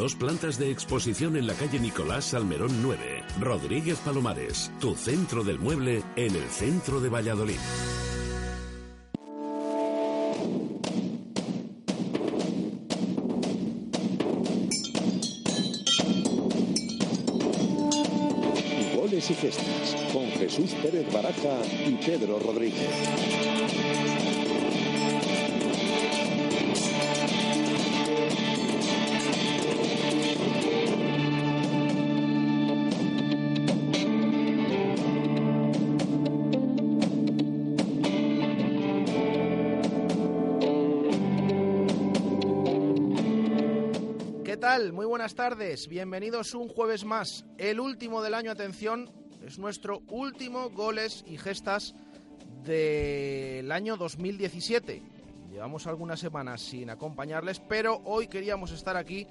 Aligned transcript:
Dos 0.00 0.14
plantas 0.14 0.58
de 0.58 0.70
exposición 0.70 1.36
en 1.36 1.46
la 1.46 1.52
calle 1.52 1.78
Nicolás 1.78 2.24
Salmerón 2.24 2.70
9. 2.80 3.22
Rodríguez 3.38 3.98
Palomares, 3.98 4.72
tu 4.80 4.94
centro 4.94 5.44
del 5.44 5.58
mueble 5.58 6.02
en 6.16 6.34
el 6.34 6.48
centro 6.48 7.02
de 7.02 7.10
Valladolid. 7.10 7.58
Goles 18.96 19.30
y 19.30 19.34
gestas 19.34 19.96
con 20.14 20.30
Jesús 20.30 20.70
Pérez 20.82 21.12
Baraja 21.12 21.58
y 21.86 21.96
Pedro 22.02 22.38
Rodríguez. 22.38 23.19
Tal? 44.80 44.92
Muy 44.92 45.06
buenas 45.06 45.34
tardes. 45.34 45.88
Bienvenidos 45.88 46.54
un 46.54 46.68
jueves 46.68 47.04
más. 47.04 47.44
El 47.58 47.80
último 47.80 48.22
del 48.22 48.34
año, 48.34 48.50
atención, 48.50 49.10
es 49.44 49.58
nuestro 49.58 50.00
último 50.08 50.70
goles 50.70 51.22
y 51.26 51.36
gestas 51.36 51.94
del 52.64 53.70
año 53.72 53.96
2017. 53.96 55.02
Llevamos 55.50 55.86
algunas 55.86 56.20
semanas 56.20 56.62
sin 56.62 56.88
acompañarles, 56.88 57.60
pero 57.60 58.00
hoy 58.04 58.28
queríamos 58.28 58.72
estar 58.72 58.96
aquí 58.96 59.26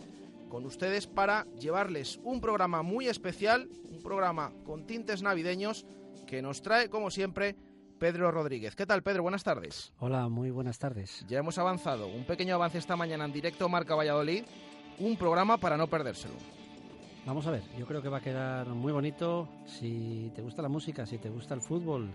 con 0.49 0.65
ustedes 0.65 1.07
para 1.07 1.45
llevarles 1.59 2.19
un 2.23 2.41
programa 2.41 2.83
muy 2.83 3.07
especial, 3.07 3.69
un 3.91 4.03
programa 4.03 4.53
con 4.65 4.85
tintes 4.85 5.23
navideños 5.23 5.85
que 6.27 6.41
nos 6.43 6.61
trae, 6.61 6.89
como 6.89 7.09
siempre, 7.09 7.55
Pedro 7.97 8.31
Rodríguez. 8.31 8.75
¿Qué 8.75 8.85
tal, 8.85 9.01
Pedro? 9.01 9.23
Buenas 9.23 9.43
tardes. 9.43 9.93
Hola, 9.99 10.29
muy 10.29 10.51
buenas 10.51 10.77
tardes. 10.77 11.25
Ya 11.27 11.39
hemos 11.39 11.57
avanzado, 11.57 12.07
un 12.07 12.23
pequeño 12.23 12.55
avance 12.55 12.77
esta 12.77 12.95
mañana 12.95 13.25
en 13.25 13.33
directo 13.33 13.67
Marca 13.67 13.95
Valladolid, 13.95 14.43
un 14.99 15.15
programa 15.15 15.57
para 15.57 15.77
no 15.77 15.87
perdérselo. 15.87 16.35
Vamos 17.25 17.45
a 17.47 17.51
ver, 17.51 17.63
yo 17.77 17.85
creo 17.85 18.01
que 18.01 18.09
va 18.09 18.17
a 18.17 18.21
quedar 18.21 18.67
muy 18.67 18.91
bonito 18.91 19.47
si 19.65 20.31
te 20.35 20.41
gusta 20.41 20.61
la 20.61 20.69
música, 20.69 21.05
si 21.05 21.17
te 21.17 21.29
gusta 21.29 21.53
el 21.53 21.61
fútbol 21.61 22.09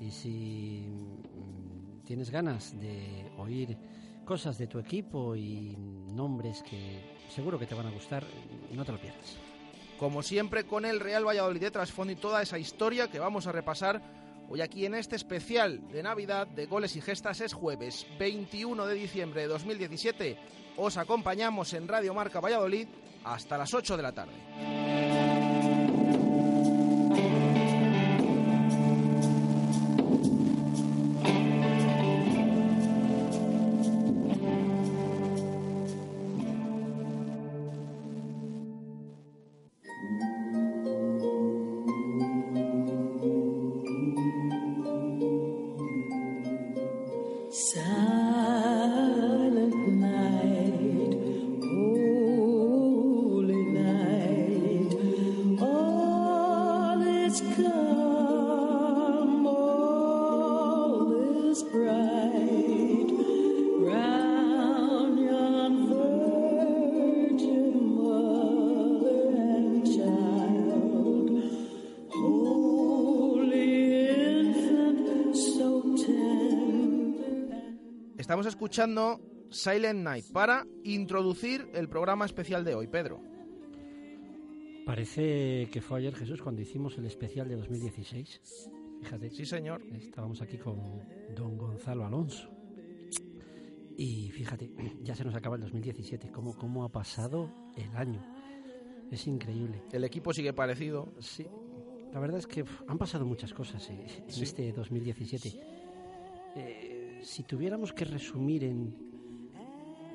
y 0.00 0.10
si 0.10 0.84
mm, 0.86 2.04
tienes 2.04 2.30
ganas 2.30 2.78
de 2.80 3.30
oír 3.36 3.76
cosas 4.24 4.58
de 4.58 4.66
tu 4.66 4.78
equipo 4.78 5.36
y 5.36 5.76
nombres 5.76 6.62
que 6.62 7.16
seguro 7.28 7.58
que 7.58 7.66
te 7.66 7.74
van 7.74 7.86
a 7.86 7.90
gustar, 7.90 8.24
no 8.72 8.84
te 8.84 8.92
lo 8.92 9.00
pierdas. 9.00 9.36
Como 9.98 10.22
siempre, 10.22 10.64
con 10.64 10.84
el 10.84 11.00
Real 11.00 11.26
Valladolid 11.26 11.60
de 11.60 11.70
trasfondo 11.70 12.12
y 12.12 12.16
toda 12.16 12.42
esa 12.42 12.58
historia 12.58 13.08
que 13.10 13.18
vamos 13.18 13.46
a 13.46 13.52
repasar 13.52 14.02
hoy 14.48 14.60
aquí 14.60 14.86
en 14.86 14.94
este 14.94 15.16
especial 15.16 15.88
de 15.90 16.02
Navidad 16.02 16.46
de 16.46 16.66
goles 16.66 16.94
y 16.96 17.00
gestas. 17.00 17.40
Es 17.40 17.52
jueves 17.52 18.06
21 18.18 18.86
de 18.86 18.94
diciembre 18.94 19.42
de 19.42 19.48
2017. 19.48 20.38
Os 20.78 20.96
acompañamos 20.96 21.72
en 21.74 21.88
Radio 21.88 22.14
Marca 22.14 22.38
Valladolid 22.38 22.86
hasta 23.24 23.58
las 23.58 23.74
8 23.74 23.96
de 23.96 24.02
la 24.02 24.12
tarde. 24.12 25.07
Estamos 78.28 78.44
escuchando 78.44 79.22
Silent 79.48 80.00
Night 80.00 80.26
para 80.34 80.66
introducir 80.84 81.66
el 81.72 81.88
programa 81.88 82.26
especial 82.26 82.62
de 82.62 82.74
hoy, 82.74 82.86
Pedro. 82.86 83.22
Parece 84.84 85.66
que 85.72 85.80
fue 85.80 86.00
ayer 86.00 86.14
Jesús 86.14 86.42
cuando 86.42 86.60
hicimos 86.60 86.98
el 86.98 87.06
especial 87.06 87.48
de 87.48 87.56
2016. 87.56 88.68
Fíjate. 89.00 89.30
Sí, 89.30 89.46
señor. 89.46 89.80
Estábamos 89.94 90.42
aquí 90.42 90.58
con 90.58 90.78
don 91.34 91.56
Gonzalo 91.56 92.04
Alonso. 92.04 92.50
Y 93.96 94.28
fíjate, 94.30 94.74
ya 95.02 95.14
se 95.14 95.24
nos 95.24 95.34
acaba 95.34 95.56
el 95.56 95.62
2017. 95.62 96.30
¿Cómo, 96.30 96.54
cómo 96.54 96.84
ha 96.84 96.90
pasado 96.90 97.50
el 97.78 97.96
año? 97.96 98.22
Es 99.10 99.26
increíble. 99.26 99.84
El 99.90 100.04
equipo 100.04 100.34
sigue 100.34 100.52
parecido. 100.52 101.14
Sí, 101.18 101.46
la 102.12 102.20
verdad 102.20 102.40
es 102.40 102.46
que 102.46 102.62
han 102.88 102.98
pasado 102.98 103.24
muchas 103.24 103.54
cosas 103.54 103.88
eh, 103.88 104.06
en 104.26 104.30
Sí. 104.30 104.42
este 104.42 104.70
2017. 104.72 105.78
Eh, 106.56 106.87
si 107.22 107.42
tuviéramos 107.42 107.92
que 107.92 108.04
resumir 108.04 108.64
en, 108.64 108.94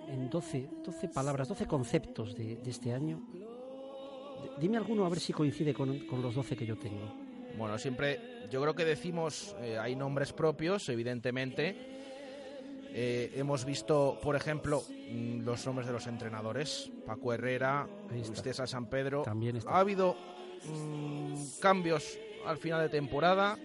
en 0.07 0.29
12, 0.29 0.69
12 0.85 1.09
palabras, 1.09 1.47
12 1.47 1.67
conceptos 1.67 2.35
de, 2.35 2.57
de 2.57 2.69
este 2.69 2.93
año, 2.93 3.21
dime 4.59 4.77
alguno 4.77 5.05
a 5.05 5.09
ver 5.09 5.19
si 5.19 5.33
coincide 5.33 5.73
con, 5.73 5.99
con 6.07 6.21
los 6.21 6.35
12 6.35 6.55
que 6.55 6.65
yo 6.65 6.77
tengo. 6.77 7.13
Bueno, 7.57 7.77
siempre, 7.77 8.47
yo 8.49 8.61
creo 8.61 8.73
que 8.73 8.85
decimos, 8.85 9.55
eh, 9.61 9.77
hay 9.77 9.95
nombres 9.95 10.33
propios, 10.33 10.89
evidentemente. 10.89 11.93
Eh, 12.95 13.31
hemos 13.35 13.65
visto, 13.65 14.19
por 14.21 14.35
ejemplo, 14.35 14.83
mm, 15.11 15.41
los 15.41 15.65
nombres 15.65 15.87
de 15.87 15.93
los 15.93 16.07
entrenadores. 16.07 16.91
Paco 17.05 17.33
Herrera. 17.33 17.87
Luis 18.09 18.31
César 18.33 18.67
San 18.67 18.87
Pedro. 18.87 19.23
También 19.23 19.57
está. 19.57 19.71
Ha 19.71 19.79
habido 19.79 20.15
mm, 20.65 21.59
cambios 21.59 22.17
al 22.45 22.57
final 22.57 22.81
de 22.81 22.89
temporada. 22.89 23.57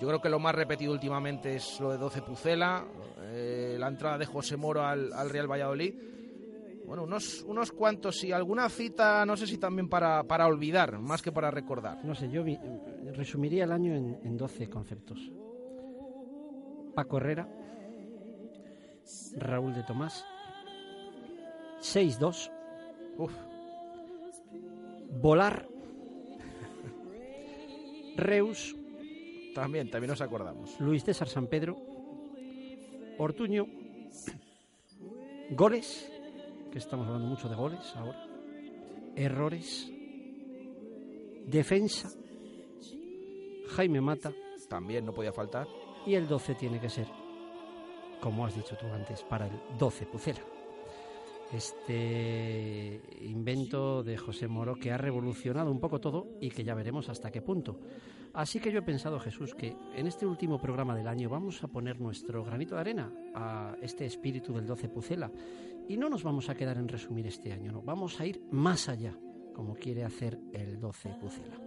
Yo 0.00 0.06
creo 0.06 0.20
que 0.20 0.28
lo 0.28 0.38
más 0.38 0.54
repetido 0.54 0.92
últimamente 0.92 1.56
es 1.56 1.80
lo 1.80 1.90
de 1.90 1.98
12 1.98 2.22
Pucela, 2.22 2.86
eh, 3.22 3.76
la 3.78 3.88
entrada 3.88 4.16
de 4.18 4.26
José 4.26 4.56
Moro 4.56 4.82
al, 4.84 5.12
al 5.12 5.28
Real 5.30 5.50
Valladolid. 5.50 5.94
Bueno, 6.86 7.02
unos, 7.02 7.42
unos 7.42 7.72
cuantos 7.72 8.22
y 8.24 8.32
alguna 8.32 8.68
cita, 8.70 9.26
no 9.26 9.36
sé 9.36 9.46
si 9.46 9.58
también 9.58 9.88
para, 9.88 10.22
para 10.24 10.46
olvidar, 10.46 10.98
más 10.98 11.20
que 11.20 11.32
para 11.32 11.50
recordar. 11.50 12.02
No 12.04 12.14
sé, 12.14 12.30
yo 12.30 12.42
vi- 12.44 12.58
resumiría 13.14 13.64
el 13.64 13.72
año 13.72 13.94
en, 13.94 14.18
en 14.24 14.36
12 14.38 14.70
conceptos. 14.70 15.18
Paco 16.94 17.18
Herrera, 17.18 17.46
Raúl 19.36 19.74
de 19.74 19.82
Tomás, 19.82 20.24
6-2, 21.82 22.50
Uf, 23.18 23.32
Volar, 25.20 25.66
Reus, 28.16 28.74
también, 29.54 29.90
también 29.90 30.10
nos 30.10 30.20
acordamos. 30.20 30.78
Luis 30.80 31.04
César 31.04 31.28
San 31.28 31.46
Pedro, 31.46 31.76
Ortuño, 33.18 33.66
goles, 35.50 36.10
que 36.70 36.78
estamos 36.78 37.06
hablando 37.06 37.28
mucho 37.28 37.48
de 37.48 37.56
goles 37.56 37.94
ahora, 37.96 38.26
errores, 39.16 39.90
defensa, 41.46 42.10
Jaime 43.70 44.00
Mata 44.00 44.32
También 44.68 45.04
no 45.04 45.12
podía 45.12 45.32
faltar. 45.32 45.66
y 46.06 46.14
el 46.14 46.26
12 46.26 46.54
tiene 46.54 46.80
que 46.80 46.88
ser, 46.88 47.06
como 48.20 48.46
has 48.46 48.54
dicho 48.54 48.76
tú 48.76 48.86
antes, 48.86 49.22
para 49.24 49.46
el 49.46 49.52
12 49.78 50.06
Pucela. 50.06 50.40
Este 51.52 53.00
invento 53.22 54.02
de 54.02 54.18
José 54.18 54.48
Moro 54.48 54.74
que 54.74 54.92
ha 54.92 54.98
revolucionado 54.98 55.70
un 55.70 55.80
poco 55.80 55.98
todo 55.98 56.26
y 56.40 56.50
que 56.50 56.62
ya 56.62 56.74
veremos 56.74 57.08
hasta 57.08 57.30
qué 57.30 57.40
punto. 57.40 57.78
Así 58.34 58.60
que 58.60 58.70
yo 58.70 58.78
he 58.78 58.82
pensado, 58.82 59.18
Jesús, 59.18 59.54
que 59.54 59.76
en 59.94 60.06
este 60.06 60.26
último 60.26 60.60
programa 60.60 60.94
del 60.94 61.08
año 61.08 61.28
vamos 61.28 61.62
a 61.62 61.68
poner 61.68 62.00
nuestro 62.00 62.44
granito 62.44 62.74
de 62.74 62.80
arena 62.80 63.12
a 63.34 63.76
este 63.82 64.06
espíritu 64.06 64.52
del 64.52 64.66
12 64.66 64.88
Pucela. 64.88 65.30
Y 65.88 65.96
no 65.96 66.08
nos 66.08 66.22
vamos 66.22 66.48
a 66.48 66.54
quedar 66.54 66.76
en 66.76 66.88
resumir 66.88 67.26
este 67.26 67.52
año, 67.52 67.72
no, 67.72 67.82
vamos 67.82 68.20
a 68.20 68.26
ir 68.26 68.42
más 68.50 68.88
allá, 68.88 69.18
como 69.54 69.74
quiere 69.74 70.04
hacer 70.04 70.38
el 70.52 70.78
12 70.78 71.16
Pucela. 71.20 71.58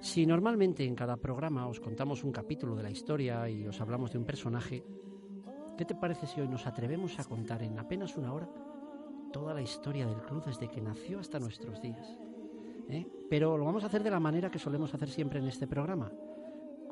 Si 0.00 0.26
normalmente 0.26 0.84
en 0.84 0.94
cada 0.94 1.16
programa 1.16 1.66
os 1.66 1.80
contamos 1.80 2.24
un 2.24 2.32
capítulo 2.32 2.74
de 2.74 2.82
la 2.82 2.90
historia 2.90 3.48
y 3.48 3.66
os 3.66 3.80
hablamos 3.80 4.12
de 4.12 4.18
un 4.18 4.24
personaje, 4.24 4.84
¿qué 5.76 5.84
te 5.84 5.94
parece 5.94 6.26
si 6.26 6.40
hoy 6.40 6.48
nos 6.48 6.66
atrevemos 6.66 7.18
a 7.18 7.24
contar 7.24 7.62
en 7.62 7.78
apenas 7.78 8.16
una 8.16 8.32
hora 8.32 8.48
toda 9.34 9.52
la 9.52 9.62
historia 9.62 10.06
del 10.06 10.22
club 10.22 10.44
desde 10.44 10.68
que 10.68 10.80
nació 10.80 11.18
hasta 11.18 11.40
nuestros 11.40 11.82
días. 11.82 12.16
¿Eh? 12.88 13.06
Pero 13.28 13.56
lo 13.56 13.64
vamos 13.64 13.84
a 13.84 13.86
hacer 13.86 14.02
de 14.02 14.10
la 14.10 14.20
manera 14.20 14.50
que 14.50 14.58
solemos 14.58 14.94
hacer 14.94 15.08
siempre 15.08 15.38
en 15.38 15.46
este 15.46 15.66
programa, 15.66 16.12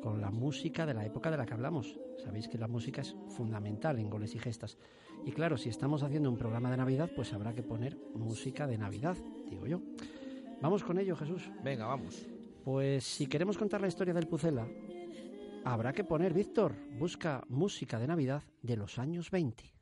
con 0.01 0.19
la 0.19 0.31
música 0.31 0.85
de 0.85 0.93
la 0.93 1.05
época 1.05 1.31
de 1.31 1.37
la 1.37 1.45
que 1.45 1.53
hablamos. 1.53 1.99
Sabéis 2.17 2.47
que 2.47 2.57
la 2.57 2.67
música 2.67 3.01
es 3.01 3.15
fundamental 3.29 3.99
en 3.99 4.09
goles 4.09 4.35
y 4.35 4.39
gestas. 4.39 4.77
Y 5.25 5.31
claro, 5.31 5.57
si 5.57 5.69
estamos 5.69 6.03
haciendo 6.03 6.29
un 6.29 6.37
programa 6.37 6.69
de 6.69 6.77
Navidad, 6.77 7.09
pues 7.15 7.33
habrá 7.33 7.53
que 7.53 7.63
poner 7.63 7.97
música 8.13 8.67
de 8.67 8.77
Navidad, 8.77 9.15
digo 9.49 9.65
yo. 9.67 9.81
Vamos 10.61 10.83
con 10.83 10.97
ello, 10.97 11.15
Jesús. 11.15 11.49
Venga, 11.63 11.85
vamos. 11.85 12.27
Pues 12.63 13.03
si 13.03 13.27
queremos 13.27 13.57
contar 13.57 13.81
la 13.81 13.87
historia 13.87 14.13
del 14.13 14.27
Pucela, 14.27 14.67
habrá 15.65 15.93
que 15.93 16.03
poner, 16.03 16.33
Víctor, 16.33 16.75
busca 16.97 17.43
música 17.49 17.99
de 17.99 18.07
Navidad 18.07 18.43
de 18.61 18.77
los 18.77 18.99
años 18.99 19.31
20. 19.31 19.73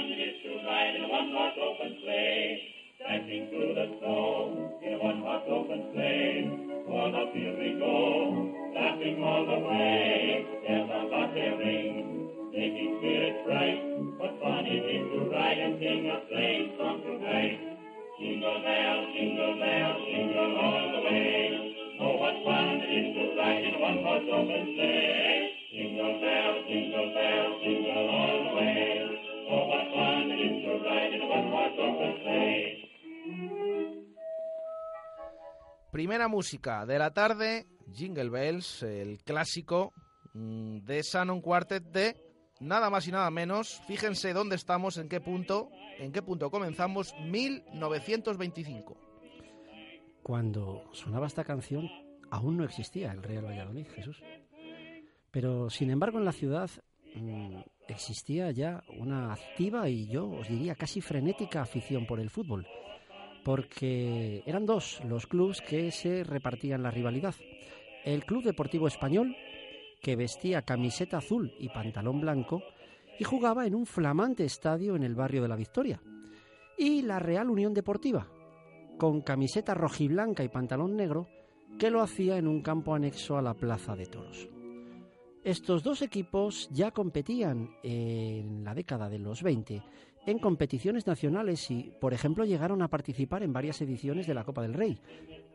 one 0.00 0.12
is 0.18 0.34
to 0.44 0.50
ride 0.66 0.94
in 0.96 1.08
one 1.08 1.28
horse 1.32 1.56
open 1.60 1.94
sleigh, 2.02 2.58
dancing 3.00 3.46
through 3.50 3.74
the 3.74 3.86
snow. 3.98 4.49
Música 36.28 36.86
de 36.86 36.98
la 36.98 37.12
tarde, 37.12 37.66
Jingle 37.92 38.30
Bells, 38.30 38.82
el 38.82 39.18
clásico 39.24 39.92
mm, 40.34 40.78
de 40.78 41.02
Shannon 41.02 41.40
Quartet 41.40 41.84
de 41.84 42.16
nada 42.60 42.90
más 42.90 43.06
y 43.08 43.12
nada 43.12 43.30
menos. 43.30 43.80
Fíjense 43.86 44.32
dónde 44.32 44.56
estamos, 44.56 44.98
en 44.98 45.08
qué 45.08 45.20
punto, 45.20 45.70
en 45.98 46.12
qué 46.12 46.22
punto 46.22 46.50
comenzamos, 46.50 47.14
1925. 47.24 48.96
Cuando 50.22 50.84
sonaba 50.92 51.26
esta 51.26 51.44
canción, 51.44 51.88
aún 52.30 52.58
no 52.58 52.64
existía 52.64 53.10
el 53.12 53.22
Real 53.22 53.46
Valladolid, 53.46 53.86
Jesús. 53.88 54.22
Pero, 55.30 55.70
sin 55.70 55.90
embargo, 55.90 56.18
en 56.18 56.24
la 56.24 56.32
ciudad 56.32 56.70
mm, 57.14 57.60
existía 57.88 58.50
ya 58.50 58.82
una 58.98 59.32
activa 59.32 59.88
y 59.88 60.06
yo 60.08 60.28
os 60.28 60.48
diría 60.48 60.74
casi 60.74 61.00
frenética 61.00 61.62
afición 61.62 62.06
por 62.06 62.20
el 62.20 62.30
fútbol. 62.30 62.66
Porque 63.44 64.42
eran 64.46 64.66
dos 64.66 65.00
los 65.08 65.26
clubes 65.26 65.60
que 65.60 65.90
se 65.90 66.24
repartían 66.24 66.82
la 66.82 66.90
rivalidad. 66.90 67.34
El 68.04 68.24
Club 68.24 68.44
Deportivo 68.44 68.86
Español, 68.86 69.36
que 70.02 70.16
vestía 70.16 70.62
camiseta 70.62 71.18
azul 71.18 71.52
y 71.58 71.68
pantalón 71.68 72.20
blanco, 72.20 72.62
y 73.18 73.24
jugaba 73.24 73.66
en 73.66 73.74
un 73.74 73.86
flamante 73.86 74.44
estadio 74.44 74.96
en 74.96 75.02
el 75.02 75.14
barrio 75.14 75.42
de 75.42 75.48
la 75.48 75.56
Victoria. 75.56 76.00
Y 76.78 77.02
la 77.02 77.18
Real 77.18 77.50
Unión 77.50 77.74
Deportiva, 77.74 78.26
con 78.98 79.20
camiseta 79.20 79.74
rojiblanca 79.74 80.42
y 80.42 80.48
pantalón 80.48 80.96
negro, 80.96 81.28
que 81.78 81.90
lo 81.90 82.00
hacía 82.00 82.36
en 82.38 82.46
un 82.46 82.62
campo 82.62 82.94
anexo 82.94 83.36
a 83.36 83.42
la 83.42 83.54
Plaza 83.54 83.94
de 83.94 84.06
Toros. 84.06 84.48
Estos 85.42 85.82
dos 85.82 86.02
equipos 86.02 86.68
ya 86.70 86.90
competían 86.90 87.70
en 87.82 88.62
la 88.62 88.74
década 88.74 89.08
de 89.08 89.18
los 89.18 89.42
20 89.42 89.82
en 90.26 90.38
competiciones 90.38 91.06
nacionales 91.06 91.70
y, 91.70 91.92
por 92.00 92.12
ejemplo, 92.12 92.44
llegaron 92.44 92.82
a 92.82 92.88
participar 92.88 93.42
en 93.42 93.52
varias 93.52 93.80
ediciones 93.80 94.26
de 94.26 94.34
la 94.34 94.44
Copa 94.44 94.62
del 94.62 94.74
Rey. 94.74 94.98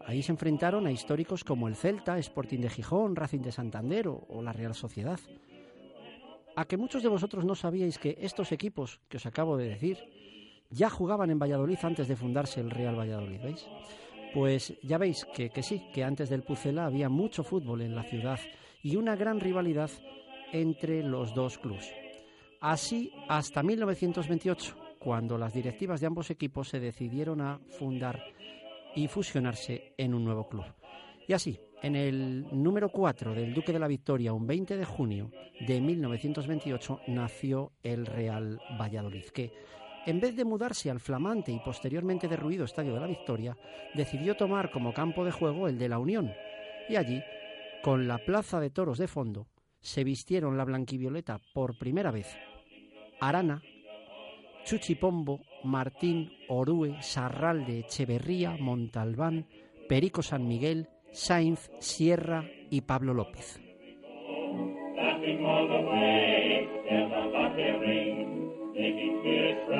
Ahí 0.06 0.22
se 0.22 0.32
enfrentaron 0.32 0.88
a 0.88 0.92
históricos 0.92 1.44
como 1.44 1.68
el 1.68 1.76
Celta, 1.76 2.18
Sporting 2.18 2.60
de 2.60 2.70
Gijón, 2.70 3.16
Racing 3.16 3.42
de 3.42 3.52
Santander 3.52 4.08
o, 4.08 4.26
o 4.30 4.42
la 4.42 4.54
Real 4.54 4.74
Sociedad. 4.74 5.20
A 6.56 6.66
que 6.66 6.78
muchos 6.78 7.04
de 7.04 7.10
vosotros 7.10 7.46
no 7.46 7.56
sabíais 7.56 7.98
que 7.98 8.18
estos 8.22 8.52
equipos 8.52 9.02
que 9.10 9.18
os 9.18 9.26
acabo 9.26 9.58
de 9.58 9.70
decir 9.70 9.98
ya 10.70 10.90
jugaban 10.90 11.30
en 11.30 11.40
Valladolid 11.40 11.78
antes 11.84 12.08
de 12.08 12.16
fundarse 12.16 12.60
el 12.60 12.72
Real 12.72 12.98
Valladolid, 12.98 13.42
¿veis? 13.42 13.68
Pues 14.34 14.74
ya 14.84 14.98
veis 14.98 15.26
que, 15.34 15.50
que 15.50 15.64
sí, 15.64 15.84
que 15.94 16.04
antes 16.04 16.30
del 16.30 16.44
Pucela 16.44 16.86
había 16.86 17.08
mucho 17.08 17.44
fútbol 17.44 17.82
en 17.82 17.96
la 17.96 18.04
ciudad 18.04 18.40
y 18.84 18.98
una 18.98 19.16
gran 19.16 19.40
rivalidad 19.40 19.90
entre 20.52 21.04
los 21.04 21.34
dos 21.34 21.58
clubes. 21.58 22.05
Así 22.62 23.12
hasta 23.28 23.64
1928, 23.64 24.76
cuando 25.00 25.38
las 25.38 25.54
directivas 25.54 26.02
de 26.02 26.08
ambos 26.08 26.30
equipos 26.30 26.70
se 26.70 26.80
decidieron 26.80 27.42
a 27.42 27.60
fundar 27.78 28.24
y 28.96 29.08
fusionarse 29.08 29.94
en 29.98 30.14
un 30.14 30.24
nuevo 30.24 30.48
club. 30.48 30.66
Y 31.28 31.34
así, 31.34 31.60
en 31.82 31.96
el 31.96 32.48
número 32.52 32.90
4 32.90 33.34
del 33.34 33.54
Duque 33.54 33.74
de 33.74 33.80
la 33.80 33.88
Victoria, 33.88 34.34
un 34.34 34.48
20 34.48 34.78
de 34.78 34.86
junio 34.86 35.32
de 35.68 35.82
1928, 35.82 37.02
nació 37.08 37.74
el 37.84 38.06
Real 38.06 38.60
Valladolid, 38.80 39.26
que 39.26 39.52
en 40.06 40.20
vez 40.20 40.36
de 40.36 40.46
mudarse 40.46 40.90
al 40.90 41.00
flamante 41.00 41.52
y 41.52 41.60
posteriormente 41.60 42.28
derruido 42.28 42.66
Estadio 42.66 42.94
de 42.94 43.00
la 43.00 43.08
Victoria, 43.08 43.58
decidió 43.94 44.36
tomar 44.36 44.72
como 44.72 44.94
campo 44.94 45.26
de 45.26 45.32
juego 45.32 45.68
el 45.68 45.78
de 45.78 45.90
la 45.90 46.00
Unión. 46.00 46.32
Y 46.88 46.96
allí, 46.96 47.24
con 47.84 48.08
la 48.08 48.20
Plaza 48.20 48.60
de 48.60 48.70
Toros 48.70 49.00
de 49.00 49.08
fondo, 49.08 49.48
se 49.86 50.04
vistieron 50.04 50.58
la 50.58 50.66
blanquivioleta 50.66 51.40
por 51.54 51.78
primera 51.78 52.10
vez 52.10 52.36
Arana, 53.22 53.62
Chuchipombo, 54.66 55.42
Martín, 55.64 56.32
Orue, 56.50 56.98
Sarralde, 57.02 57.82
Echeverría, 57.82 58.58
Montalbán, 58.60 59.46
Perico 59.88 60.24
San 60.24 60.48
Miguel, 60.48 60.90
Sainz, 61.12 61.70
Sierra 61.80 62.50
y 62.72 62.82
Pablo 62.82 63.14
López. 63.14 63.62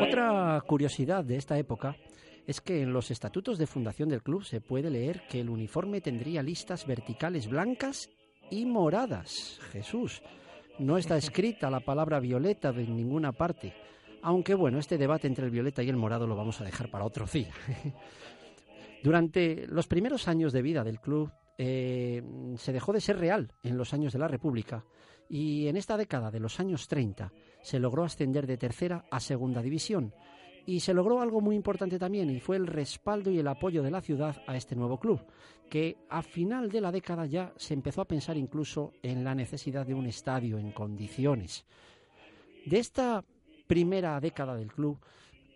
Otra 0.08 0.64
curiosidad 0.68 1.26
de 1.26 1.38
esta 1.38 1.58
época 1.58 1.98
es 2.46 2.62
que 2.62 2.84
en 2.84 2.94
los 2.94 3.10
estatutos 3.10 3.58
de 3.58 3.66
fundación 3.66 4.10
del 4.10 4.22
club 4.22 4.44
se 4.44 4.62
puede 4.62 4.92
leer 4.92 5.24
que 5.28 5.42
el 5.42 5.50
uniforme 5.50 6.00
tendría 6.00 6.44
listas 6.44 6.86
verticales 6.86 7.50
blancas 7.50 8.08
y 8.50 8.66
moradas. 8.66 9.60
Jesús, 9.72 10.22
no 10.80 10.98
está 10.98 11.18
escrita 11.18 11.70
la 11.70 11.80
palabra 11.80 12.20
violeta 12.20 12.72
de 12.72 12.88
ninguna 12.88 13.32
parte. 13.32 13.74
Aunque 14.22 14.56
bueno, 14.56 14.80
este 14.80 14.98
debate 14.98 15.28
entre 15.28 15.46
el 15.46 15.52
violeta 15.52 15.84
y 15.84 15.90
el 15.90 15.98
morado 15.98 16.26
lo 16.26 16.36
vamos 16.36 16.60
a 16.60 16.64
dejar 16.64 16.90
para 16.90 17.06
otro 17.06 17.26
día. 17.26 17.54
Durante 19.04 19.68
los 19.68 19.88
primeros 19.88 20.28
años 20.28 20.52
de 20.52 20.64
vida 20.64 20.84
del 20.84 21.00
club 21.00 21.32
eh, 21.58 22.24
se 22.58 22.74
dejó 22.74 22.92
de 22.92 23.02
ser 23.02 23.20
real 23.20 23.54
en 23.62 23.78
los 23.78 23.94
años 23.94 24.14
de 24.14 24.20
la 24.20 24.28
República 24.28 24.84
y 25.30 25.68
en 25.68 25.78
esta 25.78 25.96
década 25.96 26.32
de 26.32 26.40
los 26.40 26.60
años 26.60 26.88
30 26.88 27.32
se 27.62 27.80
logró 27.80 28.04
ascender 28.04 28.48
de 28.48 28.58
tercera 28.58 29.06
a 29.12 29.20
segunda 29.20 29.62
división 29.62 30.14
y 30.66 30.80
se 30.80 30.94
logró 30.94 31.22
algo 31.22 31.42
muy 31.42 31.56
importante 31.56 32.00
también 32.00 32.30
y 32.30 32.40
fue 32.40 32.58
el 32.58 32.68
respaldo 32.68 33.30
y 33.32 33.40
el 33.40 33.48
apoyo 33.48 33.84
de 33.84 33.92
la 33.92 34.02
ciudad 34.02 34.42
a 34.48 34.56
este 34.56 34.76
nuevo 34.76 35.00
club, 35.00 35.22
que 35.70 35.98
a 36.10 36.22
final 36.22 36.70
de 36.70 36.82
la 36.82 36.92
década 36.92 37.26
ya 37.26 37.54
se 37.56 37.74
empezó 37.74 38.02
a 38.02 38.08
pensar 38.08 38.38
incluso 38.38 38.94
en 39.04 39.24
la 39.24 39.36
necesidad 39.36 39.86
de 39.86 39.94
un 39.94 40.06
estadio 40.06 40.58
en 40.58 40.72
condiciones. 40.72 41.66
De 42.66 42.80
esta 42.80 43.24
primera 43.68 44.20
década 44.20 44.56
del 44.56 44.72
club 44.72 44.98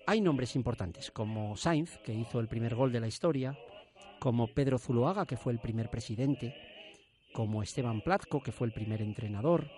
hay 0.05 0.21
nombres 0.21 0.55
importantes, 0.55 1.11
como 1.11 1.55
Sainz, 1.55 1.97
que 1.99 2.13
hizo 2.13 2.39
el 2.39 2.47
primer 2.47 2.75
gol 2.75 2.91
de 2.91 2.99
la 2.99 3.07
historia, 3.07 3.57
como 4.19 4.47
Pedro 4.47 4.77
Zuloaga, 4.77 5.25
que 5.25 5.37
fue 5.37 5.53
el 5.53 5.59
primer 5.59 5.89
presidente, 5.89 6.55
como 7.33 7.61
Esteban 7.61 8.01
Platco, 8.01 8.41
que 8.41 8.51
fue 8.51 8.67
el 8.67 8.73
primer 8.73 9.01
entrenador, 9.01 9.69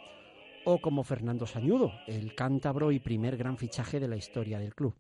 o 0.65 0.80
como 0.80 1.03
Fernando 1.03 1.46
Sañudo, 1.46 1.91
el 2.08 2.36
cántabro 2.36 2.91
y 2.91 3.00
primer 3.00 3.38
gran 3.38 3.58
fichaje 3.58 4.00
de 4.00 4.08
la 4.08 4.18
historia 4.18 4.60
del 4.60 4.75
club. 4.75 4.96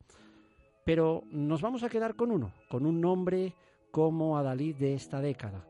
Pero 0.85 1.23
nos 1.31 1.61
vamos 1.61 1.83
a 1.83 1.89
quedar 1.89 2.15
con 2.15 2.31
uno, 2.31 2.53
con 2.69 2.85
un 2.85 2.99
nombre 2.99 3.53
como 3.91 4.37
Adalid 4.37 4.75
de 4.75 4.93
esta 4.93 5.21
década. 5.21 5.65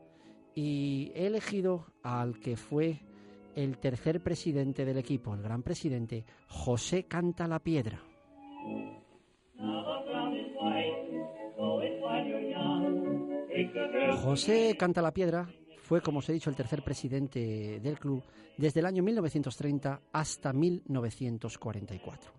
Y 0.54 1.12
he 1.14 1.26
elegido 1.26 1.86
al 2.02 2.38
que 2.40 2.56
fue 2.56 3.00
el 3.54 3.78
tercer 3.78 4.22
presidente 4.22 4.84
del 4.84 4.98
equipo, 4.98 5.34
el 5.34 5.42
gran 5.42 5.62
presidente, 5.62 6.24
José 6.48 7.04
Canta 7.04 7.46
la 7.46 7.58
Piedra. 7.58 8.02
José 14.22 14.76
Canta 14.78 15.02
la 15.02 15.12
Piedra 15.12 15.48
fue, 15.92 16.00
como 16.00 16.20
os 16.20 16.28
he 16.30 16.32
dicho, 16.32 16.48
el 16.48 16.56
tercer 16.56 16.82
presidente 16.82 17.78
del 17.78 17.98
club 17.98 18.24
desde 18.56 18.80
el 18.80 18.86
año 18.86 19.02
1930 19.02 20.00
hasta 20.10 20.50
1944. 20.50 22.32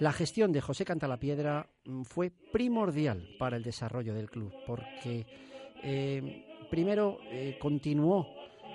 La 0.00 0.12
gestión 0.12 0.50
de 0.50 0.60
José 0.60 0.84
Cantalapiedra 0.84 1.68
mm, 1.84 2.02
fue 2.02 2.32
primordial 2.50 3.28
para 3.38 3.58
el 3.58 3.62
desarrollo 3.62 4.12
del 4.12 4.28
club, 4.28 4.52
porque 4.66 5.24
eh, 5.84 6.66
primero 6.68 7.18
eh, 7.30 7.56
continuó 7.60 8.26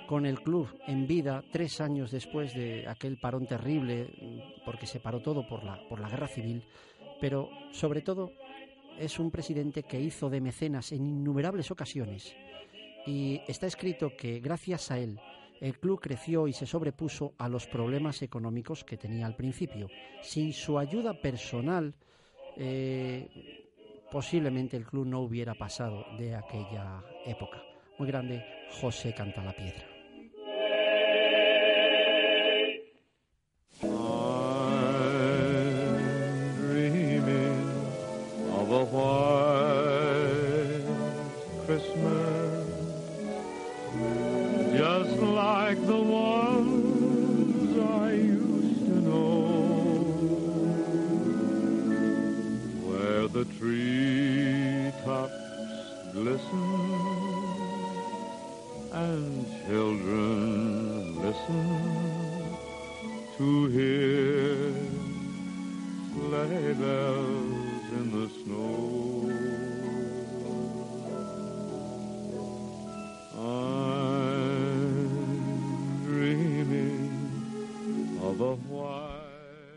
con 0.08 0.24
el 0.24 0.40
club 0.40 0.66
en 0.86 1.06
vida 1.06 1.44
tres 1.52 1.82
años 1.82 2.10
después 2.10 2.54
de 2.54 2.88
aquel 2.88 3.18
parón 3.18 3.46
terrible, 3.46 4.04
mm, 4.18 4.64
porque 4.64 4.86
se 4.86 5.00
paró 5.00 5.20
todo 5.20 5.46
por 5.46 5.62
la, 5.62 5.78
por 5.90 6.00
la 6.00 6.08
guerra 6.08 6.28
civil, 6.28 6.64
pero 7.20 7.50
sobre 7.70 8.00
todo 8.00 8.32
es 8.98 9.18
un 9.18 9.30
presidente 9.30 9.82
que 9.82 10.00
hizo 10.00 10.30
de 10.30 10.40
mecenas 10.40 10.90
en 10.92 11.06
innumerables 11.06 11.70
ocasiones 11.70 12.34
y 13.06 13.40
está 13.48 13.66
escrito 13.66 14.16
que 14.16 14.40
gracias 14.40 14.90
a 14.90 14.98
él 14.98 15.18
el 15.60 15.78
club 15.78 16.00
creció 16.00 16.48
y 16.48 16.52
se 16.52 16.66
sobrepuso 16.66 17.34
a 17.38 17.48
los 17.48 17.68
problemas 17.68 18.20
económicos 18.22 18.82
que 18.82 18.96
tenía 18.96 19.26
al 19.26 19.36
principio. 19.36 19.88
Sin 20.20 20.52
su 20.52 20.76
ayuda 20.76 21.14
personal, 21.14 21.94
eh, 22.56 23.68
posiblemente 24.10 24.76
el 24.76 24.84
club 24.84 25.06
no 25.06 25.20
hubiera 25.20 25.54
pasado 25.54 26.04
de 26.18 26.34
aquella 26.34 27.04
época. 27.24 27.62
Muy 27.96 28.08
grande, 28.08 28.44
José 28.80 29.14
Canta 29.14 29.40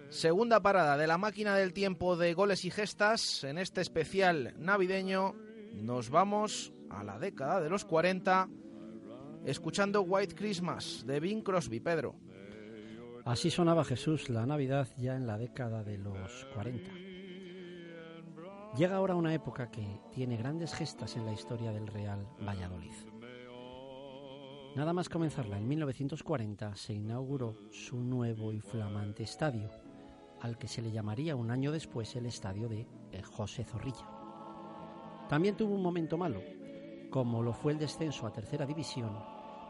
Segunda 0.10 0.62
parada 0.62 0.98
de 0.98 1.08
la 1.08 1.18
máquina 1.18 1.56
del 1.56 1.74
tiempo 1.74 2.16
de 2.16 2.34
goles 2.34 2.66
y 2.66 2.72
gestas. 2.72 3.44
En 3.44 3.58
este 3.58 3.82
especial 3.82 4.54
navideño 4.58 5.36
nos 5.74 6.10
vamos 6.10 6.72
a 6.90 7.04
la 7.04 7.20
década 7.20 7.62
de 7.62 7.70
los 7.70 7.86
40 7.86 8.48
escuchando 9.46 10.02
White 10.02 10.36
Christmas 10.36 11.04
de 11.06 11.20
Bing 11.20 11.44
Crosby, 11.44 11.80
Pedro. 11.80 12.16
Así 13.26 13.50
sonaba 13.50 13.84
Jesús 13.84 14.30
la 14.30 14.46
Navidad 14.46 14.88
ya 14.98 15.16
en 15.16 15.28
la 15.28 15.38
década 15.38 15.84
de 15.84 15.98
los 15.98 16.46
40. 16.54 16.92
Llega 18.78 18.96
ahora 18.98 19.16
una 19.16 19.34
época 19.34 19.72
que 19.72 20.00
tiene 20.14 20.38
grandes 20.38 20.74
gestas 20.74 21.16
en 21.16 21.26
la 21.26 21.32
historia 21.32 21.72
del 21.72 21.88
Real 21.88 22.28
Valladolid. 22.40 22.94
Nada 24.75 24.91
más 24.91 25.08
comenzarla, 25.08 25.58
en 25.58 25.70
1940 25.70 26.75
se 26.75 26.94
inauguró 26.94 27.55
su 27.72 27.98
nuevo 27.98 28.51
y 28.51 28.60
flamante 28.60 29.24
estadio, 29.24 29.70
al 30.41 30.58
que 30.58 30.67
se 30.67 30.82
le 30.82 30.91
llamaría 30.91 31.38
un 31.38 31.50
año 31.50 31.72
después 31.72 32.13
el 32.17 32.25
estadio 32.25 32.67
de 32.67 32.86
eh, 33.13 33.22
José 33.22 33.63
Zorrilla. 33.63 34.05
También 35.29 35.55
tuvo 35.55 35.75
un 35.75 35.82
momento 35.82 36.17
malo, 36.17 36.41
como 37.10 37.41
lo 37.41 37.53
fue 37.53 37.72
el 37.72 37.79
descenso 37.79 38.27
a 38.27 38.34
tercera 38.34 38.65
división 38.65 39.17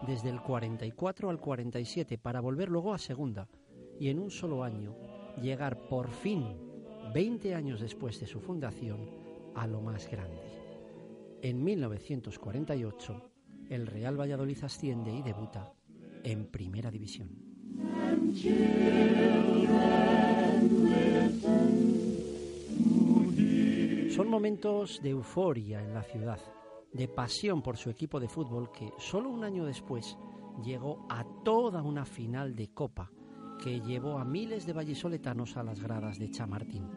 desde 0.07 0.29
el 0.29 0.41
44 0.41 1.29
al 1.29 1.39
47 1.39 2.17
para 2.17 2.41
volver 2.41 2.69
luego 2.69 2.91
a 2.91 2.97
segunda 2.97 3.47
y 3.99 4.09
en 4.09 4.17
un 4.17 4.31
solo 4.31 4.63
año 4.63 4.95
llegar 5.39 5.87
por 5.87 6.09
fin, 6.09 6.57
20 7.13 7.53
años 7.53 7.79
después 7.79 8.19
de 8.19 8.25
su 8.25 8.39
fundación, 8.39 9.07
a 9.53 9.67
lo 9.67 9.81
más 9.81 10.09
grande. 10.09 10.41
En 11.43 11.63
1948, 11.63 13.34
el 13.69 13.87
Real 13.87 14.19
Valladolid 14.19 14.63
asciende 14.63 15.11
y 15.11 15.21
debuta 15.21 15.71
en 16.23 16.47
Primera 16.47 16.89
División. 16.91 17.29
Son 24.15 24.29
momentos 24.29 25.01
de 25.03 25.09
euforia 25.09 25.81
en 25.81 25.93
la 25.93 26.03
ciudad, 26.03 26.39
de 26.93 27.07
pasión 27.07 27.61
por 27.61 27.77
su 27.77 27.89
equipo 27.89 28.19
de 28.19 28.29
fútbol 28.29 28.71
que 28.71 28.91
solo 28.97 29.29
un 29.29 29.43
año 29.43 29.65
después 29.65 30.17
llegó 30.63 31.05
a 31.09 31.25
toda 31.43 31.81
una 31.81 32.05
final 32.05 32.55
de 32.55 32.69
Copa 32.69 33.11
que 33.61 33.81
llevó 33.81 34.17
a 34.17 34.25
miles 34.25 34.65
de 34.65 34.73
vallisoletanos 34.73 35.57
a 35.57 35.63
las 35.63 35.79
gradas 35.81 36.17
de 36.19 36.29
Chamartín. 36.29 36.89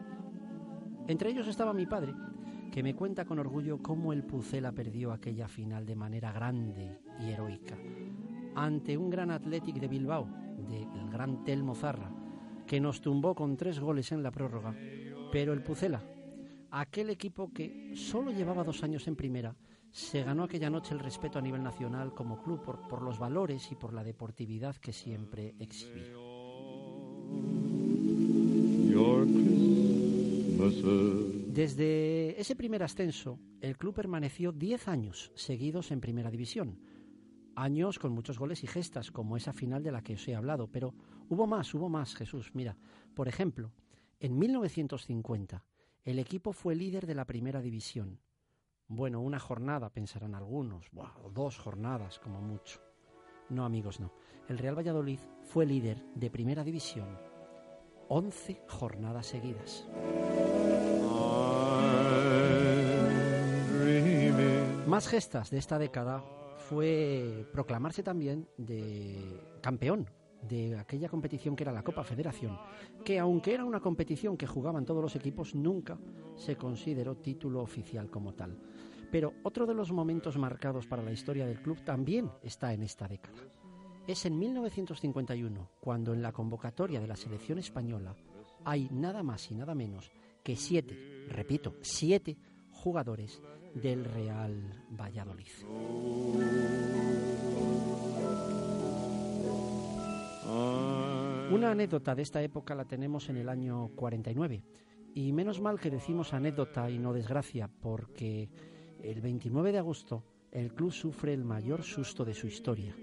Entre 1.06 1.30
ellos 1.30 1.48
estaba 1.48 1.72
mi 1.72 1.86
padre, 1.86 2.14
que 2.70 2.82
me 2.82 2.94
cuenta 2.94 3.24
con 3.24 3.38
orgullo 3.38 3.78
cómo 3.78 4.12
el 4.12 4.24
Pucela 4.24 4.72
perdió 4.72 5.12
aquella 5.12 5.48
final 5.48 5.86
de 5.86 5.96
manera 5.96 6.32
grande 6.32 7.00
y 7.20 7.30
heroica 7.30 7.76
ante 8.54 8.96
un 8.96 9.08
gran 9.08 9.30
Athletic 9.30 9.76
de 9.76 9.88
Bilbao, 9.88 10.28
del 10.68 11.10
gran 11.10 11.44
Telmo 11.44 11.74
Zarra, 11.74 12.10
que 12.66 12.80
nos 12.80 13.00
tumbó 13.00 13.34
con 13.34 13.56
tres 13.56 13.78
goles 13.78 14.10
en 14.10 14.22
la 14.22 14.32
prórroga. 14.32 14.74
Pero 15.30 15.52
el 15.52 15.62
Pucela, 15.62 16.02
aquel 16.70 17.10
equipo 17.10 17.52
que 17.52 17.92
solo 17.94 18.32
llevaba 18.32 18.64
dos 18.64 18.82
años 18.82 19.06
en 19.06 19.14
primera, 19.16 19.54
se 19.90 20.22
ganó 20.22 20.44
aquella 20.44 20.70
noche 20.70 20.92
el 20.92 21.00
respeto 21.00 21.38
a 21.38 21.42
nivel 21.42 21.62
nacional 21.62 22.14
como 22.14 22.42
club 22.42 22.62
por, 22.62 22.88
por 22.88 23.02
los 23.02 23.18
valores 23.18 23.70
y 23.70 23.76
por 23.76 23.92
la 23.92 24.02
deportividad 24.04 24.76
que 24.76 24.92
siempre 24.92 25.54
exhibía. 25.58 26.12
Desde 31.48 32.38
ese 32.38 32.54
primer 32.54 32.82
ascenso, 32.82 33.40
el 33.62 33.78
club 33.78 33.94
permaneció 33.94 34.52
10 34.52 34.86
años 34.86 35.32
seguidos 35.34 35.90
en 35.90 36.00
Primera 36.02 36.30
División. 36.30 36.78
Años 37.56 37.98
con 37.98 38.12
muchos 38.12 38.38
goles 38.38 38.62
y 38.64 38.66
gestas, 38.66 39.10
como 39.10 39.34
esa 39.34 39.54
final 39.54 39.82
de 39.82 39.90
la 39.90 40.02
que 40.02 40.12
os 40.12 40.28
he 40.28 40.34
hablado, 40.34 40.68
pero 40.70 40.94
hubo 41.30 41.46
más, 41.46 41.72
hubo 41.72 41.88
más, 41.88 42.14
Jesús. 42.14 42.50
Mira, 42.52 42.76
por 43.14 43.28
ejemplo, 43.28 43.72
en 44.20 44.38
1950, 44.38 45.64
el 46.04 46.18
equipo 46.18 46.52
fue 46.52 46.76
líder 46.76 47.06
de 47.06 47.14
la 47.14 47.24
Primera 47.24 47.62
División. 47.62 48.20
Bueno, 48.86 49.22
una 49.22 49.40
jornada, 49.40 49.88
pensarán 49.88 50.34
algunos, 50.34 50.90
buah, 50.90 51.14
dos 51.32 51.56
jornadas 51.56 52.18
como 52.18 52.42
mucho. 52.42 52.82
No, 53.48 53.64
amigos, 53.64 54.00
no. 54.00 54.12
El 54.48 54.58
Real 54.58 54.76
Valladolid 54.76 55.20
fue 55.44 55.64
líder 55.64 56.04
de 56.14 56.30
Primera 56.30 56.62
División 56.62 57.08
11 58.08 58.62
jornadas 58.68 59.26
seguidas. 59.26 59.86
Más 64.86 65.06
gestas 65.06 65.50
de 65.50 65.58
esta 65.58 65.78
década 65.78 66.24
fue 66.56 67.46
proclamarse 67.52 68.02
también 68.02 68.48
de 68.56 69.40
campeón 69.62 70.08
de 70.42 70.78
aquella 70.78 71.08
competición 71.08 71.56
que 71.56 71.64
era 71.64 71.72
la 71.72 71.82
Copa 71.82 72.04
Federación, 72.04 72.58
que 73.04 73.18
aunque 73.18 73.54
era 73.54 73.64
una 73.64 73.80
competición 73.80 74.36
que 74.36 74.46
jugaban 74.46 74.84
todos 74.84 75.02
los 75.02 75.16
equipos, 75.16 75.54
nunca 75.54 75.98
se 76.36 76.56
consideró 76.56 77.16
título 77.16 77.60
oficial 77.60 78.10
como 78.10 78.34
tal. 78.34 78.58
Pero 79.10 79.34
otro 79.42 79.66
de 79.66 79.74
los 79.74 79.90
momentos 79.92 80.36
marcados 80.36 80.86
para 80.86 81.02
la 81.02 81.12
historia 81.12 81.46
del 81.46 81.62
club 81.62 81.82
también 81.84 82.30
está 82.42 82.72
en 82.72 82.82
esta 82.82 83.08
década. 83.08 83.38
Es 84.06 84.26
en 84.26 84.38
1951 84.38 85.68
cuando 85.80 86.12
en 86.14 86.22
la 86.22 86.32
convocatoria 86.32 87.00
de 87.00 87.06
la 87.06 87.16
selección 87.16 87.58
española 87.58 88.14
hay 88.64 88.88
nada 88.90 89.22
más 89.22 89.50
y 89.50 89.54
nada 89.54 89.74
menos 89.74 90.10
que 90.48 90.56
siete, 90.56 90.96
repito, 91.28 91.74
siete 91.82 92.38
jugadores 92.70 93.42
del 93.74 94.02
Real 94.02 94.82
Valladolid. 94.98 95.44
Una 101.52 101.72
anécdota 101.72 102.14
de 102.14 102.22
esta 102.22 102.40
época 102.40 102.74
la 102.74 102.86
tenemos 102.86 103.28
en 103.28 103.36
el 103.36 103.50
año 103.50 103.88
49. 103.88 104.62
Y 105.12 105.34
menos 105.34 105.60
mal 105.60 105.78
que 105.78 105.90
decimos 105.90 106.32
anécdota 106.32 106.88
y 106.88 106.98
no 106.98 107.12
desgracia, 107.12 107.68
porque 107.68 108.48
el 109.02 109.20
29 109.20 109.70
de 109.70 109.78
agosto 109.80 110.24
el 110.50 110.72
club 110.72 110.92
sufre 110.92 111.34
el 111.34 111.44
mayor 111.44 111.82
susto 111.82 112.24
de 112.24 112.32
su 112.32 112.46
historia, 112.46 112.96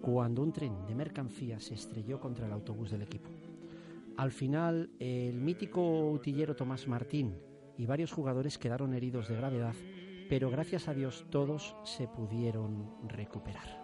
cuando 0.00 0.42
un 0.42 0.52
tren 0.52 0.86
de 0.86 0.94
mercancías 0.94 1.64
se 1.64 1.74
estrelló 1.74 2.20
contra 2.20 2.46
el 2.46 2.52
autobús 2.52 2.92
del 2.92 3.02
equipo. 3.02 3.30
Al 4.16 4.30
final, 4.30 4.90
el 4.98 5.40
mítico 5.40 6.10
utillero 6.10 6.54
Tomás 6.54 6.86
Martín 6.86 7.38
y 7.76 7.86
varios 7.86 8.12
jugadores 8.12 8.58
quedaron 8.58 8.94
heridos 8.94 9.28
de 9.28 9.36
gravedad, 9.36 9.74
pero 10.28 10.50
gracias 10.50 10.88
a 10.88 10.94
Dios 10.94 11.26
todos 11.30 11.76
se 11.84 12.08
pudieron 12.08 12.94
recuperar. 13.08 13.80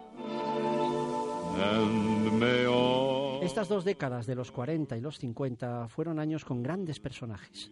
Estas 3.41 3.67
dos 3.67 3.83
décadas 3.83 4.27
de 4.27 4.35
los 4.35 4.51
40 4.51 4.97
y 4.97 5.01
los 5.01 5.17
50 5.17 5.87
fueron 5.87 6.19
años 6.19 6.45
con 6.45 6.61
grandes 6.61 6.99
personajes, 6.99 7.71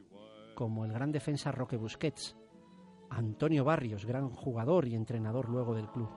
como 0.56 0.86
el 0.86 0.92
gran 0.92 1.12
defensa 1.12 1.52
Roque 1.52 1.78
Busquets, 1.78 2.36
Antonio 3.10 3.64
Barrios, 3.64 4.06
gran 4.06 4.30
jugador 4.30 4.88
y 4.88 4.96
entrenador 4.96 5.50
luego 5.50 5.76
del 5.76 5.90
club, 5.90 6.10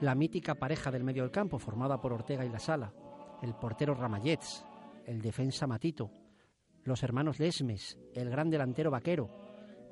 la 0.00 0.14
mítica 0.14 0.54
pareja 0.54 0.90
del 0.90 1.04
medio 1.04 1.22
del 1.22 1.30
campo 1.30 1.58
formada 1.58 2.00
por 2.00 2.12
Ortega 2.12 2.44
y 2.44 2.48
La 2.48 2.58
Sala, 2.58 2.92
el 3.42 3.54
portero 3.54 3.94
Ramallets, 3.94 4.64
el 5.06 5.20
defensa 5.20 5.66
Matito, 5.66 6.10
los 6.84 7.02
hermanos 7.02 7.38
Lesmes, 7.38 7.98
el 8.14 8.30
gran 8.30 8.50
delantero 8.50 8.90
Vaquero, 8.90 9.28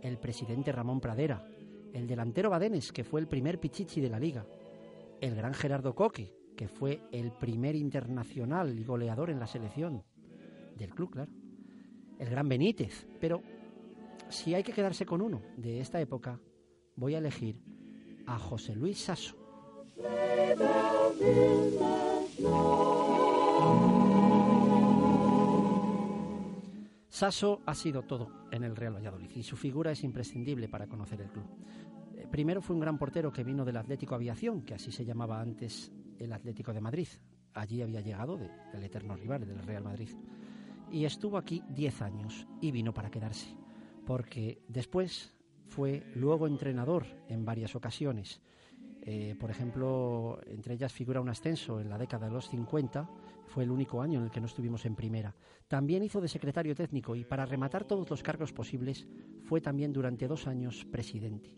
el 0.02 0.18
presidente 0.18 0.72
Ramón 0.72 1.00
Pradera, 1.00 1.46
el 1.92 2.06
delantero 2.06 2.50
Badenes, 2.50 2.92
que 2.92 3.04
fue 3.04 3.20
el 3.20 3.28
primer 3.28 3.58
pichichi 3.58 4.00
de 4.00 4.10
la 4.10 4.18
liga, 4.18 4.46
el 5.20 5.34
gran 5.34 5.54
Gerardo 5.54 5.94
Coque, 5.94 6.32
que 6.56 6.68
fue 6.68 7.00
el 7.12 7.32
primer 7.32 7.76
internacional 7.76 8.78
y 8.78 8.84
goleador 8.84 9.30
en 9.30 9.38
la 9.38 9.46
selección 9.46 10.02
del 10.76 10.94
club, 10.94 11.10
claro, 11.10 11.32
el 12.18 12.28
gran 12.28 12.48
Benítez, 12.48 13.06
pero 13.20 13.42
si 14.28 14.54
hay 14.54 14.62
que 14.62 14.72
quedarse 14.72 15.06
con 15.06 15.20
uno 15.20 15.42
de 15.56 15.80
esta 15.80 16.00
época, 16.00 16.40
voy 16.96 17.14
a 17.14 17.18
elegir 17.18 17.60
a 18.26 18.38
José 18.38 18.74
Luis 18.74 18.98
Sasso. 18.98 19.36
Sasso 27.18 27.62
ha 27.66 27.74
sido 27.74 28.02
todo 28.04 28.30
en 28.52 28.62
el 28.62 28.76
Real 28.76 28.94
Valladolid 28.94 29.32
y 29.34 29.42
su 29.42 29.56
figura 29.56 29.90
es 29.90 30.04
imprescindible 30.04 30.68
para 30.68 30.86
conocer 30.86 31.20
el 31.20 31.32
club. 31.32 31.46
Eh, 32.14 32.28
Primero 32.30 32.62
fue 32.62 32.76
un 32.76 32.80
gran 32.80 32.96
portero 32.96 33.32
que 33.32 33.42
vino 33.42 33.64
del 33.64 33.76
Atlético 33.76 34.14
Aviación, 34.14 34.62
que 34.62 34.74
así 34.74 34.92
se 34.92 35.04
llamaba 35.04 35.40
antes 35.40 35.90
el 36.20 36.32
Atlético 36.32 36.72
de 36.72 36.80
Madrid. 36.80 37.08
Allí 37.54 37.82
había 37.82 38.02
llegado 38.02 38.36
de- 38.36 38.48
del 38.72 38.84
eterno 38.84 39.16
rival 39.16 39.44
del 39.48 39.58
Real 39.64 39.82
Madrid. 39.82 40.10
Y 40.92 41.06
estuvo 41.06 41.38
aquí 41.38 41.60
10 41.70 42.02
años 42.02 42.46
y 42.60 42.70
vino 42.70 42.94
para 42.94 43.10
quedarse, 43.10 43.52
porque 44.06 44.62
después 44.68 45.34
fue 45.66 46.04
luego 46.14 46.46
entrenador 46.46 47.04
en 47.26 47.44
varias 47.44 47.74
ocasiones. 47.74 48.40
Eh, 49.10 49.34
por 49.40 49.50
ejemplo, 49.50 50.38
entre 50.44 50.74
ellas 50.74 50.92
figura 50.92 51.22
un 51.22 51.30
ascenso 51.30 51.80
en 51.80 51.88
la 51.88 51.96
década 51.96 52.26
de 52.26 52.32
los 52.34 52.50
50, 52.50 53.08
fue 53.46 53.64
el 53.64 53.70
único 53.70 54.02
año 54.02 54.18
en 54.18 54.26
el 54.26 54.30
que 54.30 54.38
no 54.38 54.44
estuvimos 54.44 54.84
en 54.84 54.94
primera. 54.94 55.34
También 55.66 56.02
hizo 56.02 56.20
de 56.20 56.28
secretario 56.28 56.74
técnico 56.74 57.16
y 57.16 57.24
para 57.24 57.46
rematar 57.46 57.86
todos 57.86 58.10
los 58.10 58.22
cargos 58.22 58.52
posibles 58.52 59.08
fue 59.44 59.62
también 59.62 59.94
durante 59.94 60.28
dos 60.28 60.46
años 60.46 60.84
presidente. 60.84 61.56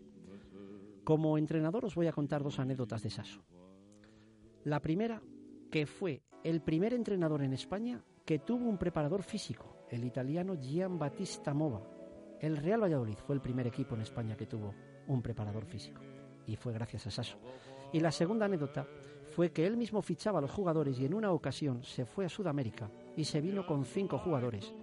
Como 1.03 1.37
entrenador 1.37 1.83
os 1.83 1.93
voy 1.93 2.07
a 2.07 2.13
contar 2.13 2.41
dos 2.41 2.57
anécdotas 2.57 3.03
de 3.03 3.09
Sasso. 3.09 3.43
La 4.63 4.79
primera, 4.79 5.21
que 5.69 5.85
fue 5.85 6.23
el 6.45 6.61
primer 6.61 6.93
entrenador 6.93 7.43
en 7.43 7.51
España 7.51 8.01
que 8.23 8.39
tuvo 8.39 8.69
un 8.69 8.77
preparador 8.77 9.23
físico, 9.23 9.85
el 9.89 10.05
italiano 10.05 10.55
Gian 10.55 10.97
Battista 10.97 11.53
Mova. 11.53 11.83
El 12.39 12.55
Real 12.55 12.81
Valladolid 12.81 13.17
fue 13.17 13.35
el 13.35 13.41
primer 13.41 13.67
equipo 13.67 13.95
en 13.95 14.03
España 14.03 14.37
que 14.37 14.47
tuvo 14.47 14.73
un 15.07 15.21
preparador 15.21 15.65
físico 15.65 16.10
y 16.47 16.55
fue 16.55 16.73
gracias 16.73 17.07
a 17.07 17.11
Sasso. 17.11 17.37
Y 17.93 17.99
la 17.99 18.11
segunda 18.11 18.45
anécdota 18.45 18.87
fue 19.35 19.51
que 19.51 19.65
él 19.65 19.77
mismo 19.77 20.01
fichaba 20.01 20.39
a 20.39 20.41
los 20.41 20.51
jugadores 20.51 20.99
y 20.99 21.05
en 21.05 21.13
una 21.13 21.31
ocasión 21.31 21.83
se 21.83 22.05
fue 22.05 22.25
a 22.25 22.29
Sudamérica 22.29 22.89
y 23.15 23.23
se 23.23 23.41
vino 23.41 23.65
con 23.65 23.85
cinco 23.85 24.17
jugadores, 24.17 24.73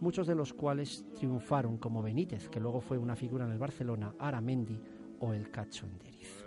muchos 0.00 0.26
de 0.26 0.34
los 0.34 0.52
cuales 0.52 1.04
triunfaron 1.14 1.78
como 1.78 2.02
Benítez, 2.02 2.48
que 2.48 2.60
luego 2.60 2.80
fue 2.80 2.98
una 2.98 3.16
figura 3.16 3.44
en 3.44 3.52
el 3.52 3.58
Barcelona, 3.58 4.14
Aramendi 4.18 4.80
o 5.20 5.32
el 5.32 5.50
Cacho 5.50 5.86
Enderiz. 5.86 6.44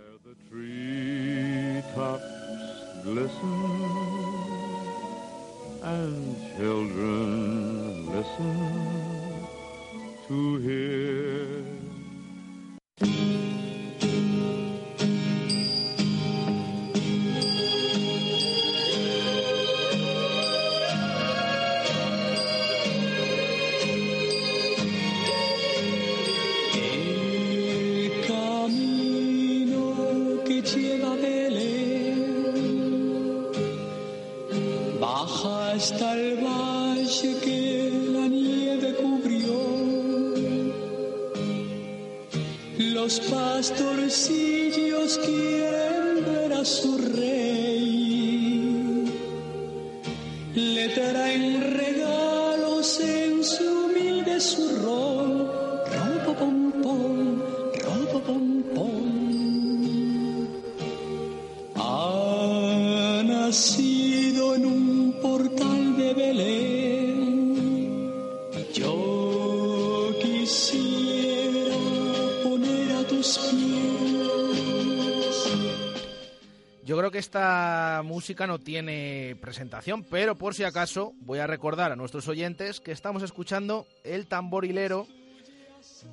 Música 78.28 78.46
no 78.46 78.58
tiene 78.58 79.38
presentación, 79.40 80.04
pero 80.04 80.36
por 80.36 80.54
si 80.54 80.62
acaso 80.62 81.14
voy 81.20 81.38
a 81.38 81.46
recordar 81.46 81.92
a 81.92 81.96
nuestros 81.96 82.28
oyentes 82.28 82.78
que 82.78 82.92
estamos 82.92 83.22
escuchando 83.22 83.86
el 84.04 84.26
tamborilero 84.26 85.06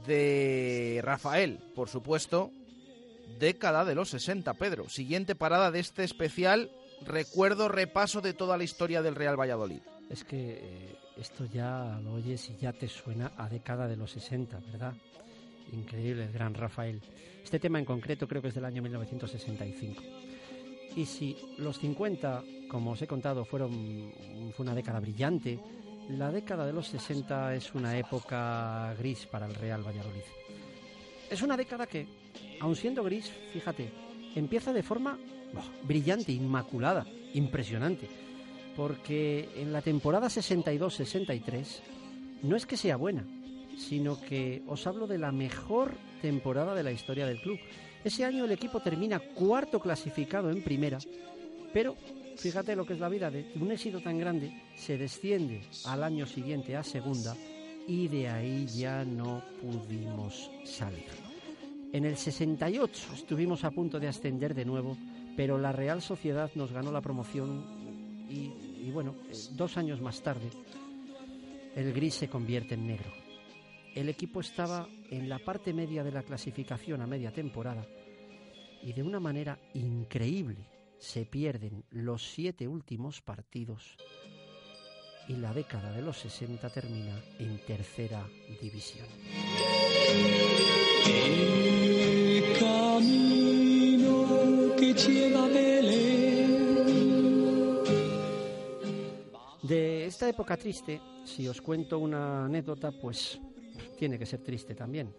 de 0.08 1.01
Rafael, 1.04 1.60
por 1.75 1.89
supuesto, 1.89 2.51
década 3.38 3.84
de 3.84 3.95
los 3.95 4.12
60, 4.12 4.54
Pedro. 4.54 4.88
Siguiente 4.88 5.36
parada 5.36 5.71
de 5.71 5.82
este 5.82 6.06
especial, 6.06 6.71
recuerdo, 7.06 7.67
repaso 7.67 8.21
de 8.21 8.32
toda 8.32 8.58
la 8.58 8.63
historia 8.63 9.01
del 9.01 9.15
Real 9.15 9.38
Valladolid. 9.38 9.82
Es 10.10 10.23
que 10.23 10.60
eh, 10.62 10.95
esto 11.17 11.43
ya 11.54 11.99
lo 12.01 12.13
oyes 12.13 12.49
y 12.49 12.56
ya 12.62 12.71
te 12.71 12.88
suena 12.88 13.34
a 13.36 13.49
década 13.49 13.89
de 13.89 13.97
los 13.97 14.12
60, 14.12 14.58
¿verdad? 14.71 14.93
Increíble, 15.73 16.23
el 16.23 16.32
gran 16.32 16.54
Rafael. 16.54 17.01
Este 17.43 17.60
tema 17.60 17.78
en 17.78 17.84
concreto 17.84 18.25
creo 18.25 18.41
que 18.41 18.47
es 18.47 18.56
del 18.56 18.63
año 18.63 18.82
1965. 18.82 20.25
Y 20.95 21.05
si 21.05 21.38
los 21.58 21.79
50, 21.79 22.43
como 22.69 22.91
os 22.91 23.01
he 23.01 23.08
contado, 23.08 23.45
fueron 23.45 24.12
fue 24.55 24.63
una 24.63 24.75
década 24.75 24.99
brillante, 24.99 25.60
la 26.10 26.31
década 26.31 26.65
de 26.65 26.73
los 26.73 26.88
60 26.88 27.55
es 27.55 27.73
una 27.73 27.97
época 27.97 28.93
gris 28.97 29.25
para 29.25 29.47
el 29.47 29.55
Real 29.55 29.86
Valladolid. 29.86 30.23
Es 31.29 31.41
una 31.41 31.58
década 31.58 31.88
que, 31.88 32.08
aun 32.62 32.75
siendo 32.75 33.03
gris, 33.03 33.31
fíjate, 33.51 33.91
empieza 34.36 34.71
de 34.71 34.84
forma 34.84 35.17
brillante, 35.84 36.31
inmaculada, 36.31 37.05
impresionante 37.34 38.08
porque 38.75 39.49
en 39.55 39.71
la 39.71 39.81
temporada 39.81 40.27
62-63 40.27 41.79
no 42.43 42.55
es 42.55 42.65
que 42.65 42.77
sea 42.77 42.97
buena, 42.97 43.25
sino 43.77 44.19
que 44.21 44.63
os 44.67 44.86
hablo 44.86 45.08
de 45.08 45.17
la 45.17 45.31
mejor 45.31 45.93
temporada 46.21 46.75
de 46.75 46.84
la 46.84 46.91
historia 46.91 47.25
del 47.25 47.41
club. 47.41 47.60
Ese 48.06 48.24
año 48.24 48.46
el 48.46 48.52
equipo 48.52 48.80
termina 48.82 49.20
cuarto 49.20 49.80
clasificado 49.80 50.52
en 50.52 50.62
primera, 50.62 51.00
pero 51.74 51.96
fíjate 52.38 52.76
lo 52.76 52.86
que 52.86 52.94
es 52.94 53.00
la 53.00 53.10
vida 53.10 53.32
de 53.32 53.52
un 53.60 53.72
éxito 53.72 54.00
tan 54.00 54.20
grande, 54.20 54.54
se 54.76 54.96
desciende 54.96 55.63
al 55.86 56.04
año 56.04 56.28
siguiente 56.28 56.76
a 56.76 56.84
segunda 56.84 57.36
y 57.88 58.08
de 58.08 58.30
ahí 58.30 58.68
ya 58.68 59.04
no 59.04 59.41
pudimos 59.60 60.52
salir. 60.65 61.08
En 61.94 62.06
el 62.06 62.15
68 62.15 63.13
estuvimos 63.15 63.63
a 63.63 63.72
punto 63.72 64.00
de 64.00 64.08
ascender 64.08 64.54
de 64.54 64.65
nuevo, 64.65 64.96
pero 65.36 65.58
la 65.58 65.72
Real 65.72 66.00
Sociedad 66.04 66.52
nos 66.54 66.72
ganó 66.72 66.91
la 66.91 67.02
promoción 67.02 67.65
y, 68.30 68.91
bueno, 68.91 69.15
eh, 69.32 69.36
dos 69.54 69.78
años 69.78 70.00
más 70.00 70.22
tarde 70.22 70.52
el 71.76 71.91
gris 71.91 72.13
se 72.13 72.30
convierte 72.30 72.76
en 72.76 72.86
negro. 72.86 73.25
El 73.95 74.10
equipo 74.10 74.41
estaba 74.41 74.89
en 75.10 75.29
la 75.29 75.39
parte 75.39 75.73
media 75.73 76.03
de 76.03 76.12
la 76.12 76.21
clasificación 76.21 77.01
a 77.01 77.08
media 77.08 77.31
temporada 77.31 77.88
y 78.84 78.91
de 78.91 79.01
una 79.01 79.21
manera 79.21 79.58
increíble 79.73 80.67
se 80.99 81.25
pierden 81.25 81.86
los 81.91 82.34
siete 82.34 82.67
últimos 82.67 83.21
partidos 83.21 83.95
y 85.29 85.38
la 85.38 85.53
década 85.53 85.93
de 85.93 86.01
los 86.01 86.17
60 86.17 86.69
termina 86.71 87.23
en 87.39 87.58
tercera 87.65 88.27
división. 88.62 89.08
De 99.63 100.05
esta 100.05 100.27
época 100.29 100.58
triste, 100.58 101.01
si 101.23 101.47
os 101.47 101.62
cuento 101.62 101.97
una 101.97 102.45
anécdota, 102.45 102.91
pues 102.91 103.39
tiene 103.95 104.19
que 104.19 104.25
ser 104.25 104.41
triste 104.41 104.75
también. 104.75 105.13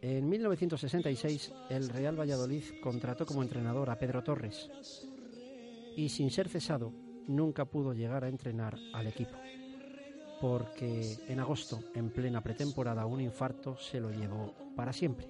En 0.00 0.28
1966 0.28 1.52
el 1.70 1.88
Real 1.88 2.18
Valladolid 2.18 2.64
contrató 2.82 3.24
como 3.24 3.42
entrenador 3.42 3.90
a 3.90 3.98
Pedro 3.98 4.22
Torres 4.22 4.70
y 5.96 6.08
sin 6.08 6.30
ser 6.30 6.48
cesado 6.48 6.92
nunca 7.28 7.64
pudo 7.64 7.92
llegar 7.92 8.24
a 8.24 8.28
entrenar 8.28 8.76
al 8.92 9.06
equipo 9.06 9.36
porque 10.42 11.18
en 11.28 11.38
agosto, 11.38 11.84
en 11.94 12.10
plena 12.10 12.42
pretemporada, 12.42 13.06
un 13.06 13.20
infarto 13.20 13.76
se 13.78 14.00
lo 14.00 14.10
llevó 14.10 14.52
para 14.74 14.92
siempre. 14.92 15.28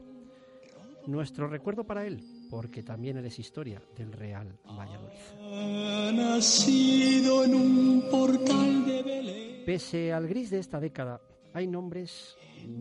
Nuestro 1.06 1.48
recuerdo 1.48 1.84
para 1.84 2.06
él, 2.06 2.24
porque 2.48 2.82
también 2.82 3.18
él 3.18 3.26
es 3.26 3.38
historia 3.38 3.82
del 3.94 4.10
Real 4.10 4.58
Valladolid. 4.64 5.18
Ha 5.38 6.12
nacido 6.12 7.44
en 7.44 7.54
un 7.54 8.08
portal 8.10 8.86
de 8.86 9.02
Belén. 9.02 9.64
Pese 9.66 10.14
al 10.14 10.26
gris 10.26 10.48
de 10.48 10.60
esta 10.60 10.80
década, 10.80 11.20
hay 11.54 11.66
nombres 11.66 12.36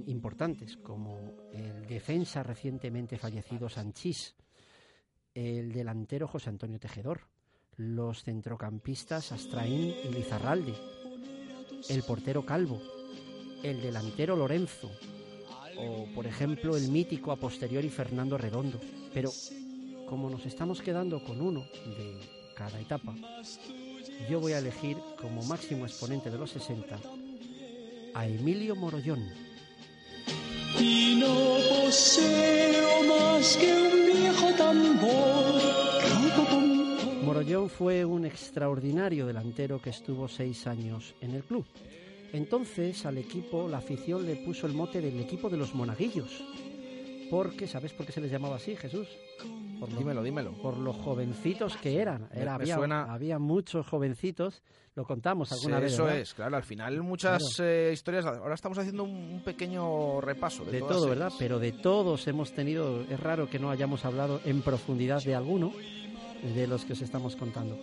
importantes 0.08 0.78
como 0.78 1.18
el 1.54 1.86
defensa 1.88 2.44
recientemente 2.44 3.18
fallecido 3.18 3.70
Sanchís, 3.70 4.36
el 5.34 5.72
delantero 5.72 6.28
José 6.28 6.50
Antonio 6.50 6.80
Tejedor, 6.80 7.22
los 7.78 8.24
centrocampistas 8.24 9.32
Astraín 9.32 9.94
y 10.04 10.14
Lizarralde, 10.14 10.74
el 11.90 12.04
portero 12.04 12.46
Calvo, 12.46 12.82
el 13.64 13.82
delantero 13.82 14.36
Lorenzo 14.36 14.92
o, 15.78 16.06
por 16.14 16.28
ejemplo, 16.28 16.78
el 16.78 16.90
mítico 16.90 17.32
a 17.32 17.38
posteriori 17.38 17.90
Fernando 17.90 18.38
Redondo. 18.38 18.80
Pero 19.14 19.32
como 20.08 20.30
nos 20.30 20.46
estamos 20.46 20.82
quedando 20.82 21.24
con 21.24 21.42
uno 21.42 21.62
de 21.62 22.20
cada 22.56 22.80
etapa, 22.80 23.16
yo 24.30 24.40
voy 24.40 24.54
a 24.54 24.60
elegir 24.60 24.98
como 25.20 25.42
máximo 25.44 25.86
exponente 25.86 26.30
de 26.30 26.38
los 26.38 26.52
60 26.52 27.00
a 28.14 28.28
Emilio 28.28 28.76
Morollón. 28.76 29.24
Y 30.80 31.18
no 31.20 31.58
poseo 31.70 33.04
más 33.04 33.58
que 33.58 33.74
un 33.74 34.06
viejo 34.06 34.54
tambor. 34.58 35.62
Morollón 37.24 37.70
fue 37.70 38.04
un 38.04 38.26
extraordinario 38.26 39.26
delantero 39.28 39.82
que 39.82 39.92
estuvo 39.92 40.28
seis 40.28 40.68
años 40.68 41.16
en 41.22 41.36
el 41.36 41.44
club. 41.44 41.66
Entonces 42.34 43.06
al 43.06 43.18
equipo 43.18 43.68
la 43.68 43.78
afición 43.78 44.26
le 44.26 44.38
puso 44.38 44.68
el 44.68 44.74
mote 44.74 45.02
del 45.02 45.20
equipo 45.20 45.50
de 45.50 45.58
los 45.58 45.76
monaguillos. 45.76 46.44
Porque, 47.32 47.66
¿sabes 47.66 47.94
por 47.94 48.06
qué 48.06 48.12
se 48.12 48.22
les 48.22 48.30
llamaba 48.30 48.58
así, 48.58 48.76
Jesús? 48.76 49.08
Por 49.80 49.92
lo- 49.92 49.98
Dímelo, 49.98 50.22
dímelo. 50.22 50.52
por 50.62 50.78
los 50.78 50.96
jovencitos 50.98 51.76
que 51.78 51.98
eran. 52.00 52.28
Era, 52.34 52.56
había, 52.56 52.76
suena- 52.76 53.12
había 53.12 53.40
muchos 53.40 53.88
jovencitos, 53.88 54.62
lo 54.96 55.06
contamos 55.06 55.52
alguna 55.52 55.80
vez. 55.80 55.94
Eso 55.94 56.04
¿verdad? 56.04 56.20
es, 56.20 56.34
claro. 56.36 56.58
Al 56.58 56.64
final 56.64 57.02
muchas 57.02 57.42
eh, 57.60 57.90
historias. 57.94 58.26
Ahora 58.26 58.54
estamos 58.54 58.78
haciendo 58.78 59.04
un, 59.06 59.12
un 59.16 59.44
pequeño 59.44 60.22
repaso 60.22 60.66
de, 60.66 60.74
De 60.74 60.80
todas 60.80 60.98
todo, 60.98 61.06
ellas. 61.08 61.18
¿verdad? 61.20 61.36
Pero 61.40 61.58
de 61.58 61.72
todos 61.72 62.28
hemos 62.28 62.52
tenido, 62.52 63.02
es 63.10 63.20
raro 63.20 63.50
que 63.50 63.58
no 63.58 63.72
hayamos 63.72 64.04
hablado 64.06 64.42
en 64.46 64.62
profundidad 64.62 65.24
de 65.24 65.34
alguno 65.34 65.72
de 66.54 66.68
los 66.68 66.84
que 66.86 66.94
os 66.94 67.02
estamos 67.02 67.36
contando. 67.38 67.80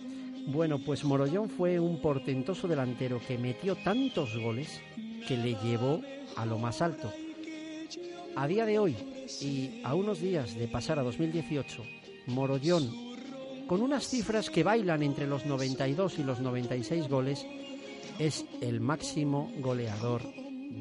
Bueno, 0.47 0.79
pues 0.85 1.03
Morollón 1.03 1.49
fue 1.49 1.79
un 1.79 1.99
portentoso 2.01 2.67
delantero 2.67 3.19
que 3.27 3.37
metió 3.37 3.75
tantos 3.77 4.37
goles 4.37 4.79
que 5.27 5.35
le 5.35 5.55
llevó 5.55 6.01
a 6.37 6.45
lo 6.45 6.57
más 6.59 6.81
alto. 6.81 7.11
A 8.35 8.47
día 8.47 8.65
de 8.65 8.79
hoy 8.79 8.95
y 9.41 9.81
a 9.83 9.95
unos 9.95 10.19
días 10.19 10.55
de 10.55 10.67
pasar 10.67 10.99
a 10.99 11.03
2018, 11.03 11.83
Morollón, 12.27 12.89
con 13.67 13.81
unas 13.81 14.07
cifras 14.07 14.49
que 14.49 14.63
bailan 14.63 15.03
entre 15.03 15.27
los 15.27 15.45
92 15.45 16.19
y 16.19 16.23
los 16.23 16.39
96 16.39 17.07
goles, 17.07 17.45
es 18.17 18.45
el 18.61 18.81
máximo 18.81 19.51
goleador 19.59 20.21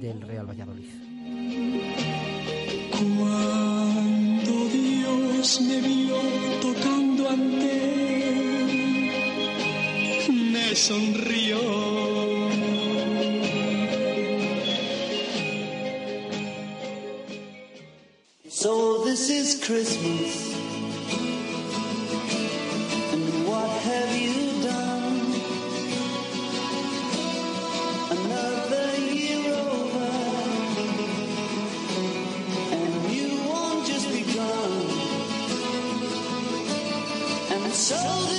del 0.00 0.20
Real 0.20 0.46
Valladolid. 0.48 0.88
Cuando 2.90 4.52
Dios 4.72 5.60
me 5.60 5.80
vio 5.80 6.16
tocando 6.60 7.28
ante 7.28 7.58
me. 10.52 12.17
So 18.60 19.04
this 19.04 19.30
is 19.30 19.64
Christmas. 19.64 20.52
And 23.12 23.46
what 23.46 23.70
have 23.70 24.16
you 24.16 24.60
done? 24.64 25.20
Another 28.10 28.96
year 28.98 29.54
over. 29.54 30.10
And 32.74 33.12
you 33.12 33.28
won't 33.48 33.86
just 33.86 34.10
begun. 34.10 34.72
And 37.52 37.72
so 37.72 38.37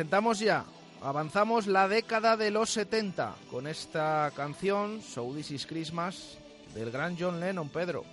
Presentamos 0.00 0.38
ya, 0.38 0.64
avanzamos 1.02 1.66
la 1.66 1.86
década 1.86 2.38
de 2.38 2.50
los 2.50 2.70
70 2.70 3.34
con 3.50 3.66
esta 3.66 4.32
canción, 4.34 5.02
So 5.02 5.30
This 5.34 5.50
Is 5.50 5.66
Christmas, 5.66 6.38
del 6.74 6.90
gran 6.90 7.18
John 7.20 7.38
Lennon, 7.38 7.68
Pedro. 7.68 8.06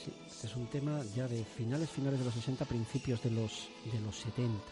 Sí, 0.00 0.12
es 0.46 0.54
un 0.54 0.68
tema 0.68 1.02
ya 1.16 1.26
de 1.26 1.44
finales, 1.44 1.90
finales 1.90 2.20
de 2.20 2.26
los 2.26 2.34
60, 2.34 2.64
principios 2.66 3.20
de 3.24 3.32
los, 3.32 3.68
de 3.92 3.98
los 3.98 4.16
70. 4.16 4.62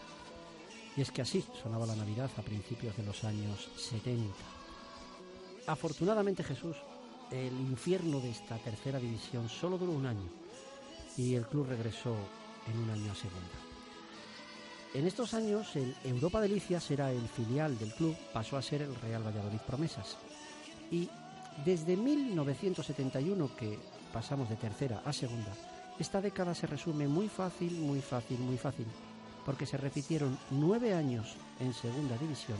Y 0.95 1.01
es 1.01 1.11
que 1.11 1.21
así 1.21 1.43
sonaba 1.61 1.85
la 1.85 1.97
Navidad 1.97 2.31
a 2.37 2.41
principios 2.41 2.95
de 2.95 3.03
los 3.03 3.25
años 3.25 3.69
70. 3.75 4.33
Afortunadamente 5.67 6.45
Jesús, 6.45 6.77
el 7.29 7.59
infierno 7.59 8.21
de 8.21 8.31
esta 8.31 8.57
tercera 8.59 8.99
división 8.99 9.49
solo 9.49 9.77
duró 9.77 9.91
un 9.91 10.05
año 10.05 10.29
y 11.17 11.35
el 11.35 11.45
club 11.45 11.67
regresó 11.67 12.15
en 12.71 12.79
un 12.79 12.89
año 12.89 13.11
a 13.11 13.15
segunda. 13.15 13.62
En 14.93 15.07
estos 15.07 15.33
años 15.33 15.75
el 15.75 15.95
Europa 16.03 16.39
Delicias 16.39 16.91
era 16.91 17.11
el 17.11 17.27
filial 17.27 17.79
del 17.79 17.93
club, 17.93 18.15
pasó 18.31 18.57
a 18.57 18.61
ser 18.61 18.83
el 18.83 18.93
Real 18.95 19.25
Valladolid 19.25 19.59
Promesas. 19.65 20.17
Y 20.91 21.09
desde 21.65 21.97
1971 21.97 23.55
que 23.55 23.79
pasamos 24.13 24.49
de 24.49 24.55
tercera 24.55 25.01
a 25.03 25.11
segunda, 25.11 25.51
esta 25.97 26.21
década 26.21 26.53
se 26.53 26.67
resume 26.67 27.07
muy 27.07 27.27
fácil, 27.27 27.73
muy 27.79 28.01
fácil, 28.01 28.37
muy 28.37 28.57
fácil, 28.57 28.85
porque 29.43 29.65
se 29.65 29.77
repitieron 29.77 30.37
nueve 30.51 30.93
años 30.93 31.37
en 31.59 31.73
segunda 31.73 32.15
división 32.17 32.59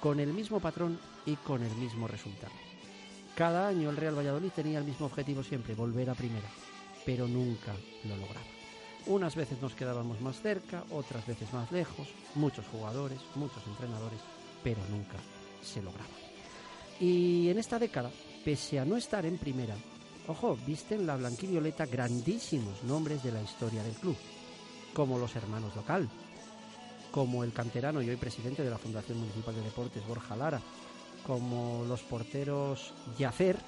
con 0.00 0.20
el 0.20 0.32
mismo 0.32 0.60
patrón 0.60 1.00
y 1.26 1.34
con 1.34 1.64
el 1.64 1.74
mismo 1.76 2.06
resultado. 2.06 2.52
Cada 3.34 3.66
año 3.66 3.90
el 3.90 3.96
Real 3.96 4.16
Valladolid 4.16 4.50
tenía 4.50 4.78
el 4.78 4.84
mismo 4.84 5.06
objetivo 5.06 5.42
siempre, 5.42 5.74
volver 5.74 6.10
a 6.10 6.14
primera, 6.14 6.48
pero 7.04 7.26
nunca 7.26 7.74
lo 8.04 8.16
lograba. 8.16 8.59
Unas 9.06 9.34
veces 9.34 9.60
nos 9.60 9.74
quedábamos 9.74 10.20
más 10.20 10.40
cerca, 10.40 10.84
otras 10.90 11.26
veces 11.26 11.52
más 11.52 11.70
lejos, 11.72 12.08
muchos 12.34 12.66
jugadores, 12.66 13.18
muchos 13.34 13.66
entrenadores, 13.66 14.20
pero 14.62 14.80
nunca 14.90 15.16
se 15.62 15.82
lograba. 15.82 16.10
Y 17.00 17.48
en 17.48 17.58
esta 17.58 17.78
década, 17.78 18.10
pese 18.44 18.78
a 18.78 18.84
no 18.84 18.96
estar 18.96 19.24
en 19.24 19.38
primera, 19.38 19.74
ojo, 20.28 20.56
visten 20.66 21.06
la 21.06 21.16
blanquivioleta 21.16 21.86
grandísimos 21.86 22.82
nombres 22.84 23.22
de 23.22 23.32
la 23.32 23.42
historia 23.42 23.82
del 23.82 23.94
club, 23.94 24.16
como 24.92 25.18
los 25.18 25.34
hermanos 25.34 25.74
local, 25.74 26.08
como 27.10 27.42
el 27.42 27.52
canterano 27.52 28.02
y 28.02 28.10
hoy 28.10 28.16
presidente 28.16 28.62
de 28.62 28.70
la 28.70 28.78
Fundación 28.78 29.18
Municipal 29.18 29.54
de 29.54 29.62
Deportes, 29.62 30.06
Borja 30.06 30.36
Lara, 30.36 30.60
como 31.26 31.84
los 31.88 32.02
porteros 32.02 32.92
Yacer 33.18 33.58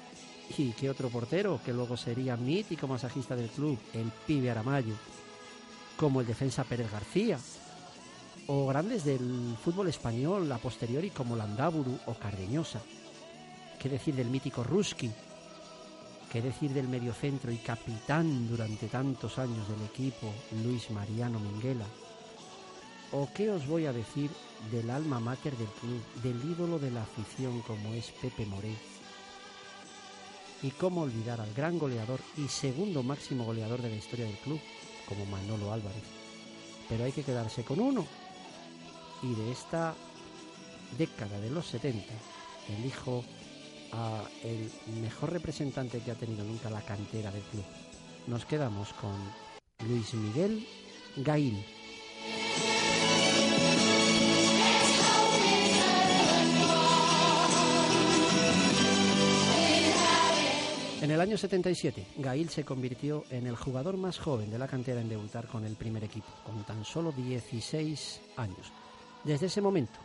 y 0.57 0.71
qué 0.73 0.89
otro 0.89 1.09
portero 1.09 1.59
que 1.65 1.73
luego 1.73 1.97
sería 1.97 2.37
mítico 2.37 2.87
masajista 2.87 3.35
del 3.35 3.49
club, 3.49 3.77
el 3.93 4.11
pibe 4.27 4.51
Aramayo, 4.51 4.93
como 5.97 6.21
el 6.21 6.27
defensa 6.27 6.63
Pérez 6.63 6.91
García, 6.91 7.39
o 8.47 8.67
grandes 8.67 9.03
del 9.03 9.55
fútbol 9.63 9.87
español 9.87 10.51
a 10.51 10.57
posteriori 10.57 11.09
como 11.09 11.35
Landaburu 11.35 11.97
o 12.05 12.13
Cardeñosa. 12.13 12.81
¿Qué 13.79 13.89
decir 13.89 14.15
del 14.15 14.29
mítico 14.29 14.63
Ruski? 14.63 15.11
¿Qué 16.31 16.41
decir 16.41 16.73
del 16.73 16.87
mediocentro 16.87 17.51
y 17.51 17.57
capitán 17.57 18.47
durante 18.47 18.87
tantos 18.87 19.39
años 19.39 19.67
del 19.69 19.81
equipo, 19.85 20.31
Luis 20.63 20.89
Mariano 20.91 21.39
Minguela? 21.39 21.85
¿O 23.11 23.29
qué 23.33 23.49
os 23.49 23.67
voy 23.67 23.85
a 23.85 23.93
decir 23.93 24.31
del 24.71 24.89
alma 24.89 25.19
mater 25.19 25.55
del 25.57 25.67
club, 25.67 26.01
del 26.23 26.51
ídolo 26.51 26.79
de 26.79 26.91
la 26.91 27.03
afición 27.03 27.61
como 27.61 27.93
es 27.93 28.11
Pepe 28.21 28.45
Moré? 28.45 28.92
¿Y 30.63 30.71
cómo 30.71 31.01
olvidar 31.01 31.41
al 31.41 31.53
gran 31.53 31.77
goleador 31.77 32.21
y 32.37 32.47
segundo 32.47 33.03
máximo 33.03 33.43
goleador 33.43 33.81
de 33.81 33.89
la 33.89 33.95
historia 33.97 34.25
del 34.25 34.37
club, 34.37 34.61
como 35.07 35.25
Manolo 35.25 35.71
Álvarez. 35.71 36.03
Pero 36.87 37.03
hay 37.03 37.11
que 37.11 37.23
quedarse 37.23 37.63
con 37.63 37.79
uno. 37.79 38.05
Y 39.21 39.35
de 39.35 39.51
esta 39.51 39.93
década 40.97 41.39
de 41.39 41.49
los 41.49 41.67
70, 41.67 42.05
elijo 42.77 43.23
a 43.91 44.23
el 44.43 44.71
mejor 45.01 45.31
representante 45.31 45.99
que 45.99 46.11
ha 46.11 46.15
tenido 46.15 46.43
nunca 46.43 46.69
la 46.69 46.81
cantera 46.81 47.31
del 47.31 47.43
club. 47.43 47.65
Nos 48.27 48.45
quedamos 48.45 48.93
con 48.93 49.15
Luis 49.87 50.13
Miguel 50.13 50.65
Gail. 51.17 51.63
En 61.03 61.11
el 61.11 61.19
año 61.19 61.37
77, 61.37 62.05
Gail 62.19 62.47
se 62.47 62.63
convirtió 62.63 63.25
en 63.29 63.45
el 63.45 63.57
jugador 63.57 63.97
más 63.97 64.17
joven 64.17 64.49
de 64.49 64.57
la 64.57 64.69
cantera 64.69 65.01
en 65.01 65.09
debutar 65.09 65.47
con 65.47 65.65
el 65.65 65.75
primer 65.75 66.01
equipo, 66.05 66.29
con 66.45 66.63
tan 66.63 66.85
solo 66.85 67.11
16 67.11 68.21
años. 68.37 68.71
Desde 69.25 69.47
ese 69.47 69.59
momento, 69.59 69.99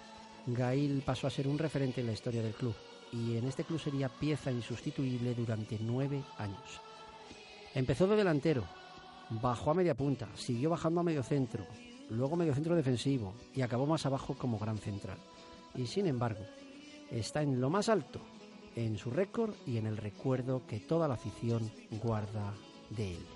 Gail 0.49 1.05
pasó 1.07 1.29
a 1.29 1.31
ser 1.31 1.47
un 1.47 1.57
referente 1.57 2.01
en 2.01 2.09
la 2.09 2.15
historia 2.15 2.43
del 2.43 2.55
club 2.55 2.75
y 3.13 3.37
en 3.37 3.47
este 3.47 3.63
club 3.63 3.79
sería 3.79 4.09
pieza 4.09 4.51
insustituible 4.51 5.37
durante 5.37 5.79
nueve 5.81 6.21
años. 6.37 6.81
Empezó 7.77 8.09
de 8.09 8.17
delantero, 8.17 8.65
bajó 9.31 9.71
a 9.71 9.75
media 9.75 9.95
punta, 9.95 10.29
siguió 10.35 10.71
bajando 10.71 10.99
a 10.99 11.05
medio 11.05 11.23
centro, 11.23 11.65
luego 12.11 12.35
medio 12.35 12.57
centro 12.57 12.75
defensivo 12.75 13.35
y 13.55 13.61
acabó 13.61 13.87
más 13.87 14.05
abajo 14.05 14.35
como 14.37 14.59
gran 14.59 14.79
central. 14.79 15.19
Y 15.77 15.87
sin 15.87 16.09
embargo, 16.09 16.45
está 17.13 17.41
en 17.41 17.61
lo 17.61 17.71
más 17.71 17.89
alto 17.89 18.21
en 18.85 18.97
su 18.97 19.11
récord 19.11 19.55
y 19.67 19.77
en 19.79 19.87
el 19.87 19.97
recuerdo 19.97 20.63
que 20.67 20.79
toda 20.79 21.09
la 21.09 21.15
afición 21.15 21.71
guarda 22.03 22.55
de 22.91 23.15
él. 23.15 23.27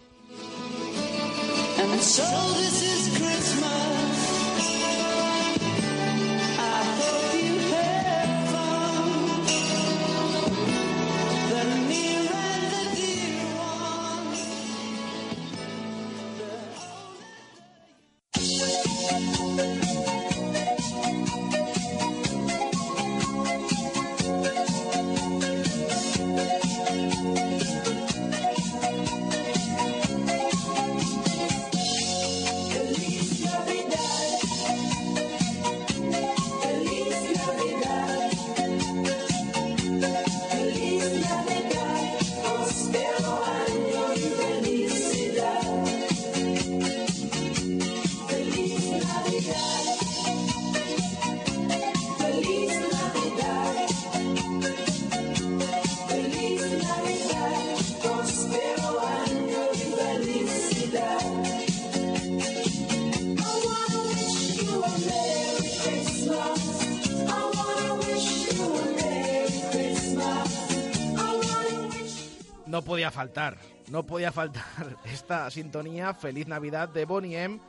Faltar, 73.23 73.57
no 73.91 74.05
podía 74.05 74.33
faltar 74.33 74.97
esta 75.05 75.49
sintonía 75.51 76.13
Feliz 76.13 76.49
Navidad 76.49 76.89
de 76.89 77.05
Bonnie 77.05 77.37
M. 77.41 77.61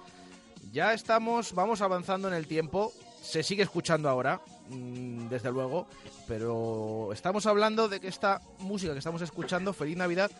Ya 0.72 0.94
estamos, 0.94 1.54
vamos 1.54 1.82
avanzando 1.82 2.28
en 2.28 2.34
el 2.34 2.48
tiempo, 2.48 2.92
se 3.22 3.44
sigue 3.44 3.62
escuchando 3.62 4.10
ahora, 4.10 4.42
mm, 4.70 5.28
desde 5.28 5.52
luego, 5.52 5.86
pero 6.28 7.12
estamos 7.14 7.46
hablando 7.46 7.88
de 7.88 8.00
que 8.00 8.08
esta 8.08 8.42
música 8.60 8.94
que 8.94 8.98
estamos 9.00 9.22
escuchando, 9.22 9.74
Feliz 9.74 9.96
Navidad, 9.96 10.32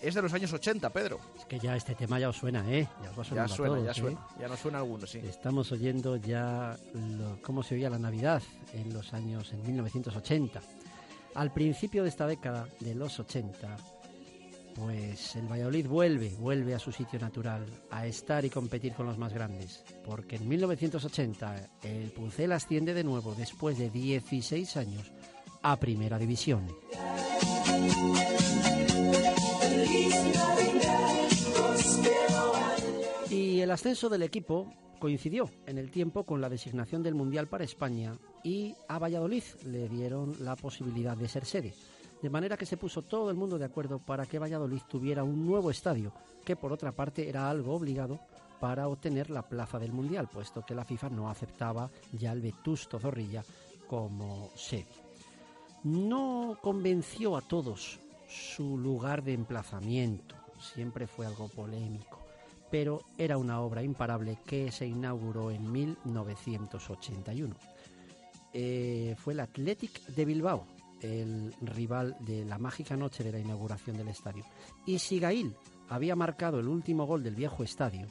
es 0.00 0.14
de 0.14 0.22
los 0.22 0.32
años 0.32 0.50
80, 0.54 0.88
Pedro. 0.88 1.20
Es 1.38 1.44
que 1.44 1.58
ya 1.58 1.76
este 1.76 1.94
tema 1.94 2.18
ya 2.18 2.30
os 2.30 2.36
suena, 2.38 2.64
¿eh? 2.72 2.88
Ya 3.02 3.10
os 3.10 3.18
va 3.18 3.34
Ya 3.36 3.44
a 3.44 3.48
suena, 3.48 3.74
todos, 3.74 3.84
ya 3.84 3.90
¿eh? 3.90 3.94
suena, 3.94 4.26
ya 4.40 4.48
nos 4.48 4.58
suena 4.60 4.78
alguno, 4.78 5.06
sí. 5.06 5.18
Estamos 5.18 5.70
oyendo 5.72 6.16
ya 6.16 6.78
lo- 6.94 7.42
cómo 7.42 7.62
se 7.62 7.74
oía 7.74 7.90
la 7.90 7.98
Navidad 7.98 8.40
en 8.72 8.94
los 8.94 9.12
años 9.12 9.52
en 9.52 9.62
1980. 9.66 10.62
Al 11.34 11.52
principio 11.52 12.02
de 12.04 12.08
esta 12.08 12.26
década, 12.26 12.66
de 12.80 12.94
los 12.94 13.20
80, 13.20 13.76
pues 14.80 15.36
el 15.36 15.46
Valladolid 15.46 15.86
vuelve, 15.86 16.30
vuelve 16.38 16.74
a 16.74 16.78
su 16.78 16.90
sitio 16.90 17.18
natural, 17.18 17.66
a 17.90 18.06
estar 18.06 18.44
y 18.44 18.50
competir 18.50 18.94
con 18.94 19.06
los 19.06 19.18
más 19.18 19.32
grandes. 19.32 19.84
Porque 20.04 20.36
en 20.36 20.48
1980 20.48 21.70
el 21.82 22.10
Pucel 22.10 22.52
asciende 22.52 22.94
de 22.94 23.04
nuevo, 23.04 23.34
después 23.34 23.78
de 23.78 23.90
16 23.90 24.76
años, 24.78 25.12
a 25.62 25.76
Primera 25.76 26.18
División. 26.18 26.66
Y 33.28 33.60
el 33.60 33.70
ascenso 33.70 34.08
del 34.08 34.22
equipo 34.22 34.72
coincidió 34.98 35.50
en 35.66 35.78
el 35.78 35.90
tiempo 35.90 36.24
con 36.24 36.40
la 36.40 36.48
designación 36.48 37.02
del 37.02 37.14
Mundial 37.14 37.48
para 37.48 37.64
España 37.64 38.14
y 38.42 38.74
a 38.88 38.98
Valladolid 38.98 39.42
le 39.66 39.88
dieron 39.88 40.36
la 40.40 40.56
posibilidad 40.56 41.16
de 41.16 41.28
ser 41.28 41.44
sede. 41.44 41.74
De 42.22 42.30
manera 42.30 42.56
que 42.56 42.66
se 42.66 42.76
puso 42.76 43.02
todo 43.02 43.30
el 43.30 43.36
mundo 43.36 43.58
de 43.58 43.64
acuerdo 43.64 43.98
para 43.98 44.26
que 44.26 44.38
Valladolid 44.38 44.82
tuviera 44.88 45.24
un 45.24 45.46
nuevo 45.46 45.70
estadio, 45.70 46.12
que 46.44 46.56
por 46.56 46.72
otra 46.72 46.92
parte 46.92 47.28
era 47.28 47.48
algo 47.48 47.74
obligado 47.74 48.20
para 48.60 48.88
obtener 48.88 49.30
la 49.30 49.42
plaza 49.42 49.78
del 49.78 49.92
Mundial, 49.92 50.28
puesto 50.28 50.64
que 50.64 50.74
la 50.74 50.84
FIFA 50.84 51.08
no 51.10 51.30
aceptaba 51.30 51.90
ya 52.12 52.32
el 52.32 52.42
Vetusto 52.42 52.98
Zorrilla 52.98 53.42
como 53.88 54.50
sede. 54.54 54.86
No 55.82 56.58
convenció 56.60 57.36
a 57.36 57.40
todos 57.40 57.98
su 58.28 58.76
lugar 58.76 59.24
de 59.24 59.32
emplazamiento, 59.32 60.34
siempre 60.60 61.06
fue 61.06 61.26
algo 61.26 61.48
polémico, 61.48 62.18
pero 62.70 63.02
era 63.16 63.38
una 63.38 63.60
obra 63.62 63.82
imparable 63.82 64.38
que 64.46 64.70
se 64.70 64.86
inauguró 64.86 65.50
en 65.50 65.72
1981. 65.72 67.56
Eh, 68.52 69.16
fue 69.18 69.32
el 69.32 69.40
Athletic 69.40 70.04
de 70.06 70.24
Bilbao, 70.26 70.66
el 71.00 71.54
rival 71.60 72.16
de 72.20 72.44
la 72.44 72.58
mágica 72.58 72.96
noche 72.96 73.24
de 73.24 73.32
la 73.32 73.38
inauguración 73.38 73.96
del 73.96 74.08
estadio. 74.08 74.44
Y 74.86 74.98
si 74.98 75.18
Gail 75.18 75.54
había 75.88 76.16
marcado 76.16 76.60
el 76.60 76.68
último 76.68 77.06
gol 77.06 77.22
del 77.22 77.34
viejo 77.34 77.62
estadio, 77.62 78.06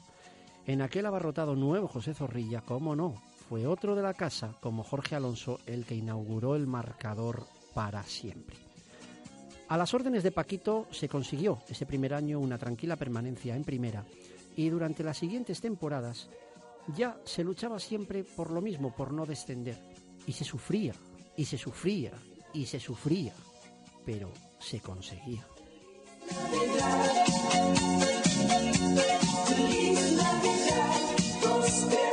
en 0.66 0.82
aquel 0.82 1.06
abarrotado 1.06 1.56
nuevo 1.56 1.88
José 1.88 2.14
Zorrilla, 2.14 2.60
cómo 2.60 2.94
no, 2.94 3.14
fue 3.48 3.66
otro 3.66 3.94
de 3.96 4.02
la 4.02 4.14
casa, 4.14 4.54
como 4.60 4.84
Jorge 4.84 5.16
Alonso, 5.16 5.58
el 5.66 5.84
que 5.84 5.96
inauguró 5.96 6.54
el 6.54 6.66
marcador 6.66 7.46
para 7.74 8.02
siempre. 8.02 8.56
A 9.68 9.76
las 9.76 9.94
órdenes 9.94 10.22
de 10.22 10.32
Paquito 10.32 10.86
se 10.90 11.08
consiguió 11.08 11.58
ese 11.68 11.86
primer 11.86 12.14
año 12.14 12.40
una 12.40 12.58
tranquila 12.58 12.96
permanencia 12.96 13.54
en 13.54 13.64
primera 13.64 14.04
y 14.56 14.68
durante 14.68 15.04
las 15.04 15.18
siguientes 15.18 15.60
temporadas 15.60 16.28
ya 16.94 17.20
se 17.24 17.44
luchaba 17.44 17.78
siempre 17.78 18.24
por 18.24 18.50
lo 18.50 18.60
mismo, 18.60 18.94
por 18.94 19.12
no 19.12 19.26
descender. 19.26 19.78
Y 20.26 20.32
se 20.32 20.44
sufría, 20.44 20.92
y 21.36 21.44
se 21.44 21.56
sufría, 21.56 22.12
y 22.52 22.66
se 22.66 22.80
sufría, 22.80 23.32
pero 24.04 24.30
se 24.58 24.80
conseguía. 24.80 25.46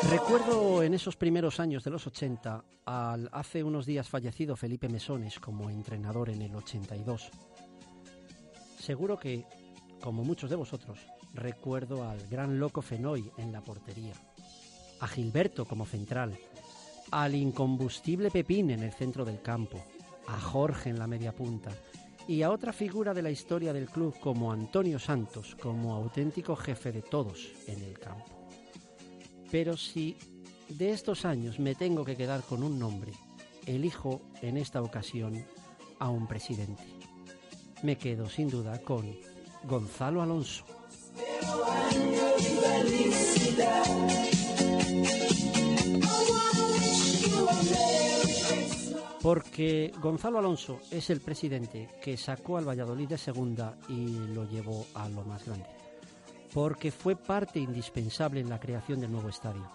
Recuerdo 0.09 0.83
en 0.83 0.93
esos 0.93 1.15
primeros 1.15 1.59
años 1.59 1.83
de 1.83 1.91
los 1.91 2.07
80 2.07 2.63
al 2.85 3.29
hace 3.31 3.63
unos 3.63 3.85
días 3.85 4.09
fallecido 4.09 4.55
Felipe 4.55 4.87
Mesones 4.87 5.39
como 5.39 5.69
entrenador 5.69 6.29
en 6.29 6.41
el 6.41 6.55
82. 6.55 7.29
Seguro 8.79 9.17
que, 9.17 9.45
como 10.01 10.23
muchos 10.23 10.49
de 10.49 10.55
vosotros, 10.55 10.99
recuerdo 11.33 12.07
al 12.07 12.25
gran 12.27 12.57
loco 12.59 12.81
Fenoy 12.81 13.29
en 13.37 13.51
la 13.51 13.61
portería, 13.61 14.13
a 15.01 15.07
Gilberto 15.07 15.65
como 15.65 15.85
central, 15.85 16.37
al 17.11 17.35
incombustible 17.35 18.31
Pepín 18.31 18.71
en 18.71 18.83
el 18.83 18.93
centro 18.93 19.25
del 19.25 19.41
campo, 19.41 19.83
a 20.27 20.39
Jorge 20.39 20.89
en 20.89 20.99
la 20.99 21.07
media 21.07 21.33
punta 21.33 21.71
y 22.27 22.41
a 22.41 22.51
otra 22.51 22.73
figura 22.73 23.13
de 23.13 23.21
la 23.21 23.31
historia 23.31 23.73
del 23.73 23.89
club 23.89 24.19
como 24.19 24.51
Antonio 24.51 24.99
Santos 24.99 25.55
como 25.55 25.95
auténtico 25.95 26.55
jefe 26.55 26.91
de 26.91 27.01
todos 27.01 27.49
en 27.67 27.81
el 27.81 27.97
campo. 27.97 28.49
Pero 29.49 29.77
si 29.77 30.17
de 30.67 30.91
estos 30.91 31.23
años 31.23 31.59
me 31.59 31.73
tengo 31.73 32.03
que 32.03 32.17
quedar 32.17 32.43
con 32.43 32.63
un 32.63 32.77
nombre, 32.77 33.13
elijo 33.65 34.21
en 34.41 34.57
esta 34.57 34.81
ocasión 34.81 35.45
a 35.99 36.09
un 36.09 36.27
presidente. 36.27 36.83
Me 37.83 37.97
quedo 37.97 38.29
sin 38.29 38.49
duda 38.49 38.81
con 38.81 39.15
Gonzalo 39.63 40.21
Alonso. 40.21 40.65
Porque 49.27 49.91
Gonzalo 50.01 50.39
Alonso 50.39 50.79
es 50.89 51.09
el 51.09 51.19
presidente 51.19 51.89
que 52.01 52.15
sacó 52.15 52.57
al 52.57 52.65
Valladolid 52.65 53.09
de 53.09 53.17
segunda 53.17 53.77
y 53.89 54.07
lo 54.07 54.45
llevó 54.45 54.85
a 54.93 55.09
lo 55.09 55.25
más 55.25 55.45
grande. 55.45 55.67
Porque 56.53 56.91
fue 56.91 57.17
parte 57.17 57.59
indispensable 57.59 58.39
en 58.39 58.47
la 58.47 58.57
creación 58.57 59.01
del 59.01 59.11
nuevo 59.11 59.27
estadio. 59.27 59.69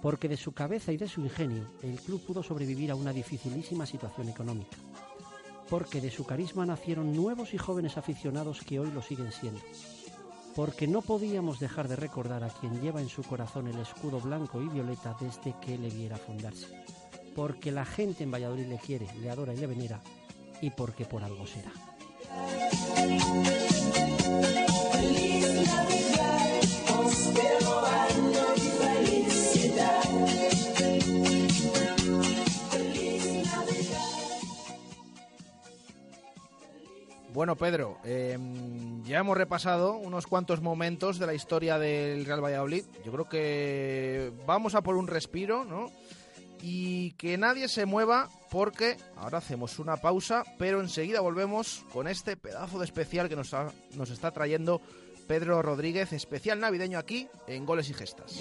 Porque 0.00 0.28
de 0.28 0.36
su 0.36 0.52
cabeza 0.52 0.92
y 0.92 0.96
de 0.96 1.08
su 1.08 1.20
ingenio 1.20 1.66
el 1.82 1.98
club 2.00 2.24
pudo 2.24 2.44
sobrevivir 2.44 2.92
a 2.92 2.94
una 2.94 3.12
dificilísima 3.12 3.86
situación 3.86 4.28
económica. 4.28 4.76
Porque 5.68 6.00
de 6.00 6.12
su 6.12 6.24
carisma 6.24 6.64
nacieron 6.64 7.12
nuevos 7.12 7.52
y 7.54 7.58
jóvenes 7.58 7.96
aficionados 7.96 8.60
que 8.60 8.78
hoy 8.78 8.92
lo 8.92 9.02
siguen 9.02 9.32
siendo. 9.32 9.62
Porque 10.54 10.86
no 10.86 11.02
podíamos 11.02 11.58
dejar 11.58 11.88
de 11.88 11.96
recordar 11.96 12.44
a 12.44 12.50
quien 12.50 12.80
lleva 12.80 13.00
en 13.00 13.08
su 13.08 13.24
corazón 13.24 13.66
el 13.66 13.80
escudo 13.80 14.20
blanco 14.20 14.62
y 14.62 14.68
violeta 14.68 15.16
desde 15.20 15.56
que 15.60 15.76
le 15.76 15.90
viera 15.90 16.16
fundarse 16.16 16.68
porque 17.34 17.70
la 17.70 17.84
gente 17.84 18.24
en 18.24 18.30
Valladolid 18.30 18.66
le 18.66 18.78
quiere, 18.78 19.06
le 19.20 19.30
adora 19.30 19.54
y 19.54 19.58
le 19.58 19.66
venera, 19.66 20.00
y 20.60 20.70
porque 20.70 21.04
por 21.04 21.22
algo 21.22 21.46
será. 21.46 21.72
Bueno, 37.32 37.56
Pedro, 37.56 37.96
eh, 38.04 38.36
ya 39.04 39.20
hemos 39.20 39.36
repasado 39.36 39.94
unos 39.94 40.26
cuantos 40.26 40.60
momentos 40.60 41.18
de 41.18 41.26
la 41.26 41.32
historia 41.32 41.78
del 41.78 42.26
Real 42.26 42.44
Valladolid. 42.44 42.84
Yo 43.04 43.12
creo 43.12 43.28
que 43.28 44.32
vamos 44.46 44.74
a 44.74 44.82
por 44.82 44.96
un 44.96 45.06
respiro, 45.06 45.64
¿no? 45.64 45.90
Y 46.62 47.12
que 47.12 47.38
nadie 47.38 47.68
se 47.68 47.86
mueva 47.86 48.28
porque 48.50 48.96
ahora 49.16 49.38
hacemos 49.38 49.78
una 49.78 49.96
pausa, 49.96 50.44
pero 50.58 50.80
enseguida 50.80 51.20
volvemos 51.20 51.84
con 51.92 52.06
este 52.08 52.36
pedazo 52.36 52.78
de 52.78 52.84
especial 52.84 53.28
que 53.28 53.36
nos, 53.36 53.54
ha- 53.54 53.72
nos 53.94 54.10
está 54.10 54.30
trayendo 54.32 54.80
Pedro 55.26 55.62
Rodríguez, 55.62 56.12
especial 56.12 56.58
navideño 56.60 56.98
aquí 56.98 57.28
en 57.46 57.64
Goles 57.64 57.88
y 57.88 57.94
Gestas. 57.94 58.40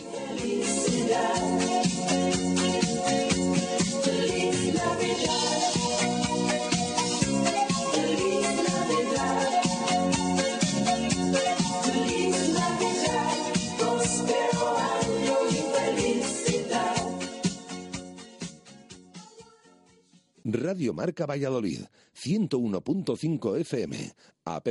Radio 20.54 20.94
Marca 20.94 21.26
Valladolid, 21.26 21.82
101.5 22.16 23.58
FM, 23.60 24.14
app 24.46 24.68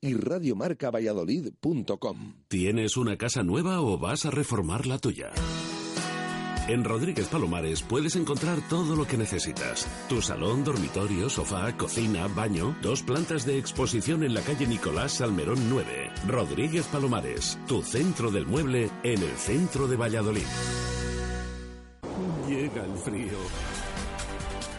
y 0.00 0.14
radiomarcavalladolid.com. 0.14 2.34
¿Tienes 2.48 2.96
una 2.96 3.16
casa 3.16 3.42
nueva 3.42 3.80
o 3.80 3.98
vas 3.98 4.26
a 4.26 4.30
reformar 4.30 4.86
la 4.86 4.98
tuya? 4.98 5.32
En 6.66 6.82
Rodríguez 6.82 7.28
Palomares 7.28 7.82
puedes 7.82 8.16
encontrar 8.16 8.58
todo 8.70 8.96
lo 8.96 9.06
que 9.06 9.18
necesitas. 9.18 9.86
Tu 10.08 10.22
salón, 10.22 10.64
dormitorio, 10.64 11.28
sofá, 11.28 11.76
cocina, 11.76 12.26
baño, 12.26 12.74
dos 12.80 13.02
plantas 13.02 13.44
de 13.44 13.58
exposición 13.58 14.24
en 14.24 14.32
la 14.32 14.40
calle 14.40 14.66
Nicolás 14.66 15.12
Salmerón 15.12 15.58
9. 15.68 16.10
Rodríguez 16.26 16.86
Palomares, 16.86 17.58
tu 17.68 17.82
centro 17.82 18.30
del 18.30 18.46
mueble 18.46 18.88
en 19.02 19.22
el 19.22 19.36
centro 19.36 19.88
de 19.88 19.96
Valladolid. 19.96 20.46
Llega 22.48 22.84
el 22.84 22.96
frío. 22.96 23.38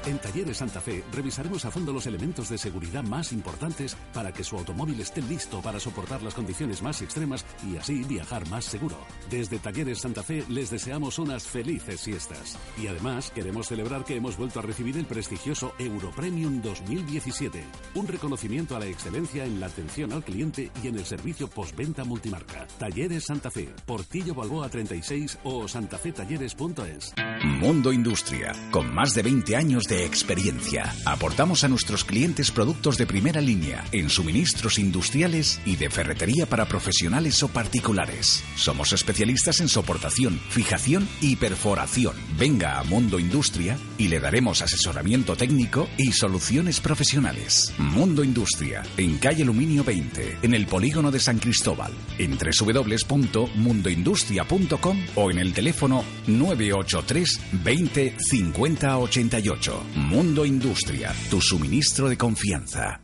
En 0.06 0.20
Talleres 0.20 0.58
Santa 0.58 0.82
Fe 0.82 1.04
revisaremos 1.12 1.66
a 1.66 1.72
fondo 1.72 1.92
los 1.92 2.06
elementos 2.06 2.48
de 2.50 2.60
seguridad 2.60 3.04
más 3.04 3.32
importantes 3.32 3.98
para 4.14 4.32
que 4.32 4.44
su 4.44 4.56
automóvil 4.56 5.00
esté 5.00 5.20
listo 5.24 5.62
para 5.64 5.80
soportar 5.80 6.22
las 6.22 6.36
condiciones 6.36 6.84
más 6.84 7.02
extremas 7.02 7.44
y 7.68 7.78
así 7.78 8.04
viajar 8.04 8.48
más 8.50 8.66
seguro. 8.66 8.98
Desde 9.32 9.58
Talleres 9.58 10.02
Santa 10.02 10.22
Fe 10.22 10.44
les 10.48 10.70
deseamos 10.70 11.18
unas 11.18 11.48
felices 11.48 12.02
fiestas. 12.02 12.56
Y 12.78 12.86
además 12.86 13.32
queremos 13.32 13.68
celebrar 13.68 14.06
que 14.06 14.16
hemos 14.16 14.38
vuelto 14.38 14.60
a 14.60 14.62
recibir 14.62 14.96
el 14.96 15.06
prestigioso 15.06 15.74
Europremium 15.80 16.62
2017, 16.62 17.64
un 17.96 18.08
reconocimiento 18.08 18.76
a 18.76 18.80
la 18.80 18.86
excelencia 18.86 19.44
en 19.44 19.60
la 19.60 19.66
atención 19.66 20.14
al 20.14 20.24
cliente 20.24 20.72
y 20.84 20.88
en 20.88 21.00
el 21.00 21.06
servicio 21.06 21.48
postventa 21.48 22.04
multimarca. 22.04 22.68
Talleres 22.78 23.26
Santa 23.26 23.50
Fe, 23.50 23.74
Portillo 23.88 24.36
Balboa 24.36 24.70
36 24.70 25.40
o 25.46 25.68
santafetalleres.es. 25.68 27.16
Mundo 27.60 27.92
Industria, 27.92 28.52
con 28.70 28.94
más 28.94 29.16
de 29.16 29.24
20 29.24 29.56
años 29.56 29.86
de 29.86 29.95
experiencia. 30.04 30.94
Aportamos 31.06 31.64
a 31.64 31.70
nuestros 31.70 32.04
clientes 32.04 32.52
productos 32.52 32.98
de 32.98 33.06
primera 33.06 33.40
línea 33.40 33.86
en 33.92 34.10
suministros 34.10 34.80
industriales 34.80 35.62
y 35.66 35.78
de 35.78 35.90
ferretería 35.90 36.48
para 36.48 36.66
profesionales 36.66 37.42
o 37.44 37.48
particulares. 37.48 38.44
Somos 38.58 38.92
especialistas 38.92 39.62
en 39.62 39.70
soportación, 39.70 40.42
fijación 40.50 41.08
y 41.22 41.38
perforación. 41.38 42.16
Venga 42.38 42.80
a 42.80 42.84
Mundo 42.84 43.20
Industria 43.20 43.78
y 43.98 44.10
le 44.10 44.20
daremos 44.20 44.62
asesoramiento 44.62 45.36
técnico 45.36 45.88
y 45.98 46.12
soluciones 46.12 46.80
profesionales. 46.82 47.74
Mundo 47.78 48.24
Industria, 48.24 48.82
en 48.98 49.20
calle 49.20 49.44
Aluminio 49.44 49.84
20, 49.84 50.40
en 50.42 50.54
el 50.54 50.66
polígono 50.68 51.12
de 51.12 51.20
San 51.20 51.38
Cristóbal, 51.40 51.92
en 52.18 52.38
www.mundoindustria.com 52.38 55.06
o 55.16 55.32
en 55.32 55.40
el 55.40 55.54
teléfono 55.54 56.04
983 56.28 57.40
20 57.64 58.16
50 58.18 58.98
88. 58.98 59.85
Mundo 59.94 60.46
Industria, 60.46 61.14
tu 61.30 61.40
suministro 61.40 62.10
de 62.10 62.18
confianza. 62.18 63.02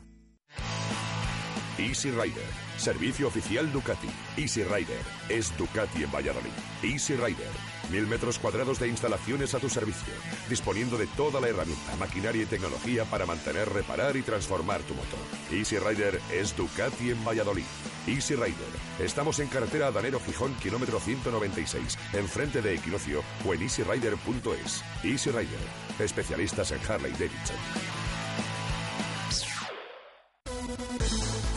Easy 1.78 2.12
Rider, 2.12 2.46
servicio 2.78 3.28
oficial 3.28 3.72
Ducati. 3.72 4.08
Easy 4.38 4.64
Rider 4.64 5.00
es 5.30 5.56
Ducati 5.58 6.04
en 6.04 6.12
Valladolid. 6.12 6.52
Easy 6.84 7.16
Rider, 7.16 7.50
mil 7.92 8.08
metros 8.08 8.40
cuadrados 8.40 8.80
de 8.80 8.88
instalaciones 8.88 9.54
a 9.54 9.60
tu 9.60 9.70
servicio, 9.70 10.14
disponiendo 10.50 10.98
de 10.98 11.08
toda 11.08 11.40
la 11.42 11.50
herramienta, 11.50 11.96
maquinaria 11.98 12.44
y 12.44 12.46
tecnología 12.46 13.06
para 13.06 13.26
mantener, 13.26 13.70
reparar 13.70 14.16
y 14.16 14.22
transformar 14.22 14.82
tu 14.82 14.96
motor. 14.96 15.20
Easy 15.52 15.78
Rider 15.78 16.20
es 16.32 16.56
Ducati 16.56 17.12
en 17.12 17.24
Valladolid. 17.24 17.66
Easy 18.08 18.36
Rider, 18.36 18.56
estamos 19.00 19.40
en 19.40 19.48
carretera 19.48 19.92
Danero 19.92 20.20
Gijón, 20.20 20.56
kilómetro 20.56 21.00
196, 21.00 21.98
enfrente 22.14 22.62
de 22.62 22.76
Equinoccio 22.76 23.24
o 23.46 23.54
en 23.54 23.62
easyrider.es. 23.62 24.84
Easy 25.04 25.30
Rider, 25.30 25.60
especialistas 26.00 26.72
en 26.72 26.80
Harley 26.90 27.12
Davidson. 27.12 27.58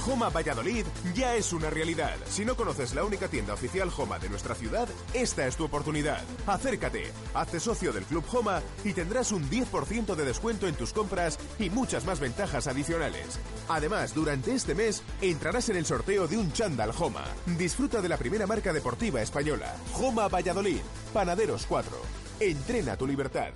Joma 0.05 0.29
Valladolid 0.29 0.85
ya 1.15 1.35
es 1.35 1.55
una 1.55 1.71
realidad. 1.71 2.15
Si 2.27 2.45
no 2.45 2.57
conoces 2.57 2.95
la 2.95 3.05
única 3.05 3.29
tienda 3.29 3.55
oficial 3.55 3.89
Joma 3.89 4.19
de 4.19 4.29
nuestra 4.29 4.55
ciudad, 4.55 4.87
esta 5.15 5.47
es 5.47 5.57
tu 5.57 5.65
oportunidad. 5.65 6.23
Acércate, 6.47 7.11
hazte 7.33 7.59
socio 7.59 7.91
del 7.91 8.05
Club 8.05 8.23
Joma 8.27 8.61
y 8.85 8.93
tendrás 8.93 9.33
un 9.33 9.49
10% 9.49 10.15
de 10.15 10.25
descuento 10.27 10.69
en 10.69 10.75
tus 10.75 10.93
compras 10.93 11.39
y 11.59 11.71
muchas 11.71 12.05
más 12.05 12.21
ventajas 12.21 12.67
adicionales. 12.67 13.41
Además, 13.69 14.15
durante 14.15 14.53
este 14.53 14.75
mes 14.75 15.03
entrarás 15.23 15.71
en 15.71 15.77
el 15.77 15.87
sorteo 15.87 16.29
de 16.29 16.37
un 16.37 16.53
chándal 16.53 16.93
Joma. 16.93 17.25
Disfruta 17.57 18.03
de 18.03 18.11
la 18.11 18.19
primera 18.19 18.47
marca 18.47 18.75
deportiva 18.75 19.23
española, 19.23 19.75
Joma 19.95 20.29
Valladolid, 20.29 20.83
Panaderos 21.15 21.65
4. 21.67 21.97
Entrena 22.41 22.99
tu 22.99 23.07
libertad. 23.07 23.55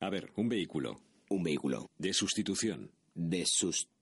A 0.00 0.10
ver, 0.10 0.30
un 0.36 0.50
vehículo. 0.50 1.00
Un 1.30 1.42
vehículo. 1.42 1.88
De 1.96 2.12
sustitución. 2.12 2.92
De 3.14 3.46
sustitución. 3.46 3.95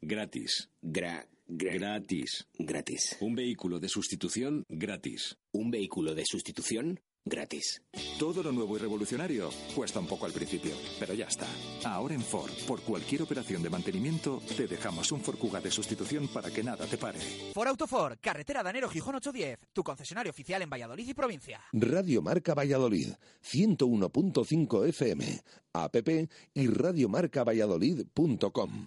Gratis. 0.00 0.70
Gra, 0.80 1.28
gra- 1.46 1.74
Gratis. 1.78 2.46
gratis. 2.58 3.16
Un 3.20 3.34
vehículo 3.34 3.78
de 3.80 3.88
sustitución 3.88 4.64
gratis. 4.68 5.36
Un 5.52 5.70
vehículo 5.70 6.14
de 6.14 6.24
sustitución 6.24 7.00
gratis. 7.28 7.82
Todo 8.20 8.40
lo 8.42 8.52
nuevo 8.52 8.76
y 8.76 8.80
revolucionario 8.80 9.50
cuesta 9.74 9.98
un 9.98 10.06
poco 10.06 10.26
al 10.26 10.32
principio, 10.32 10.70
pero 11.00 11.12
ya 11.12 11.26
está. 11.26 11.48
Ahora 11.84 12.14
en 12.14 12.20
Ford, 12.22 12.52
por 12.68 12.80
cualquier 12.82 13.22
operación 13.22 13.64
de 13.64 13.70
mantenimiento, 13.70 14.40
te 14.56 14.68
dejamos 14.68 15.10
un 15.10 15.20
Ford 15.20 15.36
Kuga 15.36 15.60
de 15.60 15.72
sustitución 15.72 16.28
para 16.28 16.52
que 16.52 16.62
nada 16.62 16.86
te 16.86 16.96
pare. 16.98 17.18
For 17.52 17.66
Autofor, 17.66 18.16
carretera 18.20 18.62
Danero 18.62 18.88
Gijón 18.88 19.16
810, 19.16 19.58
tu 19.72 19.82
concesionario 19.82 20.30
oficial 20.30 20.62
en 20.62 20.70
Valladolid 20.70 21.08
y 21.08 21.14
provincia. 21.14 21.60
Radio 21.72 22.22
Marca 22.22 22.54
Valladolid, 22.54 23.08
101.5 23.42 24.86
FM, 24.88 25.40
app 25.72 25.96
y 26.54 26.66
radiomarcavalladolid.com. 26.68 28.86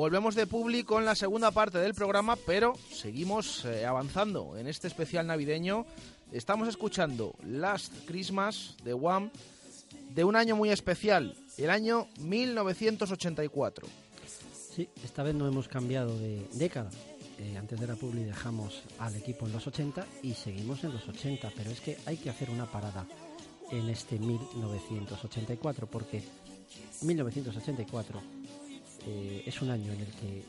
Volvemos 0.00 0.34
de 0.34 0.46
público 0.46 0.98
en 0.98 1.04
la 1.04 1.14
segunda 1.14 1.50
parte 1.50 1.76
del 1.76 1.92
programa, 1.92 2.34
pero 2.34 2.72
seguimos 2.90 3.66
eh, 3.66 3.84
avanzando 3.84 4.56
en 4.56 4.66
este 4.66 4.88
especial 4.88 5.26
navideño. 5.26 5.84
Estamos 6.32 6.68
escuchando 6.68 7.34
Last 7.44 7.92
Christmas 8.06 8.76
de 8.82 8.94
Wham 8.94 9.30
de 10.14 10.24
un 10.24 10.36
año 10.36 10.56
muy 10.56 10.70
especial, 10.70 11.36
el 11.58 11.68
año 11.68 12.08
1984. 12.18 13.86
Sí, 14.74 14.88
esta 15.04 15.22
vez 15.22 15.34
no 15.34 15.46
hemos 15.46 15.68
cambiado 15.68 16.18
de 16.18 16.48
década. 16.54 16.88
Eh, 17.38 17.58
antes 17.58 17.78
de 17.78 17.86
la 17.86 17.94
publi 17.94 18.24
dejamos 18.24 18.80
al 19.00 19.14
equipo 19.16 19.44
en 19.44 19.52
los 19.52 19.66
80 19.66 20.06
y 20.22 20.32
seguimos 20.32 20.82
en 20.82 20.94
los 20.94 21.06
80, 21.06 21.52
pero 21.54 21.70
es 21.70 21.80
que 21.82 21.98
hay 22.06 22.16
que 22.16 22.30
hacer 22.30 22.48
una 22.48 22.64
parada 22.64 23.04
en 23.70 23.86
este 23.90 24.18
1984 24.18 25.86
porque 25.88 26.22
1984 27.02 28.39
eh, 29.06 29.42
es 29.46 29.60
un 29.62 29.70
año 29.70 29.92
en 29.92 30.00
el 30.00 30.12
que 30.12 30.44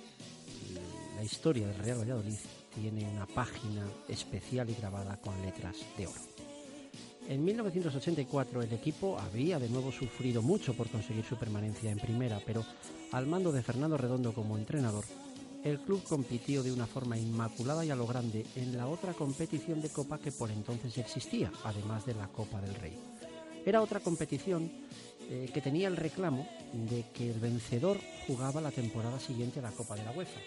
la 1.16 1.24
historia 1.24 1.68
del 1.68 1.78
Real 1.78 2.00
Valladolid 2.00 2.38
tiene 2.74 3.08
una 3.10 3.26
página 3.26 3.86
especial 4.08 4.70
y 4.70 4.76
grabada 4.76 5.18
con 5.18 5.40
letras 5.42 5.78
de 5.98 6.08
oro. 6.08 6.22
En 7.28 7.46
1984 7.46 8.62
el 8.64 8.74
equipo 8.74 9.20
había 9.20 9.60
de 9.60 9.70
nuevo 9.70 9.92
sufrido 9.92 10.42
mucho 10.42 10.74
por 10.74 10.90
conseguir 10.90 11.24
su 11.24 11.38
permanencia 11.38 11.92
en 11.92 12.00
primera, 12.00 12.42
pero 12.46 12.66
al 13.12 13.28
mando 13.28 13.52
de 13.52 13.62
Fernando 13.62 13.98
Redondo 13.98 14.34
como 14.34 14.58
entrenador, 14.58 15.06
el 15.64 15.80
club 15.80 16.02
compitió 16.04 16.64
de 16.64 16.72
una 16.72 16.88
forma 16.88 17.18
inmaculada 17.18 17.86
y 17.86 17.92
a 17.92 17.96
lo 17.96 18.08
grande 18.08 18.46
en 18.56 18.76
la 18.76 18.88
otra 18.88 19.14
competición 19.14 19.82
de 19.82 19.90
Copa 19.90 20.18
que 20.18 20.32
por 20.32 20.50
entonces 20.50 20.98
existía, 20.98 21.52
además 21.64 22.06
de 22.06 22.16
la 22.16 22.28
Copa 22.28 22.60
del 22.60 22.74
Rey. 22.76 22.98
Era 23.66 23.82
otra 23.82 24.00
competición 24.00 24.72
eh, 25.34 25.50
que 25.54 25.62
tenía 25.62 25.88
el 25.88 25.96
reclamo 25.96 26.46
de 26.74 27.06
que 27.14 27.32
el 27.32 27.40
vencedor 27.40 27.98
jugaba 28.28 28.60
la 28.60 28.70
temporada 28.70 29.18
siguiente 29.18 29.60
a 29.60 29.62
la 29.62 29.72
Copa 29.72 29.96
de 29.96 30.04
la 30.04 30.12
UEFA. 30.12 30.42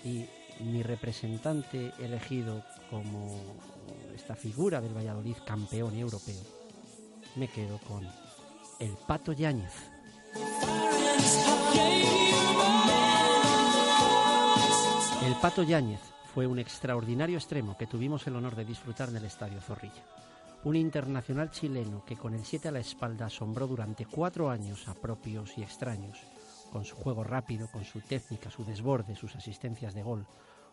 Y 0.04 0.26
mi 0.64 0.84
representante 0.84 1.92
elegido 2.00 2.64
como 2.90 3.40
esta 4.16 4.36
figura 4.36 4.82
del 4.82 4.96
Valladolid 4.96 5.38
campeón 5.46 5.96
europeo, 5.96 6.42
me 7.36 7.48
quedo 7.48 7.80
con 7.80 8.08
el 8.80 8.92
Pato 9.08 9.34
Yáñez. 9.34 9.74
El 15.26 15.36
Pato 15.36 15.64
Yáñez 15.64 16.02
fue 16.34 16.48
un 16.48 16.60
extraordinario 16.60 17.38
extremo 17.38 17.78
que 17.78 17.88
tuvimos 17.88 18.26
el 18.28 18.36
honor 18.36 18.56
de 18.56 18.66
disfrutar 18.66 19.10
en 19.10 19.18
el 19.18 19.26
Estadio 19.26 19.62
Zorrilla. 19.62 20.04
Un 20.64 20.76
internacional 20.76 21.50
chileno 21.52 22.06
que 22.06 22.16
con 22.16 22.34
el 22.34 22.46
7 22.46 22.68
a 22.68 22.72
la 22.72 22.80
espalda 22.80 23.26
asombró 23.26 23.68
durante 23.68 24.06
cuatro 24.06 24.50
años 24.50 24.88
a 24.88 24.94
propios 24.94 25.58
y 25.58 25.64
extraños, 25.64 26.20
con 26.72 26.86
su 26.86 26.96
juego 26.96 27.24
rápido, 27.24 27.68
con 27.72 27.86
su 27.86 28.02
técnica, 28.02 28.50
su 28.50 28.66
desborde, 28.66 29.16
sus 29.16 29.36
asistencias 29.36 29.94
de 29.94 30.02
gol. 30.02 30.26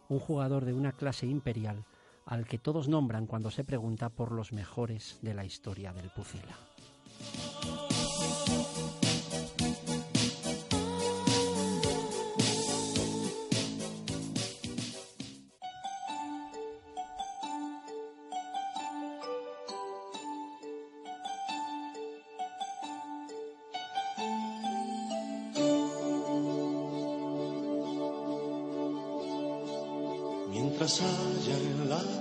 Un 0.08 0.20
jugador 0.20 0.64
de 0.64 0.72
una 0.72 0.92
clase 0.92 1.26
imperial 1.26 1.84
al 2.24 2.46
que 2.46 2.58
todos 2.58 2.88
nombran 2.88 3.26
cuando 3.26 3.50
se 3.50 3.64
pregunta 3.64 4.08
por 4.08 4.32
los 4.32 4.52
mejores 4.52 5.18
de 5.22 5.34
la 5.34 5.44
historia 5.44 5.92
del 5.92 6.10
Pucela. 6.10 6.56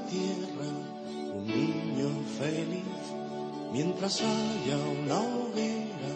Tierra 0.10 0.68
un 1.36 1.48
niño 1.48 2.10
feliz, 2.38 3.04
mientras 3.72 4.22
haya 4.22 4.78
una 5.02 5.20
hoguera 5.20 6.14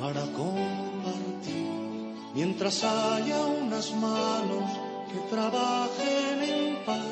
para 0.00 0.22
compartir, 0.32 1.68
mientras 2.34 2.84
haya 2.84 3.38
unas 3.46 3.94
manos 3.96 4.70
que 5.12 5.18
trabajen 5.34 6.42
en 6.42 6.84
paz, 6.84 7.04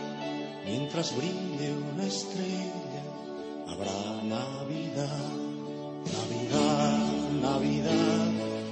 mientras 0.64 1.16
brille 1.16 1.74
una 1.92 2.04
estrella, 2.04 3.02
habrá 3.68 4.22
Navidad, 4.22 5.30
Navidad, 6.16 6.98
Navidad, 7.42 8.28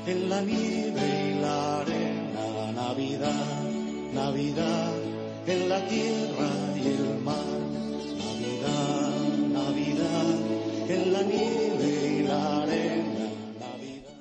en 0.06 0.28
la 0.28 0.40
nieve 0.40 1.30
y 1.30 1.40
la 1.40 1.80
arena, 1.80 2.72
Navidad, 2.72 3.62
Navidad 4.12 5.01
en 5.46 5.68
la 5.68 5.86
tierra 5.88 6.50
y 6.76 6.86
el 6.86 7.18
mar. 7.20 7.36
Navidad, 8.18 9.10
Navidad, 9.52 10.26
en 10.88 11.12
la 11.12 11.22
nieve 11.22 12.18
y 12.18 12.22
la 12.22 12.62
arena. 12.62 13.28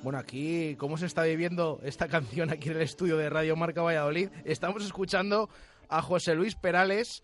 Bueno, 0.02 0.18
aquí, 0.18 0.74
¿cómo 0.76 0.96
se 0.96 1.06
está 1.06 1.22
viviendo 1.22 1.80
esta 1.84 2.08
canción 2.08 2.50
aquí 2.50 2.70
en 2.70 2.76
el 2.76 2.82
estudio 2.82 3.16
de 3.16 3.30
Radio 3.30 3.54
Marca 3.56 3.82
Valladolid? 3.82 4.30
Estamos 4.44 4.84
escuchando 4.84 5.48
a 5.88 6.02
José 6.02 6.34
Luis 6.34 6.56
Perales 6.56 7.22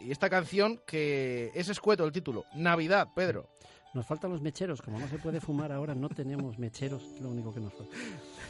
y 0.00 0.10
esta 0.10 0.28
canción 0.28 0.80
que 0.86 1.52
es 1.54 1.68
escueto 1.68 2.04
el 2.04 2.12
título, 2.12 2.44
Navidad, 2.54 3.08
Pedro. 3.14 3.48
Nos 3.94 4.06
faltan 4.06 4.30
los 4.30 4.40
mecheros, 4.40 4.80
como 4.80 4.98
no 4.98 5.06
se 5.06 5.18
puede 5.18 5.38
fumar 5.40 5.70
ahora, 5.70 5.94
no 5.94 6.08
tenemos 6.08 6.58
mecheros, 6.58 7.02
es 7.14 7.20
lo 7.20 7.28
único 7.28 7.52
que 7.52 7.60
nos 7.60 7.74
falta. 7.74 7.94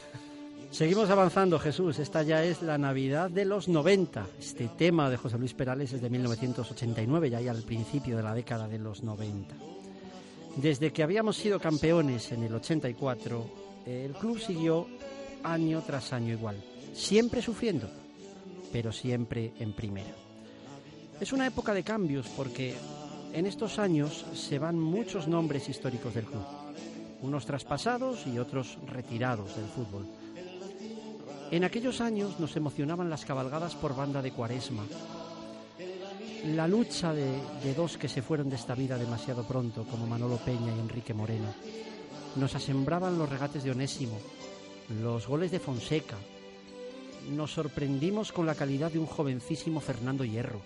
Seguimos 0.73 1.11
avanzando, 1.11 1.59
Jesús. 1.59 1.99
Esta 1.99 2.23
ya 2.23 2.43
es 2.43 2.62
la 2.62 2.79
Navidad 2.79 3.29
de 3.31 3.45
los 3.45 3.68
90. 3.68 4.27
Este 4.41 4.68
tema 4.68 5.11
de 5.11 5.18
José 5.18 5.37
Luis 5.37 5.53
Perales 5.53 5.93
es 5.93 6.01
de 6.01 6.09
1989, 6.09 7.29
ya 7.29 7.51
al 7.51 7.62
principio 7.62 8.16
de 8.16 8.23
la 8.23 8.33
década 8.33 8.66
de 8.66 8.79
los 8.79 9.03
90. 9.03 9.55
Desde 10.57 10.91
que 10.91 11.03
habíamos 11.03 11.37
sido 11.37 11.61
campeones 11.61 12.33
en 12.33 12.45
el 12.45 12.55
84, 12.55 13.51
el 13.85 14.12
club 14.14 14.39
siguió 14.39 14.87
año 15.43 15.83
tras 15.87 16.14
año 16.14 16.33
igual, 16.33 16.57
siempre 16.95 17.43
sufriendo, 17.43 17.91
pero 18.73 18.93
siempre 18.93 19.53
en 19.59 19.75
primera. 19.75 20.14
Es 21.20 21.35
una 21.35 21.47
época 21.47 21.75
de 21.75 21.83
cambios 21.83 22.29
porque 22.35 22.75
en 23.35 23.45
estos 23.45 23.79
años 23.79 24.25
se 24.33 24.59
van 24.59 24.81
muchos 24.81 25.29
nombres 25.29 25.68
históricos 25.68 26.14
del 26.14 26.25
club, 26.25 26.47
unos 27.20 27.45
traspasados 27.45 28.27
y 28.27 28.39
otros 28.39 28.79
retirados 28.87 29.55
del 29.55 29.66
fútbol. 29.66 30.22
En 31.53 31.64
aquellos 31.64 32.00
años 32.00 32.40
nos 32.40 32.57
emocionaban 32.57 33.11
las 33.11 33.26
cabalgadas 33.26 33.74
por 33.74 33.94
banda 33.94 34.22
de 34.22 34.32
cuaresma, 34.32 34.86
la 36.46 36.66
lucha 36.66 37.12
de, 37.12 37.74
dos 37.76 37.98
que 37.98 38.09
se 38.09 38.22
fueron 38.22 38.48
de 38.48 38.57
esta 38.57 38.74
vida 38.74 38.96
demasiado 38.96 39.46
pronto, 39.46 39.84
como 39.84 40.07
Manolo 40.07 40.38
Peña 40.38 40.74
y 40.74 40.80
Enrique 40.80 41.12
Moreno. 41.12 41.53
Nos 42.36 42.55
asombraban 42.55 43.18
los 43.18 43.28
regates 43.28 43.64
de 43.64 43.70
Onésimo, 43.70 44.18
los 45.03 45.26
goles 45.26 45.50
de 45.50 45.61
Fonseca. 45.61 46.16
Nos 47.28 47.53
sorprendimos 47.53 48.32
con 48.32 48.46
la 48.46 48.55
calidad 48.55 48.90
de 48.90 48.98
un 48.98 49.07
jovencísimo 49.07 49.80
Fernando 49.80 50.24
Hierro. 50.24 50.62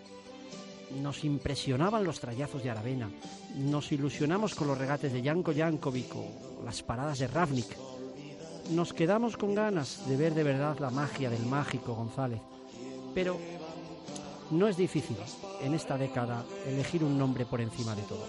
Nos 1.03 1.24
impresionaban 1.24 2.05
los 2.05 2.20
trayazos 2.20 2.62
de 2.62 2.70
Aravena. 2.70 3.11
Nos 3.57 3.91
ilusionamos 3.91 4.55
con 4.55 4.68
los 4.68 4.78
regates 4.78 5.12
de 5.12 5.24
Janko 5.24 5.53
Jankovic 5.53 6.14
o 6.14 6.62
las 6.64 6.84
paradas 6.84 7.18
de 7.18 7.26
Ravnik. 7.26 7.95
Nos 8.71 8.93
quedamos 8.93 9.37
con 9.37 9.55
ganas 9.55 10.09
de 10.09 10.17
ver 10.17 10.35
de 10.35 10.43
verdad 10.43 10.79
la 10.81 10.91
magia 10.91 11.31
del 11.31 11.47
mágico 11.47 11.95
González. 11.95 12.41
Pero 13.14 13.39
no 14.51 14.67
es 14.67 14.77
difícil 14.77 15.17
en 15.62 15.75
esta 15.75 15.97
década 15.97 16.45
elegir 16.67 17.05
un 17.05 17.17
nombre 17.17 17.47
por 17.47 17.61
encima 17.61 17.95
de 17.95 18.03
todos. 18.03 18.29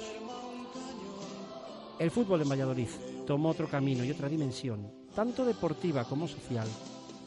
El 2.00 2.12
fútbol 2.12 2.42
en 2.42 2.50
Valladolid 2.50 2.88
tomó 3.26 3.50
otro 3.50 3.68
camino 3.68 4.04
y 4.04 4.12
otra 4.12 4.30
dimensión, 4.30 4.92
tanto 5.16 5.44
deportiva 5.44 6.04
como 6.04 6.28
social, 6.28 6.68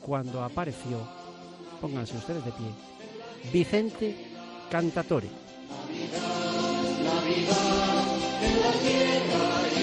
cuando 0.01 0.45
apareció, 0.45 0.99
pónganse 1.81 2.17
ustedes 2.17 2.45
de 2.45 2.53
pie, 2.53 3.53
Vicente 3.53 4.17
Cantatore. 4.71 5.29
En 8.43 8.61
la 8.63 8.73
tierra 8.73 9.80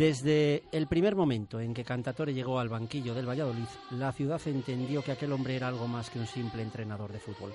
Desde 0.00 0.62
el 0.72 0.86
primer 0.86 1.14
momento 1.14 1.60
en 1.60 1.74
que 1.74 1.84
Cantatore 1.84 2.32
llegó 2.32 2.58
al 2.58 2.70
banquillo 2.70 3.12
del 3.12 3.28
Valladolid, 3.28 3.68
la 3.90 4.12
ciudad 4.12 4.40
entendió 4.46 5.04
que 5.04 5.12
aquel 5.12 5.30
hombre 5.30 5.56
era 5.56 5.68
algo 5.68 5.86
más 5.86 6.08
que 6.08 6.18
un 6.18 6.26
simple 6.26 6.62
entrenador 6.62 7.12
de 7.12 7.18
fútbol. 7.18 7.52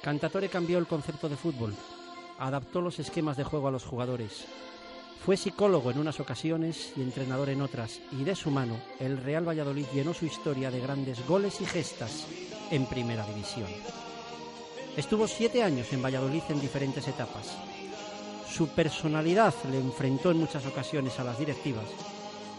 Cantatore 0.00 0.48
cambió 0.48 0.78
el 0.78 0.86
concepto 0.86 1.28
de 1.28 1.36
fútbol, 1.36 1.74
adaptó 2.38 2.80
los 2.80 3.00
esquemas 3.00 3.36
de 3.36 3.42
juego 3.42 3.66
a 3.66 3.72
los 3.72 3.84
jugadores, 3.84 4.44
fue 5.26 5.36
psicólogo 5.36 5.90
en 5.90 5.98
unas 5.98 6.20
ocasiones 6.20 6.92
y 6.96 7.02
entrenador 7.02 7.48
en 7.48 7.62
otras, 7.62 8.00
y 8.12 8.22
de 8.22 8.36
su 8.36 8.52
mano 8.52 8.76
el 9.00 9.16
Real 9.16 9.48
Valladolid 9.48 9.86
llenó 9.92 10.14
su 10.14 10.26
historia 10.26 10.70
de 10.70 10.78
grandes 10.78 11.26
goles 11.26 11.60
y 11.60 11.66
gestas 11.66 12.28
en 12.70 12.86
Primera 12.86 13.26
División. 13.26 13.70
Estuvo 14.96 15.26
siete 15.26 15.64
años 15.64 15.92
en 15.92 16.00
Valladolid 16.00 16.42
en 16.48 16.60
diferentes 16.60 17.08
etapas. 17.08 17.56
Su 18.50 18.68
personalidad 18.68 19.54
le 19.70 19.78
enfrentó 19.78 20.30
en 20.30 20.38
muchas 20.38 20.66
ocasiones 20.66 21.18
a 21.18 21.24
las 21.24 21.38
directivas 21.38 21.86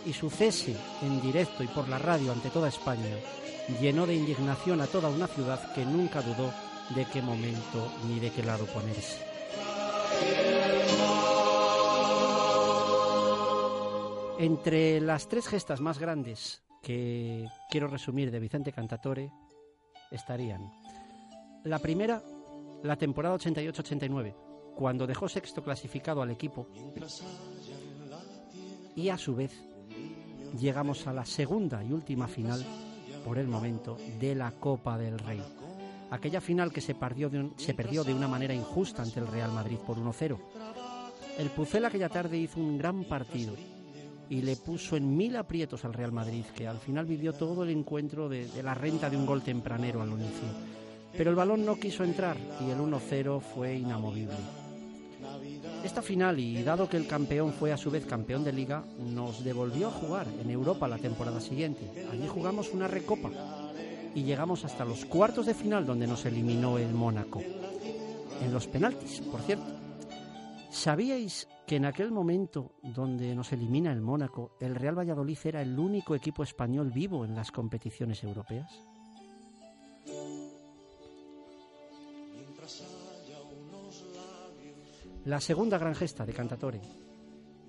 y 0.06 0.14
su 0.14 0.30
cese 0.30 0.76
en 1.02 1.22
directo 1.22 1.64
y 1.64 1.68
por 1.68 1.88
la 1.88 2.00
radio 2.00 2.32
ante 2.32 2.50
toda 2.50 2.70
España 2.70 3.16
llenó 3.80 4.08
de 4.08 4.16
indignación 4.16 4.82
a 4.82 4.88
toda 4.88 5.10
una 5.10 5.28
ciudad 5.28 5.74
que 5.74 5.86
nunca 5.86 6.22
dudó 6.22 6.52
de 6.96 7.06
qué 7.06 7.22
momento 7.22 7.92
ni 8.08 8.20
de 8.20 8.32
qué 8.32 8.42
lado 8.44 8.66
ponerse. 8.66 9.18
Entre 14.40 15.00
las 15.02 15.28
tres 15.28 15.48
gestas 15.48 15.82
más 15.82 16.00
grandes 16.00 16.64
que 16.82 17.46
quiero 17.70 17.88
resumir 17.88 18.32
de 18.32 18.40
Vicente 18.40 18.72
Cantatore 18.72 19.32
estarían 20.10 20.72
la 21.64 21.78
primera, 21.78 22.24
la 22.82 22.96
temporada 22.96 23.36
88-89, 23.36 24.51
cuando 24.76 25.08
dejó 25.08 25.30
sexto 25.30 25.64
clasificado 25.64 26.22
al 26.22 26.32
equipo 26.32 26.68
y 28.96 29.10
a 29.10 29.18
su 29.18 29.36
vez 29.36 29.52
llegamos 30.60 31.08
a 31.08 31.14
la 31.14 31.26
segunda 31.26 31.84
y 31.84 31.92
última 31.92 32.28
final 32.28 32.66
por 33.26 33.38
el 33.38 33.48
momento 33.48 33.98
de 34.20 34.36
la 34.36 34.52
Copa 34.52 34.98
del 34.98 35.18
Rey. 35.20 35.42
Aquella 36.10 36.42
final 36.42 36.74
que 36.74 36.82
se 36.82 36.94
perdió 36.96 37.30
de, 37.30 38.14
una 38.14 38.28
manera 38.28 38.54
injusta 38.54 39.02
ante 39.02 39.20
el 39.20 39.28
Real 39.28 39.52
Madrid 39.52 39.78
por 39.78 39.98
1-0. 39.98 40.38
El 41.38 41.50
Pucel 41.52 41.86
aquella 41.86 42.10
tarde 42.10 42.38
hizo 42.38 42.60
un 42.60 42.78
gran 42.78 43.06
partido 43.06 43.56
y 44.30 44.42
le 44.42 44.58
puso 44.58 44.98
en 44.98 45.16
mil 45.16 45.38
aprietos 45.38 45.86
al 45.86 45.94
Real 45.94 46.12
Madrid, 46.12 46.44
que 46.56 46.68
al 46.68 46.80
final 46.80 47.06
vivió 47.06 47.34
todo 47.34 47.64
el 47.64 47.70
encuentro 47.70 48.28
de, 48.28 48.48
de 48.48 48.64
la 48.64 48.74
renta 48.74 49.10
de 49.10 49.18
un 49.18 49.26
gol 49.26 49.42
tempranero 49.42 50.02
al 50.02 50.10
inicio. 50.10 50.81
Pero 51.16 51.30
el 51.30 51.36
balón 51.36 51.66
no 51.66 51.80
quiso 51.80 52.04
entrar 52.04 52.38
y 52.66 52.72
el 52.72 52.80
1-0 52.80 53.42
fue 53.42 53.76
inamovible. 53.76 54.38
Esta 55.84 56.02
final, 56.02 56.40
y 56.40 56.62
dado 56.64 56.88
que 56.88 56.98
el 56.98 57.08
campeón 57.08 57.54
fue 57.54 57.72
a 57.72 57.78
su 57.78 57.90
vez 57.90 58.06
campeón 58.06 58.44
de 58.44 58.54
liga, 58.54 58.84
nos 59.00 59.44
devolvió 59.44 59.88
a 59.88 59.92
jugar 59.92 60.28
en 60.42 60.50
Europa 60.52 60.88
la 60.88 60.98
temporada 60.98 61.42
siguiente. 61.42 62.06
Allí 62.12 62.28
jugamos 62.28 62.72
una 62.72 62.88
recopa 62.88 63.32
y 64.14 64.24
llegamos 64.24 64.64
hasta 64.66 64.86
los 64.86 65.06
cuartos 65.06 65.46
de 65.46 65.54
final 65.54 65.86
donde 65.86 66.08
nos 66.08 66.26
eliminó 66.26 66.78
el 66.78 66.94
Mónaco. 66.94 67.42
En 68.42 68.54
los 68.54 68.68
penaltis, 68.68 69.22
por 69.22 69.42
cierto. 69.42 69.66
¿Sabíais 70.70 71.48
que 71.66 71.76
en 71.76 71.86
aquel 71.86 72.12
momento 72.12 72.74
donde 72.82 73.36
nos 73.36 73.52
elimina 73.52 73.92
el 73.92 74.02
Mónaco, 74.02 74.52
el 74.60 74.76
Real 74.76 74.98
Valladolid 74.98 75.38
era 75.44 75.62
el 75.62 75.78
único 75.78 76.16
equipo 76.16 76.44
español 76.44 76.92
vivo 76.92 77.26
en 77.26 77.36
las 77.36 77.52
competiciones 77.52 78.24
europeas? 78.24 78.72
La 85.26 85.40
segunda 85.40 85.78
gran 85.78 85.94
gesta 85.94 86.26
de 86.26 86.34
Cantatore, 86.34 86.82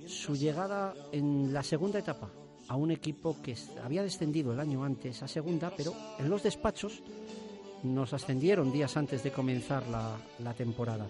su 0.07 0.34
llegada 0.34 0.94
en 1.12 1.53
la 1.53 1.62
segunda 1.62 1.98
etapa 1.98 2.30
a 2.66 2.76
un 2.76 2.90
equipo 2.90 3.42
que 3.42 3.55
había 3.84 4.03
descendido 4.03 4.55
el 4.55 4.61
año 4.61 4.82
antes 4.82 5.22
a 5.22 5.28
segunda, 5.28 5.70
pero 5.76 5.92
en 6.18 6.30
los 6.30 6.42
despachos 6.42 7.03
nos 7.82 8.14
ascendieron 8.14 8.72
días 8.72 8.96
antes 8.96 9.22
de 9.22 9.32
comenzar 9.32 9.86
la, 9.88 10.16
la 10.38 10.55
temporada. 10.55 11.07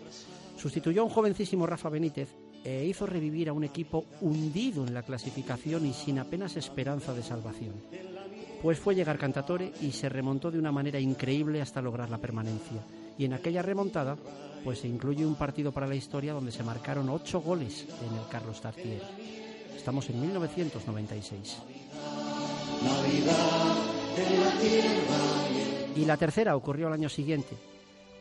Sustituyó 0.56 1.02
a 1.02 1.04
un 1.04 1.10
jovencísimo 1.10 1.64
Rafa 1.64 1.88
Benítez 1.88 2.34
e 2.64 2.86
hizo 2.86 3.06
revivir 3.06 3.48
a 3.48 3.52
un 3.52 3.62
equipo 3.62 4.06
hundido 4.20 4.84
en 4.84 4.94
la 4.94 5.04
clasificación 5.04 5.86
y 5.86 5.92
sin 5.92 6.18
apenas 6.18 6.56
esperanza 6.56 7.14
de 7.14 7.22
salvación. 7.22 7.74
Pues 8.60 8.80
fue 8.80 8.96
llegar 8.96 9.16
Cantatore 9.16 9.72
y 9.80 9.92
se 9.92 10.08
remontó 10.08 10.50
de 10.50 10.58
una 10.58 10.72
manera 10.72 10.98
increíble 10.98 11.62
hasta 11.62 11.82
lograr 11.82 12.10
la 12.10 12.18
permanencia. 12.18 12.84
Y 13.16 13.26
en 13.26 13.34
aquella 13.34 13.62
remontada, 13.62 14.16
pues 14.64 14.80
se 14.80 14.88
incluye 14.88 15.26
un 15.26 15.34
partido 15.34 15.72
para 15.72 15.86
la 15.86 15.94
historia 15.94 16.32
donde 16.32 16.52
se 16.52 16.62
marcaron 16.62 17.08
ocho 17.08 17.40
goles 17.40 17.86
en 18.06 18.16
el 18.16 18.28
Carlos 18.30 18.60
Tartier. 18.60 19.02
Estamos 19.76 20.08
en 20.10 20.20
1996. 20.20 21.58
Navidad 22.84 23.76
en 24.16 24.40
la 24.40 24.60
tierra 24.60 25.96
Y 25.96 26.04
la 26.04 26.16
tercera 26.16 26.56
ocurrió 26.56 26.86
al 26.86 26.92
año 26.92 27.08
siguiente, 27.08 27.56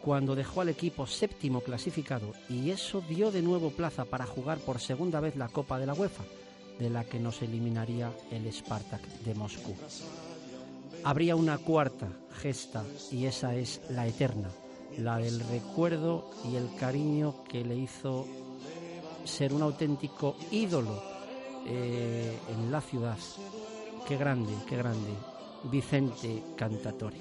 cuando 0.02 0.36
dejó 0.36 0.62
al 0.62 0.70
equipo 0.70 1.06
séptimo 1.06 1.62
clasificado 1.62 2.34
y 2.50 2.72
eso 2.72 3.02
dio 3.08 3.32
de 3.32 3.42
nuevo 3.42 3.72
plaza 3.72 4.06
para 4.06 4.26
jugar 4.26 4.58
por 4.60 4.80
segunda 4.80 5.20
vez 5.20 5.36
la 5.36 5.50
Copa 5.50 5.80
de 5.80 5.86
la 5.86 5.94
UEFA, 5.94 6.24
de 6.80 6.90
la 6.90 7.04
que 7.04 7.20
nos 7.20 7.42
eliminaría 7.42 8.12
el 8.32 8.52
Spartak 8.52 9.02
de 9.24 9.36
Moscú. 9.36 9.76
Habría 11.04 11.36
una 11.36 11.58
cuarta 11.58 12.08
gesta 12.42 12.84
y 13.12 13.26
esa 13.26 13.56
es 13.56 13.82
la 13.90 14.08
eterna, 14.08 14.50
la 14.98 15.18
del 15.18 15.40
recuerdo 15.40 16.30
y 16.50 16.56
el 16.56 16.74
cariño 16.76 17.44
que 17.48 17.64
le 17.64 17.76
hizo 17.76 18.26
ser 19.24 19.54
un 19.54 19.62
auténtico 19.62 20.36
ídolo 20.52 21.02
eh, 21.66 22.38
en 22.50 22.72
la 22.72 22.82
ciudad. 22.82 23.18
Qué 24.08 24.18
grande, 24.18 24.54
qué 24.68 24.78
grande. 24.78 25.12
Vicente 25.64 26.44
Cantatore. 26.56 27.18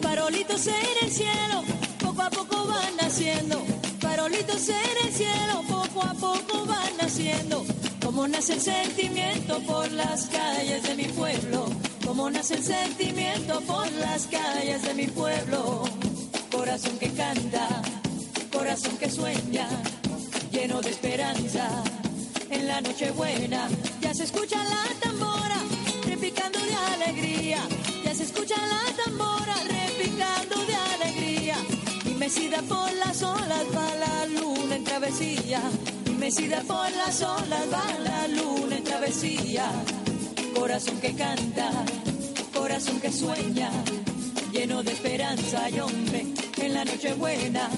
Farolitos 0.00 0.66
en 0.68 0.74
el 1.02 1.10
cielo, 1.10 1.62
poco 2.00 2.22
a 2.22 2.30
poco 2.30 2.66
van 2.68 2.96
naciendo. 2.96 3.61
En 4.68 5.06
el 5.08 5.12
cielo, 5.12 5.60
poco 5.68 6.02
a 6.04 6.14
poco 6.14 6.64
van 6.66 6.96
naciendo. 6.96 7.64
Como 8.00 8.28
nace 8.28 8.52
el 8.52 8.60
sentimiento 8.60 9.58
por 9.62 9.90
las 9.90 10.26
calles 10.26 10.84
de 10.84 10.94
mi 10.94 11.04
pueblo. 11.04 11.66
Como 12.06 12.30
nace 12.30 12.54
el 12.54 12.62
sentimiento 12.62 13.60
por 13.62 13.90
las 13.92 14.28
calles 14.28 14.82
de 14.84 14.94
mi 14.94 15.08
pueblo. 15.08 15.82
Corazón 16.52 16.96
que 17.00 17.10
canta, 17.10 17.82
corazón 18.52 18.96
que 18.98 19.10
sueña, 19.10 19.68
lleno 20.52 20.80
de 20.80 20.90
esperanza. 20.90 21.82
En 22.48 22.68
la 22.68 22.80
noche 22.82 23.10
buena 23.10 23.68
ya 24.00 24.14
se 24.14 24.22
escucha 24.24 24.62
la 24.62 24.84
tambora, 25.00 25.56
repicando 26.06 26.60
de 26.60 26.74
alegría. 26.74 27.58
Ya 28.04 28.14
se 28.14 28.22
escucha 28.22 28.54
la 28.68 29.04
tambora, 29.04 29.41
repicando 32.36 32.84
de 32.84 32.92
alegría. 32.92 32.92
Y 32.92 32.92
me 32.92 32.92
Inmensida 32.92 32.92
por 32.92 32.92
las 32.92 33.22
olas 33.22 33.66
va 33.74 33.94
la 33.96 34.26
luna 34.26 34.76
en 34.76 34.84
travesía. 34.84 35.62
Inmensida 36.06 36.62
por 36.62 36.90
las 36.92 37.22
olas 37.22 37.72
va 37.72 37.98
la 37.98 38.28
luna 38.28 38.76
en 38.76 38.84
travesía. 38.84 39.70
Corazón 40.54 41.00
que 41.00 41.14
canta, 41.14 41.70
corazón 42.54 43.00
que 43.00 43.10
sueña, 43.10 43.70
lleno 44.52 44.82
de 44.82 44.92
esperanza 44.92 45.68
y 45.70 45.80
hombre 45.80 46.26
en 46.58 46.74
la 46.74 46.84
noche 46.84 47.14
buena. 47.14 47.68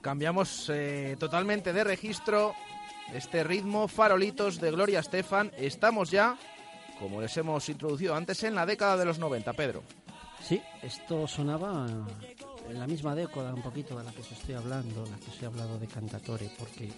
Cambiamos 0.00 0.70
eh, 0.72 1.16
totalmente 1.18 1.72
de 1.72 1.84
registro. 1.84 2.54
Este 3.12 3.44
ritmo, 3.44 3.88
farolitos 3.88 4.60
de 4.60 4.70
Gloria 4.70 5.00
Estefan. 5.00 5.52
Estamos 5.56 6.10
ya, 6.10 6.36
como 6.98 7.20
les 7.20 7.36
hemos 7.36 7.68
introducido 7.68 8.14
antes, 8.14 8.42
en 8.44 8.54
la 8.54 8.64
década 8.64 8.96
de 8.96 9.04
los 9.04 9.18
90, 9.18 9.52
Pedro. 9.52 9.82
Sí, 10.44 10.60
esto 10.82 11.26
sonaba 11.28 11.86
en 12.68 12.78
la 12.78 12.86
misma 12.86 13.14
década 13.14 13.54
un 13.54 13.62
poquito 13.62 13.96
de 13.96 14.04
la 14.04 14.12
que 14.12 14.22
os 14.22 14.32
estoy 14.32 14.54
hablando, 14.54 15.06
la 15.06 15.16
que 15.18 15.30
os 15.30 15.42
he 15.42 15.46
hablado 15.46 15.78
de 15.78 15.86
Cantatore, 15.86 16.50
porque 16.58 16.90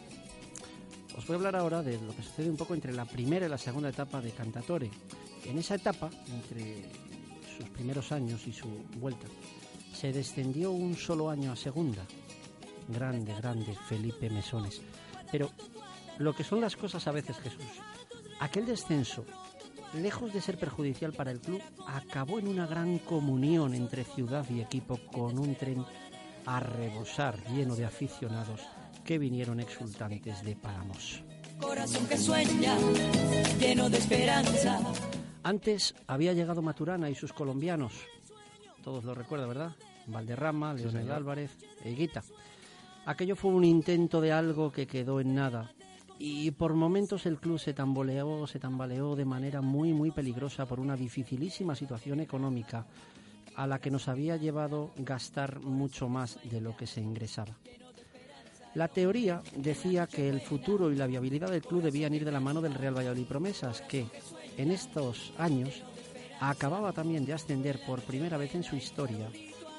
os 1.16 1.26
voy 1.26 1.34
a 1.34 1.36
hablar 1.36 1.56
ahora 1.56 1.82
de 1.82 2.00
lo 2.00 2.14
que 2.16 2.22
sucede 2.22 2.48
un 2.48 2.56
poco 2.56 2.74
entre 2.74 2.92
la 2.92 3.04
primera 3.04 3.46
y 3.46 3.48
la 3.50 3.58
segunda 3.58 3.90
etapa 3.90 4.20
de 4.20 4.32
Cantatore. 4.32 4.90
En 5.44 5.58
esa 5.58 5.74
etapa, 5.74 6.10
entre 6.26 6.90
sus 7.56 7.68
primeros 7.68 8.12
años 8.12 8.46
y 8.46 8.52
su 8.52 8.68
vuelta, 8.96 9.26
se 9.92 10.12
descendió 10.12 10.72
un 10.72 10.96
solo 10.96 11.28
año 11.28 11.52
a 11.52 11.56
segunda. 11.56 12.04
Grande, 12.88 13.34
grande, 13.34 13.76
Felipe 13.88 14.30
Mesones. 14.30 14.80
Pero 15.30 15.50
lo 16.18 16.34
que 16.34 16.44
son 16.44 16.60
las 16.60 16.76
cosas 16.76 17.06
a 17.06 17.12
veces, 17.12 17.36
Jesús, 17.38 17.64
aquel 18.40 18.66
descenso, 18.66 19.24
lejos 19.94 20.32
de 20.32 20.40
ser 20.40 20.58
perjudicial 20.58 21.12
para 21.12 21.30
el 21.30 21.40
club, 21.40 21.62
acabó 21.86 22.38
en 22.38 22.48
una 22.48 22.66
gran 22.66 22.98
comunión 22.98 23.74
entre 23.74 24.04
ciudad 24.04 24.44
y 24.50 24.60
equipo 24.60 24.98
con 25.12 25.38
un 25.38 25.54
tren 25.54 25.84
a 26.46 26.60
rebosar 26.60 27.42
lleno 27.50 27.74
de 27.74 27.84
aficionados 27.84 28.60
que 29.04 29.18
vinieron 29.18 29.60
exultantes 29.60 30.42
de 30.42 30.56
Palamos. 30.56 31.22
Corazón 31.60 32.06
que 32.06 32.16
sueña, 32.16 32.76
lleno 33.58 33.88
de 33.88 33.98
esperanza. 33.98 34.80
Antes 35.42 35.94
había 36.06 36.32
llegado 36.32 36.62
Maturana 36.62 37.10
y 37.10 37.14
sus 37.14 37.32
colombianos. 37.32 37.92
Todos 38.82 39.04
lo 39.04 39.14
recuerdan, 39.14 39.48
¿verdad? 39.48 39.76
Valderrama, 40.06 40.74
Leonel 40.74 41.02
señor. 41.02 41.16
Álvarez 41.16 41.50
e 41.82 41.90
Higuita. 41.90 42.22
Aquello 43.06 43.36
fue 43.36 43.52
un 43.52 43.64
intento 43.64 44.20
de 44.20 44.32
algo 44.32 44.72
que 44.72 44.86
quedó 44.86 45.20
en 45.20 45.34
nada. 45.34 45.72
Y 46.26 46.52
por 46.52 46.72
momentos 46.72 47.26
el 47.26 47.38
club 47.38 47.58
se 47.58 47.74
tamboleó, 47.74 48.46
se 48.46 48.58
tambaleó 48.58 49.14
de 49.14 49.26
manera 49.26 49.60
muy, 49.60 49.92
muy 49.92 50.10
peligrosa 50.10 50.64
por 50.64 50.80
una 50.80 50.96
dificilísima 50.96 51.74
situación 51.74 52.18
económica 52.20 52.86
a 53.56 53.66
la 53.66 53.78
que 53.78 53.90
nos 53.90 54.08
había 54.08 54.38
llevado 54.38 54.92
gastar 54.96 55.60
mucho 55.60 56.08
más 56.08 56.38
de 56.44 56.62
lo 56.62 56.74
que 56.78 56.86
se 56.86 57.02
ingresaba. 57.02 57.58
La 58.72 58.88
teoría 58.88 59.42
decía 59.54 60.06
que 60.06 60.30
el 60.30 60.40
futuro 60.40 60.90
y 60.90 60.96
la 60.96 61.06
viabilidad 61.06 61.50
del 61.50 61.60
club 61.60 61.82
debían 61.82 62.14
ir 62.14 62.24
de 62.24 62.32
la 62.32 62.40
mano 62.40 62.62
del 62.62 62.72
Real 62.72 62.96
Valladolid 62.96 63.26
Promesas, 63.26 63.82
que 63.82 64.06
en 64.56 64.70
estos 64.70 65.34
años 65.36 65.82
acababa 66.40 66.92
también 66.92 67.26
de 67.26 67.34
ascender 67.34 67.84
por 67.84 68.00
primera 68.00 68.38
vez 68.38 68.54
en 68.54 68.62
su 68.62 68.76
historia 68.76 69.28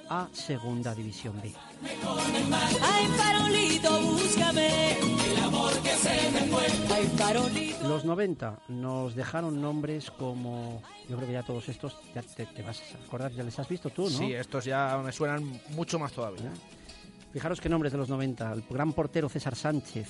a 0.10 0.28
Segunda 0.32 0.94
División 0.94 1.40
B. 1.42 1.54
Los 7.84 8.06
90 8.06 8.60
nos 8.70 9.16
dejaron 9.16 9.62
nombres 9.62 10.12
como, 10.12 10.82
yo 11.10 11.16
creo 11.18 11.28
que 11.28 11.34
ya 11.34 11.44
todos 11.44 11.70
estos, 11.70 11.98
ya 12.14 12.22
te, 12.22 12.46
te 12.46 12.64
vas 12.64 12.82
a 12.82 13.06
acordar, 13.06 13.32
ya 13.32 13.44
les 13.44 13.58
has 13.60 13.68
visto 13.68 13.90
tú, 13.90 14.04
¿no? 14.04 14.10
Sí, 14.10 14.34
estos 14.34 14.66
ya 14.66 15.02
me 15.04 15.12
suenan 15.12 15.60
mucho 15.70 16.00
más 16.00 16.12
todavía. 16.12 16.52
Fijaros 17.32 17.60
qué 17.60 17.70
nombres 17.70 17.92
de 17.92 17.98
los 17.98 18.10
90. 18.10 18.54
El 18.54 18.64
gran 18.70 18.94
portero 18.94 19.28
César 19.28 19.56
Sánchez, 19.56 20.08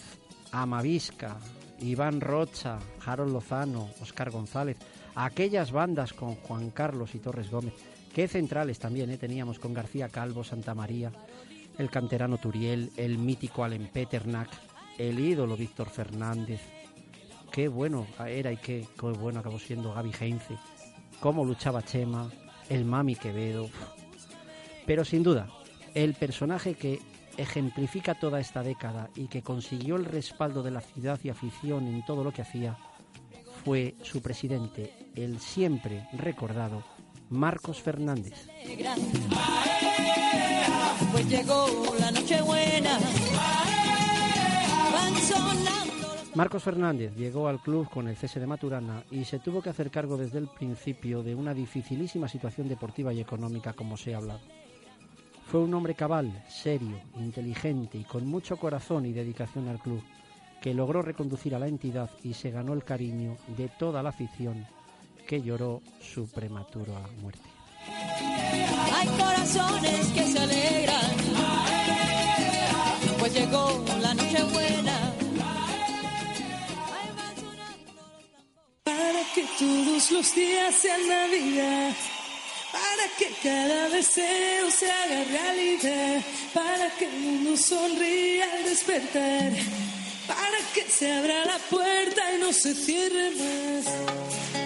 Amavisca, 0.51 1.37
Iván 1.79 2.21
Rocha, 2.21 2.79
Harold 3.05 3.33
Lozano, 3.33 3.89
Oscar 4.01 4.29
González. 4.29 4.77
Aquellas 5.15 5.71
bandas 5.71 6.13
con 6.13 6.35
Juan 6.35 6.69
Carlos 6.69 7.15
y 7.15 7.19
Torres 7.19 7.49
Gómez. 7.49 7.73
Qué 8.15 8.29
centrales 8.29 8.79
también 8.79 9.09
¿eh? 9.11 9.17
teníamos 9.17 9.59
con 9.59 9.73
García 9.73 10.07
Calvo, 10.07 10.45
Santa 10.45 10.73
María, 10.73 11.11
el 11.77 11.89
canterano 11.89 12.37
Turiel, 12.37 12.89
el 12.95 13.17
mítico 13.17 13.61
Allen 13.61 13.89
Peternak, 13.91 14.47
el 14.97 15.19
ídolo 15.19 15.57
Víctor 15.57 15.89
Fernández. 15.89 16.61
Qué 17.51 17.67
bueno 17.67 18.07
era 18.25 18.53
y 18.53 18.55
qué, 18.55 18.87
qué 18.97 19.07
bueno 19.07 19.41
acabó 19.41 19.59
siendo 19.59 19.93
Gaby 19.93 20.13
Heinze. 20.17 20.57
Cómo 21.19 21.43
luchaba 21.43 21.83
Chema, 21.83 22.31
el 22.69 22.85
Mami 22.85 23.17
Quevedo. 23.17 23.69
Pero 24.85 25.03
sin 25.03 25.21
duda, 25.21 25.49
el 25.93 26.13
personaje 26.13 26.75
que 26.75 27.01
ejemplifica 27.35 28.17
toda 28.17 28.39
esta 28.39 28.63
década 28.63 29.09
y 29.17 29.27
que 29.27 29.41
consiguió 29.41 29.97
el 29.97 30.05
respaldo 30.05 30.63
de 30.63 30.71
la 30.71 30.79
ciudad 30.79 31.19
y 31.21 31.27
afición 31.27 31.85
en 31.87 32.05
todo 32.05 32.23
lo 32.23 32.31
que 32.31 32.43
hacía 32.43 32.77
fue 33.65 33.95
su 34.03 34.21
presidente, 34.21 34.93
el 35.15 35.41
siempre 35.41 36.07
recordado 36.13 36.94
Marcos 37.29 37.81
Fernández. 37.81 38.47
Pues 41.11 41.29
llegó 41.29 41.67
la 41.99 42.11
noche 42.11 42.41
buena. 42.41 42.99
Van 44.93 45.15
sonando 45.17 46.07
los 46.13 46.35
Marcos 46.35 46.63
Fernández 46.63 47.15
llegó 47.15 47.47
al 47.47 47.61
club 47.61 47.89
con 47.89 48.07
el 48.07 48.15
cese 48.15 48.39
de 48.39 48.47
Maturana 48.47 49.03
y 49.09 49.23
se 49.23 49.39
tuvo 49.39 49.61
que 49.61 49.69
hacer 49.69 49.89
cargo 49.89 50.17
desde 50.17 50.37
el 50.37 50.47
principio 50.47 51.23
de 51.23 51.33
una 51.33 51.53
dificilísima 51.53 52.27
situación 52.27 52.67
deportiva 52.67 53.13
y 53.13 53.21
económica 53.21 53.73
como 53.73 53.97
se 53.97 54.13
ha 54.13 54.17
hablado. 54.17 54.41
Fue 55.47 55.61
un 55.61 55.73
hombre 55.73 55.95
cabal, 55.95 56.43
serio, 56.49 56.99
inteligente 57.17 57.97
y 57.97 58.03
con 58.03 58.27
mucho 58.27 58.57
corazón 58.57 59.05
y 59.05 59.13
dedicación 59.13 59.67
al 59.67 59.79
club, 59.79 60.03
que 60.61 60.73
logró 60.73 61.01
reconducir 61.01 61.55
a 61.55 61.59
la 61.59 61.67
entidad 61.67 62.09
y 62.23 62.33
se 62.33 62.51
ganó 62.51 62.73
el 62.73 62.83
cariño 62.83 63.37
de 63.55 63.69
toda 63.69 64.03
la 64.03 64.09
afición 64.09 64.65
que 65.25 65.41
lloró 65.41 65.81
su 65.99 66.27
prematura 66.27 66.99
muerte. 67.21 67.49
Hay 68.93 69.07
corazones 69.07 70.07
que 70.13 70.23
se 70.23 70.39
alegran. 70.39 71.15
Pues 73.19 73.33
llegó 73.33 73.83
la 74.01 74.13
noche 74.13 74.43
buena. 74.43 75.13
Para 78.83 79.21
que 79.33 79.45
todos 79.57 80.11
los 80.11 80.35
días 80.35 80.75
sean 80.75 81.07
Navidad. 81.07 81.91
Para 82.71 83.05
que 83.17 83.33
cada 83.41 83.89
deseo 83.89 84.69
se 84.69 84.91
haga 84.91 85.23
realidad. 85.23 86.21
Para 86.53 86.89
que 86.97 87.05
el 87.05 87.19
mundo 87.19 87.57
sonría 87.57 88.45
al 88.53 88.63
despertar. 88.65 89.51
Para 90.27 90.57
que 90.73 90.83
se 90.89 91.11
abra 91.11 91.45
la 91.45 91.57
puerta 91.69 92.21
y 92.33 92.39
no 92.39 92.51
se 92.53 92.73
cierre 92.73 93.31
más. 93.31 94.64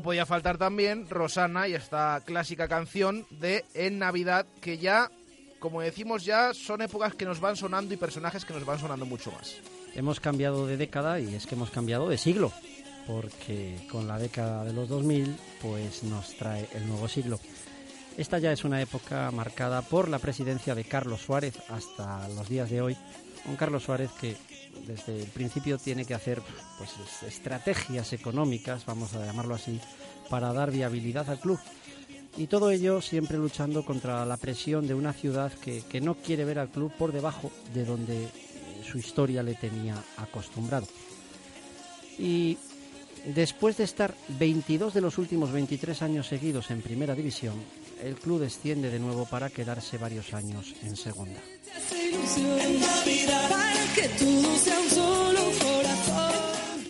No 0.00 0.04
podía 0.04 0.24
faltar 0.24 0.56
también 0.56 1.06
Rosana 1.10 1.68
y 1.68 1.74
esta 1.74 2.22
clásica 2.24 2.68
canción 2.68 3.26
de 3.28 3.66
En 3.74 3.98
Navidad, 3.98 4.46
que 4.62 4.78
ya, 4.78 5.10
como 5.58 5.82
decimos 5.82 6.24
ya, 6.24 6.54
son 6.54 6.80
épocas 6.80 7.14
que 7.14 7.26
nos 7.26 7.38
van 7.38 7.54
sonando 7.54 7.92
y 7.92 7.98
personajes 7.98 8.46
que 8.46 8.54
nos 8.54 8.64
van 8.64 8.78
sonando 8.78 9.04
mucho 9.04 9.30
más. 9.30 9.56
Hemos 9.94 10.18
cambiado 10.18 10.66
de 10.66 10.78
década 10.78 11.20
y 11.20 11.34
es 11.34 11.46
que 11.46 11.54
hemos 11.54 11.70
cambiado 11.70 12.08
de 12.08 12.16
siglo, 12.16 12.50
porque 13.06 13.76
con 13.92 14.08
la 14.08 14.18
década 14.18 14.64
de 14.64 14.72
los 14.72 14.88
2000 14.88 15.36
pues 15.60 16.02
nos 16.02 16.34
trae 16.34 16.66
el 16.72 16.88
nuevo 16.88 17.06
siglo. 17.06 17.38
Esta 18.16 18.38
ya 18.38 18.52
es 18.52 18.64
una 18.64 18.80
época 18.80 19.30
marcada 19.32 19.82
por 19.82 20.08
la 20.08 20.18
presidencia 20.18 20.74
de 20.74 20.84
Carlos 20.84 21.20
Suárez 21.20 21.58
hasta 21.68 22.26
los 22.30 22.48
días 22.48 22.70
de 22.70 22.80
hoy. 22.80 22.96
Un 23.46 23.56
Carlos 23.56 23.82
Suárez 23.84 24.10
que 24.20 24.36
desde 24.86 25.20
el 25.22 25.28
principio 25.28 25.78
tiene 25.78 26.04
que 26.04 26.14
hacer 26.14 26.40
pues 26.78 26.90
es- 27.04 27.22
estrategias 27.28 28.12
económicas, 28.12 28.84
vamos 28.86 29.14
a 29.14 29.24
llamarlo 29.24 29.54
así, 29.54 29.80
para 30.28 30.52
dar 30.52 30.70
viabilidad 30.70 31.28
al 31.30 31.40
club. 31.40 31.58
Y 32.36 32.46
todo 32.46 32.70
ello 32.70 33.00
siempre 33.02 33.36
luchando 33.38 33.84
contra 33.84 34.24
la 34.24 34.36
presión 34.36 34.86
de 34.86 34.94
una 34.94 35.12
ciudad 35.12 35.52
que, 35.52 35.82
que 35.82 36.00
no 36.00 36.14
quiere 36.14 36.44
ver 36.44 36.58
al 36.60 36.68
club 36.70 36.92
por 36.96 37.12
debajo 37.12 37.50
de 37.74 37.84
donde 37.84 38.24
eh, 38.24 38.28
su 38.88 38.98
historia 38.98 39.42
le 39.42 39.54
tenía 39.56 39.96
acostumbrado. 40.16 40.86
Y 42.18 42.56
después 43.34 43.76
de 43.78 43.84
estar 43.84 44.14
22 44.38 44.94
de 44.94 45.00
los 45.00 45.18
últimos 45.18 45.50
23 45.50 46.02
años 46.02 46.28
seguidos 46.28 46.70
en 46.70 46.82
Primera 46.82 47.14
División, 47.16 47.54
el 48.02 48.14
club 48.14 48.40
desciende 48.40 48.90
de 48.90 49.00
nuevo 49.00 49.26
para 49.26 49.50
quedarse 49.50 49.98
varios 49.98 50.32
años 50.32 50.72
en 50.82 50.96
Segunda. 50.96 51.40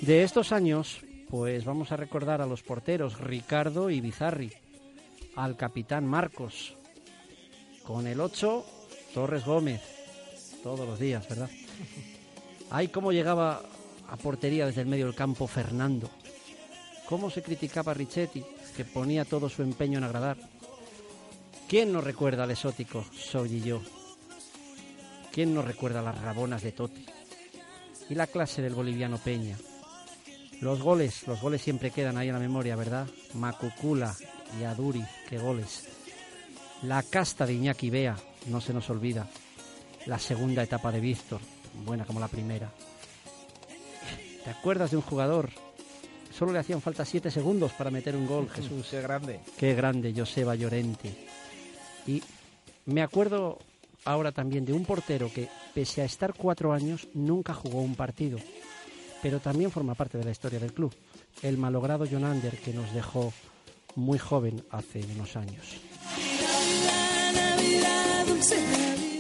De 0.01 0.25
estos 0.25 0.51
años, 0.51 0.99
pues 1.29 1.65
vamos 1.65 1.93
a 1.93 1.97
recordar 1.97 2.41
a 2.41 2.47
los 2.47 2.63
porteros 2.63 3.21
Ricardo 3.21 3.91
y 3.91 4.01
Bizarri, 4.01 4.53
al 5.37 5.57
capitán 5.57 6.05
Marcos, 6.05 6.75
con 7.85 8.07
el 8.07 8.21
8 8.21 8.65
Torres 9.15 9.45
Gómez, 9.45 9.83
todos 10.65 10.87
los 10.87 10.99
días, 10.99 11.29
¿verdad? 11.29 11.51
Ay, 12.71 12.89
cómo 12.89 13.13
llegaba 13.13 13.63
a 14.09 14.17
portería 14.17 14.67
desde 14.67 14.81
el 14.81 14.89
medio 14.89 15.07
del 15.07 15.15
campo 15.15 15.47
Fernando. 15.47 16.11
Cómo 17.09 17.31
se 17.31 17.43
criticaba 17.43 17.93
a 17.93 17.95
Richetti, 17.95 18.45
que 18.77 18.85
ponía 18.85 19.25
todo 19.25 19.49
su 19.49 19.63
empeño 19.63 19.99
en 19.99 20.05
agradar. 20.05 20.37
¿Quién 21.69 21.93
no 21.93 22.01
recuerda 22.01 22.45
al 22.45 22.51
exótico 22.51 23.05
Soy 23.13 23.61
yo? 23.61 23.81
¿Quién 25.33 25.55
no 25.55 25.63
recuerda 25.63 26.03
las 26.03 26.21
rabonas 26.21 26.63
de 26.63 26.73
Totti? 26.73 27.07
Y 28.09 28.15
la 28.15 28.27
clase 28.27 28.63
del 28.63 28.75
boliviano 28.75 29.19
Peña. 29.19 29.57
Los 30.61 30.83
goles, 30.83 31.27
los 31.27 31.41
goles 31.41 31.63
siempre 31.63 31.91
quedan 31.91 32.19
ahí 32.19 32.29
en 32.29 32.35
la 32.35 32.41
memoria, 32.41 32.77
¿verdad? 32.77 33.07
Macucula 33.35 34.15
y 34.61 34.65
Aduri, 34.65 35.05
qué 35.29 35.39
goles. 35.39 35.89
La 36.83 37.03
casta 37.03 37.47
de 37.47 37.55
Iñaki 37.55 37.91
Bea, 37.91 38.17
no 38.49 38.61
se 38.61 38.75
nos 38.75 38.91
olvida. 38.91 39.29
La 40.07 40.19
segunda 40.19 40.63
etapa 40.63 40.91
de 40.91 41.01
Víctor, 41.01 41.41
buena 41.85 42.05
como 42.05 42.21
la 42.21 42.29
primera. 42.29 42.71
¿Te 44.45 44.51
acuerdas 44.51 44.91
de 44.91 44.97
un 44.97 45.03
jugador? 45.03 45.51
Solo 46.37 46.53
le 46.53 46.59
hacían 46.59 46.81
falta 46.81 47.05
siete 47.05 47.31
segundos 47.31 47.73
para 47.73 47.91
meter 47.91 48.17
un 48.17 48.27
gol, 48.27 48.49
Jesús. 48.51 48.89
Qué 48.91 49.01
grande. 49.01 49.41
Qué 49.59 49.75
grande, 49.75 50.13
Joseba 50.17 50.55
Llorente. 50.55 51.15
Y 52.07 52.23
me 52.87 53.03
acuerdo 53.03 53.59
ahora 54.05 54.33
también 54.33 54.65
de 54.65 54.73
un 54.73 54.85
portero 54.85 55.31
que, 55.33 55.49
pese 55.75 56.03
a 56.03 56.05
estar 56.05 56.35
cuatro 56.35 56.73
años, 56.73 57.09
nunca 57.15 57.55
jugó 57.55 57.81
un 57.81 57.95
partido. 57.95 58.39
Pero 59.23 59.41
también 59.41 59.71
forma 59.71 59.95
parte 59.95 60.19
de 60.19 60.25
la 60.25 60.31
historia 60.31 60.59
del 60.59 60.73
club. 60.73 60.95
El 61.43 61.59
malogrado 61.59 62.07
John 62.11 62.25
Ander, 62.25 62.57
que 62.59 62.73
nos 62.73 62.93
dejó 62.95 63.33
muy 63.97 64.19
joven 64.19 64.65
hace 64.71 65.05
unos 65.15 65.37
años. 65.37 65.81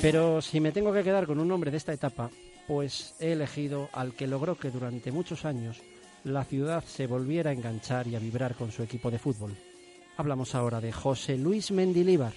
Pero 0.00 0.40
si 0.40 0.60
me 0.60 0.72
tengo 0.72 0.92
que 0.92 1.02
quedar 1.02 1.26
con 1.26 1.38
un 1.38 1.48
nombre 1.48 1.70
de 1.70 1.76
esta 1.76 1.92
etapa, 1.92 2.30
pues 2.66 3.14
he 3.20 3.32
elegido 3.32 3.90
al 3.92 4.14
que 4.14 4.26
logró 4.26 4.56
que 4.56 4.70
durante 4.70 5.12
muchos 5.12 5.44
años 5.44 5.82
la 6.24 6.44
ciudad 6.44 6.84
se 6.84 7.06
volviera 7.06 7.50
a 7.50 7.52
enganchar 7.52 8.06
y 8.06 8.16
a 8.16 8.18
vibrar 8.18 8.54
con 8.54 8.72
su 8.72 8.82
equipo 8.82 9.10
de 9.10 9.18
fútbol. 9.18 9.56
Hablamos 10.16 10.54
ahora 10.54 10.80
de 10.80 10.92
José 10.92 11.36
Luis 11.36 11.70
Mendilíbar. 11.70 12.32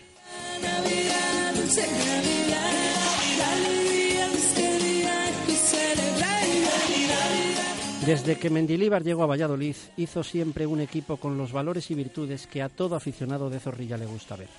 Desde 8.05 8.37
que 8.37 8.49
Mendilíbar 8.49 9.01
llegó 9.01 9.23
a 9.23 9.27
Valladolid, 9.27 9.77
hizo 9.95 10.23
siempre 10.23 10.67
un 10.67 10.81
equipo 10.81 11.15
con 11.15 11.37
los 11.37 11.53
valores 11.53 11.89
y 11.89 11.95
virtudes 11.95 12.47
que 12.47 12.61
a 12.61 12.67
todo 12.67 12.97
aficionado 12.97 13.49
de 13.49 13.61
Zorrilla 13.61 13.97
le 13.97 14.05
gusta 14.05 14.35
ver. 14.35 14.49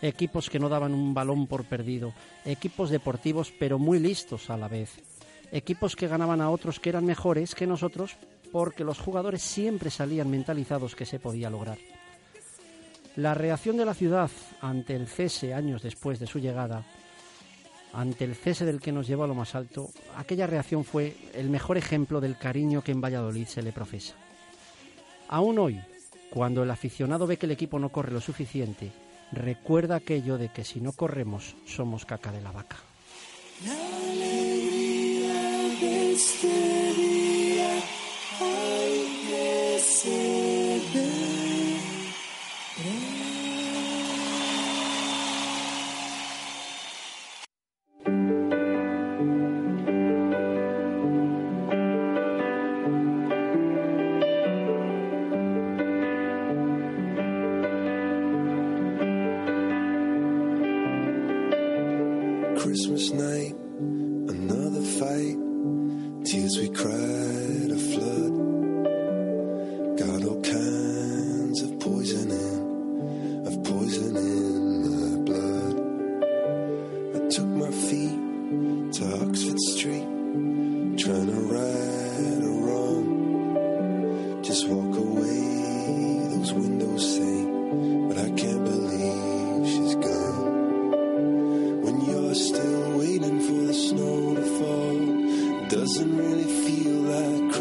Equipos 0.00 0.48
que 0.48 0.58
no 0.58 0.70
daban 0.70 0.94
un 0.94 1.12
balón 1.12 1.46
por 1.46 1.66
perdido, 1.66 2.14
equipos 2.46 2.88
deportivos 2.88 3.52
pero 3.58 3.78
muy 3.78 3.98
listos 3.98 4.48
a 4.48 4.56
la 4.56 4.66
vez, 4.66 4.92
equipos 5.52 5.94
que 5.94 6.08
ganaban 6.08 6.40
a 6.40 6.48
otros 6.48 6.80
que 6.80 6.88
eran 6.88 7.04
mejores 7.04 7.54
que 7.54 7.66
nosotros 7.66 8.16
porque 8.50 8.82
los 8.82 8.98
jugadores 8.98 9.42
siempre 9.42 9.90
salían 9.90 10.30
mentalizados 10.30 10.96
que 10.96 11.04
se 11.04 11.20
podía 11.20 11.50
lograr. 11.50 11.76
La 13.16 13.34
reacción 13.34 13.76
de 13.76 13.84
la 13.84 13.94
ciudad 13.94 14.30
ante 14.60 14.94
el 14.94 15.08
cese 15.08 15.52
años 15.52 15.82
después 15.82 16.20
de 16.20 16.26
su 16.26 16.38
llegada, 16.38 16.84
ante 17.92 18.24
el 18.24 18.36
cese 18.36 18.64
del 18.64 18.80
que 18.80 18.92
nos 18.92 19.06
llevó 19.06 19.24
a 19.24 19.26
lo 19.26 19.34
más 19.34 19.54
alto, 19.54 19.90
aquella 20.16 20.46
reacción 20.46 20.84
fue 20.84 21.16
el 21.34 21.50
mejor 21.50 21.76
ejemplo 21.76 22.20
del 22.20 22.38
cariño 22.38 22.82
que 22.82 22.92
en 22.92 23.00
Valladolid 23.00 23.46
se 23.46 23.62
le 23.62 23.72
profesa. 23.72 24.14
Aún 25.28 25.58
hoy, 25.58 25.80
cuando 26.30 26.62
el 26.62 26.70
aficionado 26.70 27.26
ve 27.26 27.36
que 27.36 27.46
el 27.46 27.52
equipo 27.52 27.78
no 27.78 27.90
corre 27.90 28.12
lo 28.12 28.20
suficiente, 28.20 28.92
recuerda 29.32 29.96
aquello 29.96 30.38
de 30.38 30.48
que 30.50 30.64
si 30.64 30.80
no 30.80 30.92
corremos 30.92 31.56
somos 31.66 32.04
caca 32.04 32.30
de 32.30 32.40
la 32.40 32.52
vaca. 32.52 32.76
La 33.64 33.72
alegría 34.12 35.42
de 35.80 36.12
este 36.12 36.92
día 36.94 37.20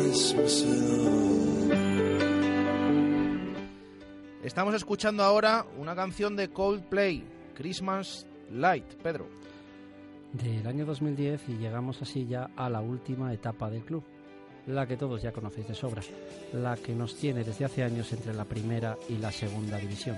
Christmas. 0.10 0.66
Estamos 4.44 4.74
escuchando 4.74 5.24
ahora 5.24 5.68
una 5.78 5.96
canción 5.96 6.36
de 6.36 6.50
Coldplay, 6.50 7.24
Christmas 7.54 8.26
Light. 8.52 8.86
Pedro. 9.04 9.28
Del 10.34 10.66
año 10.66 10.88
2010 10.88 11.50
y 11.50 11.58
llegamos 11.58 12.02
así 12.02 12.26
ya 12.26 12.50
a 12.56 12.72
la 12.72 12.82
última 12.82 13.32
etapa 13.34 13.70
del 13.70 13.84
club, 13.84 14.04
la 14.66 14.88
que 14.88 14.98
todos 14.98 15.22
ya 15.22 15.32
conocéis 15.32 15.68
de 15.68 15.76
sobra, 15.76 16.02
la 16.54 16.76
que 16.76 16.96
nos 16.96 17.16
tiene 17.16 17.44
desde 17.44 17.66
hace 17.66 17.84
años 17.84 18.12
entre 18.12 18.34
la 18.34 18.46
primera 18.46 18.98
y 19.10 19.18
la 19.18 19.32
segunda 19.32 19.78
división. 19.78 20.18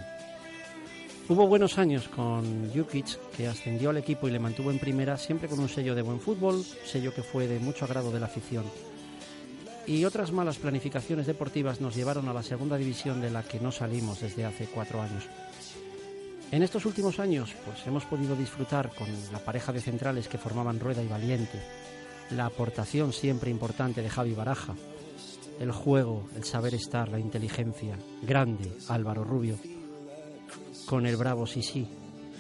Hubo 1.28 1.48
buenos 1.48 1.78
años 1.78 2.08
con 2.08 2.72
Jukic, 2.74 3.20
que 3.36 3.48
ascendió 3.48 3.90
al 3.90 3.98
equipo 3.98 4.30
y 4.30 4.32
le 4.32 4.40
mantuvo 4.40 4.72
en 4.72 4.80
primera, 4.80 5.18
siempre 5.18 5.50
con 5.50 5.60
un 5.60 5.70
sello 5.70 5.96
de 5.96 6.02
buen 6.02 6.22
fútbol, 6.22 6.64
sello 6.64 7.14
que 7.14 7.24
fue 7.24 7.48
de 7.48 7.60
mucho 7.60 7.84
agrado 7.84 8.12
de 8.12 8.22
la 8.22 8.28
afición. 8.28 8.64
Y 9.88 10.06
otras 10.06 10.32
malas 10.32 10.58
planificaciones 10.58 11.28
deportivas 11.28 11.82
nos 11.82 11.96
llevaron 11.96 12.28
a 12.30 12.34
la 12.34 12.44
segunda 12.44 12.78
división 12.78 13.20
de 13.20 13.32
la 13.32 13.44
que 13.44 13.60
no 13.60 13.72
salimos 13.72 14.22
desde 14.22 14.46
hace 14.46 14.68
cuatro 14.68 15.02
años. 15.02 15.28
En 16.52 16.64
estos 16.64 16.86
últimos 16.86 17.20
años, 17.20 17.56
pues 17.66 17.86
hemos 17.88 18.06
podido 18.06 18.36
disfrutar 18.36 18.94
con 18.94 19.08
la 19.32 19.40
pareja 19.40 19.72
de 19.72 19.82
centrales 19.82 20.28
que 20.28 20.38
formaban 20.38 20.80
Rueda 20.80 21.02
y 21.02 21.08
Valiente, 21.08 21.60
la 22.32 22.46
aportación 22.46 23.14
siempre 23.14 23.50
importante 23.50 24.02
de 24.02 24.10
Javi 24.10 24.34
Baraja, 24.34 24.76
el 25.60 25.72
juego, 25.72 26.28
el 26.36 26.44
saber 26.44 26.76
estar, 26.76 27.10
la 27.10 27.20
inteligencia, 27.20 27.98
grande 28.22 28.72
Álvaro 28.90 29.24
Rubio, 29.24 29.58
con 30.86 31.06
el 31.06 31.16
bravo 31.16 31.48
Sisi, 31.48 31.88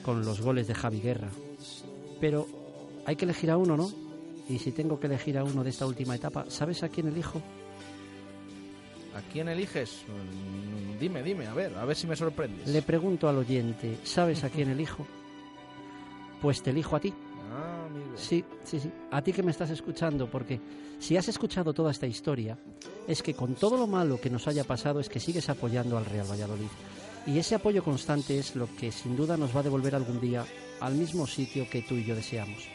con 0.03 0.25
los 0.25 0.41
goles 0.41 0.67
de 0.67 0.75
Javi 0.75 0.99
Guerra. 0.99 1.29
Pero 2.19 2.47
hay 3.05 3.15
que 3.15 3.25
elegir 3.25 3.49
a 3.51 3.57
uno, 3.57 3.77
¿no? 3.77 4.10
Y 4.49 4.59
si 4.59 4.71
tengo 4.71 4.99
que 4.99 5.07
elegir 5.07 5.37
a 5.37 5.43
uno 5.43 5.63
de 5.63 5.69
esta 5.69 5.85
última 5.85 6.15
etapa, 6.15 6.45
¿sabes 6.49 6.83
a 6.83 6.89
quién 6.89 7.07
elijo? 7.07 7.41
¿A 9.15 9.21
quién 9.31 9.49
eliges? 9.49 10.03
Dime, 10.99 11.23
dime, 11.23 11.47
a 11.47 11.53
ver, 11.53 11.75
a 11.77 11.85
ver 11.85 11.95
si 11.95 12.07
me 12.07 12.15
sorprendes. 12.15 12.67
Le 12.67 12.81
pregunto 12.81 13.27
al 13.27 13.37
oyente, 13.37 13.97
¿sabes 14.03 14.43
a 14.43 14.49
quién 14.49 14.69
elijo? 14.69 15.05
Pues 16.41 16.61
te 16.61 16.69
elijo 16.69 16.95
a 16.95 16.99
ti. 16.99 17.13
Ah, 17.51 17.85
amigo. 17.87 18.11
Sí, 18.15 18.43
sí, 18.63 18.79
sí. 18.79 18.91
A 19.11 19.21
ti 19.21 19.33
que 19.33 19.43
me 19.43 19.51
estás 19.51 19.69
escuchando, 19.69 20.29
porque 20.29 20.59
si 20.99 21.17
has 21.17 21.27
escuchado 21.27 21.73
toda 21.73 21.91
esta 21.91 22.07
historia, 22.07 22.57
es 23.07 23.21
que 23.21 23.33
con 23.33 23.55
todo 23.55 23.77
lo 23.77 23.87
malo 23.87 24.19
que 24.21 24.29
nos 24.29 24.47
haya 24.47 24.63
pasado 24.63 24.99
es 24.99 25.09
que 25.09 25.19
sigues 25.19 25.49
apoyando 25.49 25.97
al 25.97 26.05
Real 26.05 26.29
Valladolid. 26.29 26.69
Y 27.25 27.37
ese 27.37 27.55
apoyo 27.55 27.83
constante 27.83 28.39
es 28.39 28.55
lo 28.55 28.67
que 28.75 28.91
sin 28.91 29.15
duda 29.15 29.37
nos 29.37 29.55
va 29.55 29.59
a 29.59 29.63
devolver 29.63 29.95
algún 29.95 30.19
día 30.19 30.45
al 30.79 30.95
mismo 30.95 31.27
sitio 31.27 31.69
que 31.69 31.81
tú 31.81 31.95
y 31.95 32.05
yo 32.05 32.15
deseamos. 32.15 32.67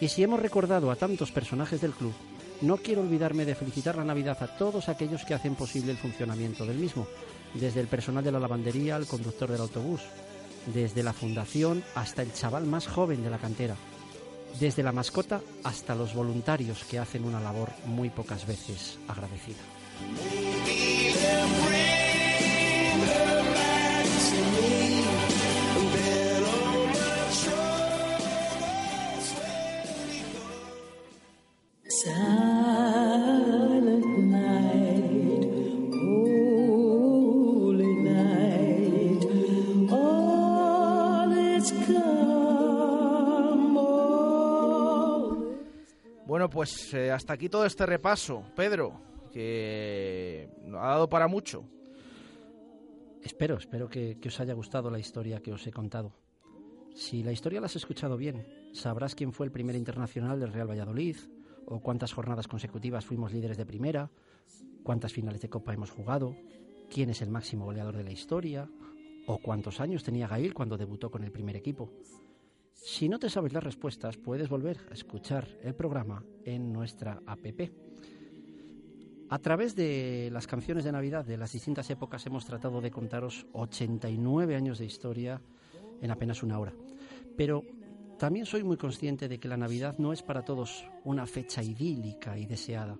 Y 0.00 0.08
si 0.08 0.22
hemos 0.22 0.40
recordado 0.40 0.90
a 0.90 0.96
tantos 0.96 1.32
personajes 1.32 1.80
del 1.80 1.92
club, 1.92 2.12
no 2.60 2.76
quiero 2.76 3.02
olvidarme 3.02 3.44
de 3.44 3.54
felicitar 3.54 3.96
la 3.96 4.04
Navidad 4.04 4.36
a 4.42 4.56
todos 4.56 4.88
aquellos 4.88 5.24
que 5.24 5.34
hacen 5.34 5.54
posible 5.54 5.92
el 5.92 5.98
funcionamiento 5.98 6.66
del 6.66 6.76
mismo, 6.76 7.06
desde 7.54 7.80
el 7.80 7.86
personal 7.86 8.24
de 8.24 8.32
la 8.32 8.40
lavandería 8.40 8.96
al 8.96 9.06
conductor 9.06 9.50
del 9.50 9.60
autobús, 9.60 10.00
desde 10.72 11.02
la 11.02 11.12
fundación 11.12 11.82
hasta 11.94 12.22
el 12.22 12.32
chaval 12.32 12.66
más 12.66 12.86
joven 12.86 13.22
de 13.22 13.30
la 13.30 13.38
cantera, 13.38 13.76
desde 14.58 14.82
la 14.82 14.92
mascota 14.92 15.40
hasta 15.64 15.94
los 15.94 16.14
voluntarios 16.14 16.84
que 16.84 16.98
hacen 16.98 17.24
una 17.24 17.40
labor 17.40 17.70
muy 17.86 18.10
pocas 18.10 18.46
veces 18.46 18.98
agradecida. 19.08 19.62
Pues 46.66 46.94
eh, 46.94 47.12
hasta 47.12 47.32
aquí 47.32 47.48
todo 47.48 47.64
este 47.64 47.86
repaso, 47.86 48.42
Pedro, 48.56 49.00
que 49.32 50.48
ha 50.74 50.88
dado 50.88 51.08
para 51.08 51.28
mucho. 51.28 51.62
Espero, 53.22 53.56
espero 53.56 53.88
que, 53.88 54.18
que 54.18 54.26
os 54.26 54.40
haya 54.40 54.52
gustado 54.52 54.90
la 54.90 54.98
historia 54.98 55.38
que 55.38 55.52
os 55.52 55.64
he 55.64 55.70
contado. 55.70 56.12
Si 56.92 57.22
la 57.22 57.30
historia 57.30 57.60
la 57.60 57.66
has 57.66 57.76
escuchado 57.76 58.16
bien, 58.16 58.48
sabrás 58.72 59.14
quién 59.14 59.32
fue 59.32 59.46
el 59.46 59.52
primer 59.52 59.76
internacional 59.76 60.40
del 60.40 60.52
Real 60.52 60.68
Valladolid, 60.68 61.16
o 61.66 61.78
cuántas 61.78 62.12
jornadas 62.12 62.48
consecutivas 62.48 63.06
fuimos 63.06 63.32
líderes 63.32 63.58
de 63.58 63.64
primera, 63.64 64.10
cuántas 64.82 65.12
finales 65.12 65.40
de 65.42 65.48
Copa 65.48 65.72
hemos 65.72 65.92
jugado, 65.92 66.34
quién 66.90 67.10
es 67.10 67.22
el 67.22 67.30
máximo 67.30 67.66
goleador 67.66 67.96
de 67.96 68.02
la 68.02 68.10
historia, 68.10 68.68
o 69.28 69.38
cuántos 69.38 69.80
años 69.80 70.02
tenía 70.02 70.26
Gail 70.26 70.52
cuando 70.52 70.76
debutó 70.76 71.12
con 71.12 71.22
el 71.22 71.30
primer 71.30 71.54
equipo. 71.54 71.92
Si 72.76 73.08
no 73.08 73.18
te 73.18 73.30
sabes 73.30 73.52
las 73.52 73.64
respuestas, 73.64 74.16
puedes 74.16 74.48
volver 74.48 74.78
a 74.90 74.94
escuchar 74.94 75.48
el 75.62 75.74
programa 75.74 76.22
en 76.44 76.72
nuestra 76.72 77.20
APP. 77.26 77.72
A 79.28 79.38
través 79.40 79.74
de 79.74 80.28
las 80.32 80.46
canciones 80.46 80.84
de 80.84 80.92
Navidad 80.92 81.24
de 81.24 81.36
las 81.36 81.52
distintas 81.52 81.90
épocas 81.90 82.24
hemos 82.26 82.44
tratado 82.44 82.80
de 82.80 82.92
contaros 82.92 83.46
89 83.52 84.54
años 84.54 84.78
de 84.78 84.84
historia 84.84 85.40
en 86.00 86.10
apenas 86.10 86.44
una 86.44 86.60
hora. 86.60 86.74
Pero 87.36 87.64
también 88.18 88.46
soy 88.46 88.62
muy 88.62 88.76
consciente 88.76 89.26
de 89.26 89.40
que 89.40 89.48
la 89.48 89.56
Navidad 89.56 89.96
no 89.98 90.12
es 90.12 90.22
para 90.22 90.44
todos 90.44 90.84
una 91.02 91.26
fecha 91.26 91.62
idílica 91.62 92.38
y 92.38 92.46
deseada. 92.46 92.98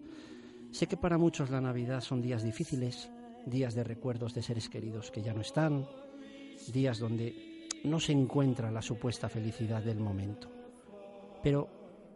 Sé 0.72 0.88
que 0.88 0.96
para 0.96 1.16
muchos 1.16 1.50
la 1.50 1.60
Navidad 1.60 2.00
son 2.00 2.20
días 2.20 2.42
difíciles, 2.42 3.08
días 3.44 3.74
de 3.74 3.84
recuerdos 3.84 4.34
de 4.34 4.42
seres 4.42 4.68
queridos 4.68 5.12
que 5.12 5.22
ya 5.22 5.32
no 5.32 5.42
están, 5.42 5.86
días 6.72 6.98
donde 6.98 7.45
no 7.84 8.00
se 8.00 8.12
encuentra 8.12 8.70
la 8.70 8.82
supuesta 8.82 9.28
felicidad 9.28 9.82
del 9.82 9.98
momento. 9.98 10.48
Pero 11.42 11.68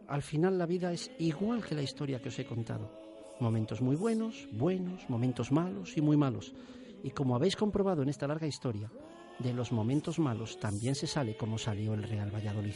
al 0.07 0.21
final 0.21 0.57
la 0.57 0.65
vida 0.65 0.91
es 0.91 1.11
igual 1.19 1.63
que 1.63 1.75
la 1.75 1.81
historia 1.81 2.21
que 2.21 2.29
os 2.29 2.39
he 2.39 2.45
contado. 2.45 2.91
Momentos 3.39 3.81
muy 3.81 3.95
buenos, 3.95 4.47
buenos, 4.51 5.09
momentos 5.09 5.51
malos 5.51 5.97
y 5.97 6.01
muy 6.01 6.17
malos. 6.17 6.53
Y 7.03 7.11
como 7.11 7.35
habéis 7.35 7.55
comprobado 7.55 8.03
en 8.03 8.09
esta 8.09 8.27
larga 8.27 8.47
historia, 8.47 8.91
de 9.39 9.53
los 9.53 9.71
momentos 9.71 10.19
malos 10.19 10.59
también 10.59 10.95
se 10.95 11.07
sale 11.07 11.35
como 11.35 11.57
salió 11.57 11.93
el 11.93 12.03
Real 12.03 12.33
Valladolid. 12.33 12.75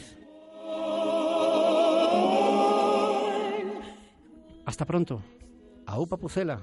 Hasta 4.64 4.84
pronto. 4.84 5.22
Aupa 5.86 6.16
Pucela. 6.16 6.60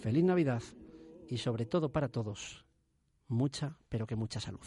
Feliz 0.00 0.24
Navidad. 0.24 0.62
Y 1.28 1.38
sobre 1.38 1.66
todo 1.66 1.90
para 1.90 2.08
todos, 2.08 2.64
mucha, 3.28 3.76
pero 3.88 4.06
que 4.06 4.16
mucha 4.16 4.40
salud. 4.40 4.66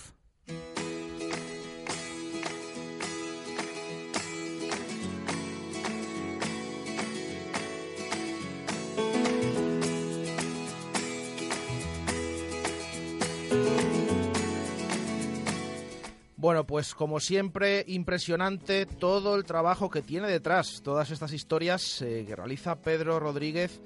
Bueno, 16.39 16.65
pues 16.65 16.95
como 16.95 17.19
siempre, 17.19 17.83
impresionante 17.85 18.85
todo 18.85 19.35
el 19.35 19.43
trabajo 19.43 19.89
que 19.89 20.01
tiene 20.01 20.29
detrás, 20.29 20.81
todas 20.81 21.11
estas 21.11 21.33
historias 21.33 22.01
eh, 22.01 22.23
que 22.25 22.33
realiza 22.33 22.79
Pedro 22.79 23.19
Rodríguez 23.19 23.81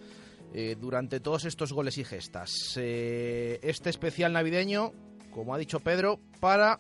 eh, 0.54 0.78
durante 0.80 1.20
todos 1.20 1.46
estos 1.46 1.74
goles 1.74 1.98
y 1.98 2.04
gestas. 2.04 2.78
Eh, 2.78 3.60
este 3.64 3.90
especial 3.90 4.34
navideño, 4.34 4.92
como 5.32 5.56
ha 5.56 5.58
dicho 5.58 5.80
Pedro, 5.80 6.20
para 6.40 6.80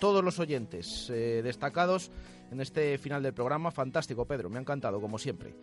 todos 0.00 0.24
los 0.24 0.40
oyentes 0.40 1.06
destacados 1.08 2.10
en 2.50 2.60
este 2.60 2.98
final 2.98 3.22
del 3.22 3.32
programa. 3.32 3.70
Fantástico, 3.70 4.26
Pedro, 4.26 4.50
me 4.50 4.58
ha 4.58 4.62
encantado, 4.62 5.00
como 5.00 5.18
siempre. 5.18 5.54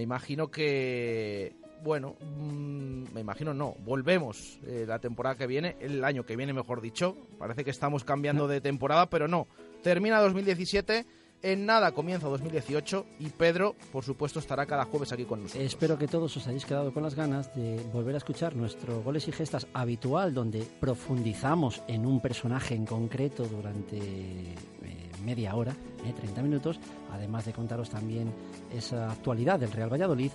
Me 0.00 0.04
imagino 0.04 0.50
que, 0.50 1.52
bueno, 1.84 2.16
mm, 2.18 3.12
me 3.12 3.20
imagino 3.20 3.52
no, 3.52 3.74
volvemos 3.84 4.58
eh, 4.66 4.86
la 4.88 4.98
temporada 4.98 5.36
que 5.36 5.46
viene, 5.46 5.76
el 5.78 6.02
año 6.02 6.24
que 6.24 6.36
viene, 6.36 6.54
mejor 6.54 6.80
dicho. 6.80 7.18
Parece 7.38 7.64
que 7.64 7.70
estamos 7.70 8.02
cambiando 8.02 8.48
de 8.48 8.62
temporada, 8.62 9.10
pero 9.10 9.28
no. 9.28 9.46
Termina 9.82 10.18
2017, 10.20 11.04
en 11.42 11.66
nada 11.66 11.92
comienza 11.92 12.28
2018 12.28 13.04
y 13.18 13.28
Pedro, 13.28 13.76
por 13.92 14.02
supuesto, 14.02 14.38
estará 14.38 14.64
cada 14.64 14.86
jueves 14.86 15.12
aquí 15.12 15.26
con 15.26 15.42
nosotros. 15.42 15.66
Espero 15.66 15.98
que 15.98 16.08
todos 16.08 16.34
os 16.34 16.46
hayáis 16.46 16.64
quedado 16.64 16.94
con 16.94 17.02
las 17.02 17.14
ganas 17.14 17.54
de 17.54 17.76
volver 17.92 18.14
a 18.14 18.18
escuchar 18.18 18.56
nuestro 18.56 19.02
Goles 19.02 19.28
y 19.28 19.32
Gestas 19.32 19.66
habitual, 19.74 20.32
donde 20.32 20.66
profundizamos 20.80 21.82
en 21.88 22.06
un 22.06 22.22
personaje 22.22 22.74
en 22.74 22.86
concreto 22.86 23.44
durante 23.44 23.98
eh, 23.98 25.09
media 25.20 25.54
hora, 25.54 25.72
eh, 26.04 26.12
30 26.12 26.42
minutos, 26.42 26.80
además 27.12 27.44
de 27.44 27.52
contaros 27.52 27.90
también 27.90 28.32
esa 28.72 29.10
actualidad 29.10 29.58
del 29.58 29.72
Real 29.72 29.92
Valladolid. 29.92 30.32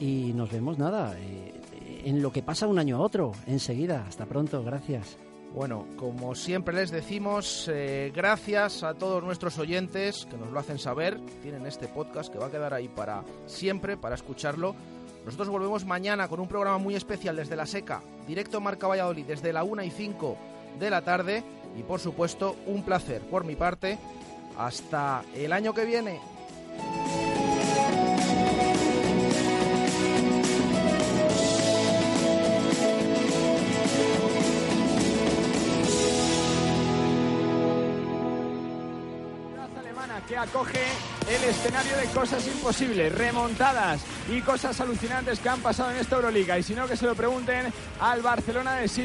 Y 0.00 0.32
nos 0.34 0.50
vemos 0.50 0.78
nada, 0.78 1.14
eh, 1.18 1.54
en 2.04 2.20
lo 2.22 2.32
que 2.32 2.42
pasa 2.42 2.66
un 2.66 2.78
año 2.78 2.96
a 2.96 3.00
otro, 3.00 3.32
enseguida. 3.46 4.04
Hasta 4.06 4.26
pronto, 4.26 4.62
gracias. 4.62 5.16
Bueno, 5.54 5.86
como 5.96 6.34
siempre 6.34 6.74
les 6.74 6.90
decimos, 6.90 7.70
eh, 7.72 8.10
gracias 8.12 8.82
a 8.82 8.94
todos 8.94 9.22
nuestros 9.22 9.56
oyentes 9.60 10.26
que 10.28 10.36
nos 10.36 10.50
lo 10.50 10.58
hacen 10.58 10.80
saber. 10.80 11.20
Tienen 11.42 11.64
este 11.64 11.86
podcast 11.86 12.32
que 12.32 12.40
va 12.40 12.46
a 12.46 12.50
quedar 12.50 12.74
ahí 12.74 12.88
para 12.88 13.22
siempre, 13.46 13.96
para 13.96 14.16
escucharlo. 14.16 14.74
Nosotros 15.24 15.48
volvemos 15.48 15.84
mañana 15.84 16.26
con 16.26 16.40
un 16.40 16.48
programa 16.48 16.78
muy 16.78 16.96
especial 16.96 17.36
desde 17.36 17.54
la 17.54 17.66
Seca, 17.66 18.02
directo 18.26 18.60
Marca 18.60 18.88
Valladolid 18.88 19.26
desde 19.26 19.52
la 19.52 19.62
1 19.62 19.84
y 19.84 19.90
5 19.90 20.36
de 20.80 20.90
la 20.90 21.02
tarde. 21.02 21.44
Y 21.78 21.84
por 21.84 22.00
supuesto, 22.00 22.56
un 22.66 22.82
placer 22.82 23.22
por 23.22 23.44
mi 23.44 23.54
parte. 23.54 23.96
Hasta 24.56 25.24
el 25.34 25.52
año 25.52 25.74
que 25.74 25.84
viene. 25.84 26.20
que 40.26 40.36
acoge 40.38 40.80
el 41.28 41.44
escenario 41.44 41.96
de 41.96 42.06
cosas 42.06 42.46
imposibles, 42.46 43.12
remontadas 43.12 44.00
y 44.30 44.40
cosas 44.40 44.80
alucinantes 44.80 45.38
que 45.38 45.48
han 45.48 45.60
pasado 45.60 45.90
en 45.90 45.98
esta 45.98 46.16
Euroliga. 46.16 46.58
Y 46.58 46.62
si 46.62 46.74
no, 46.74 46.86
que 46.86 46.96
se 46.96 47.06
lo 47.06 47.14
pregunten 47.14 47.72
al 48.00 48.22
Barcelona 48.22 48.74
de 48.76 48.88
Sid 48.88 49.02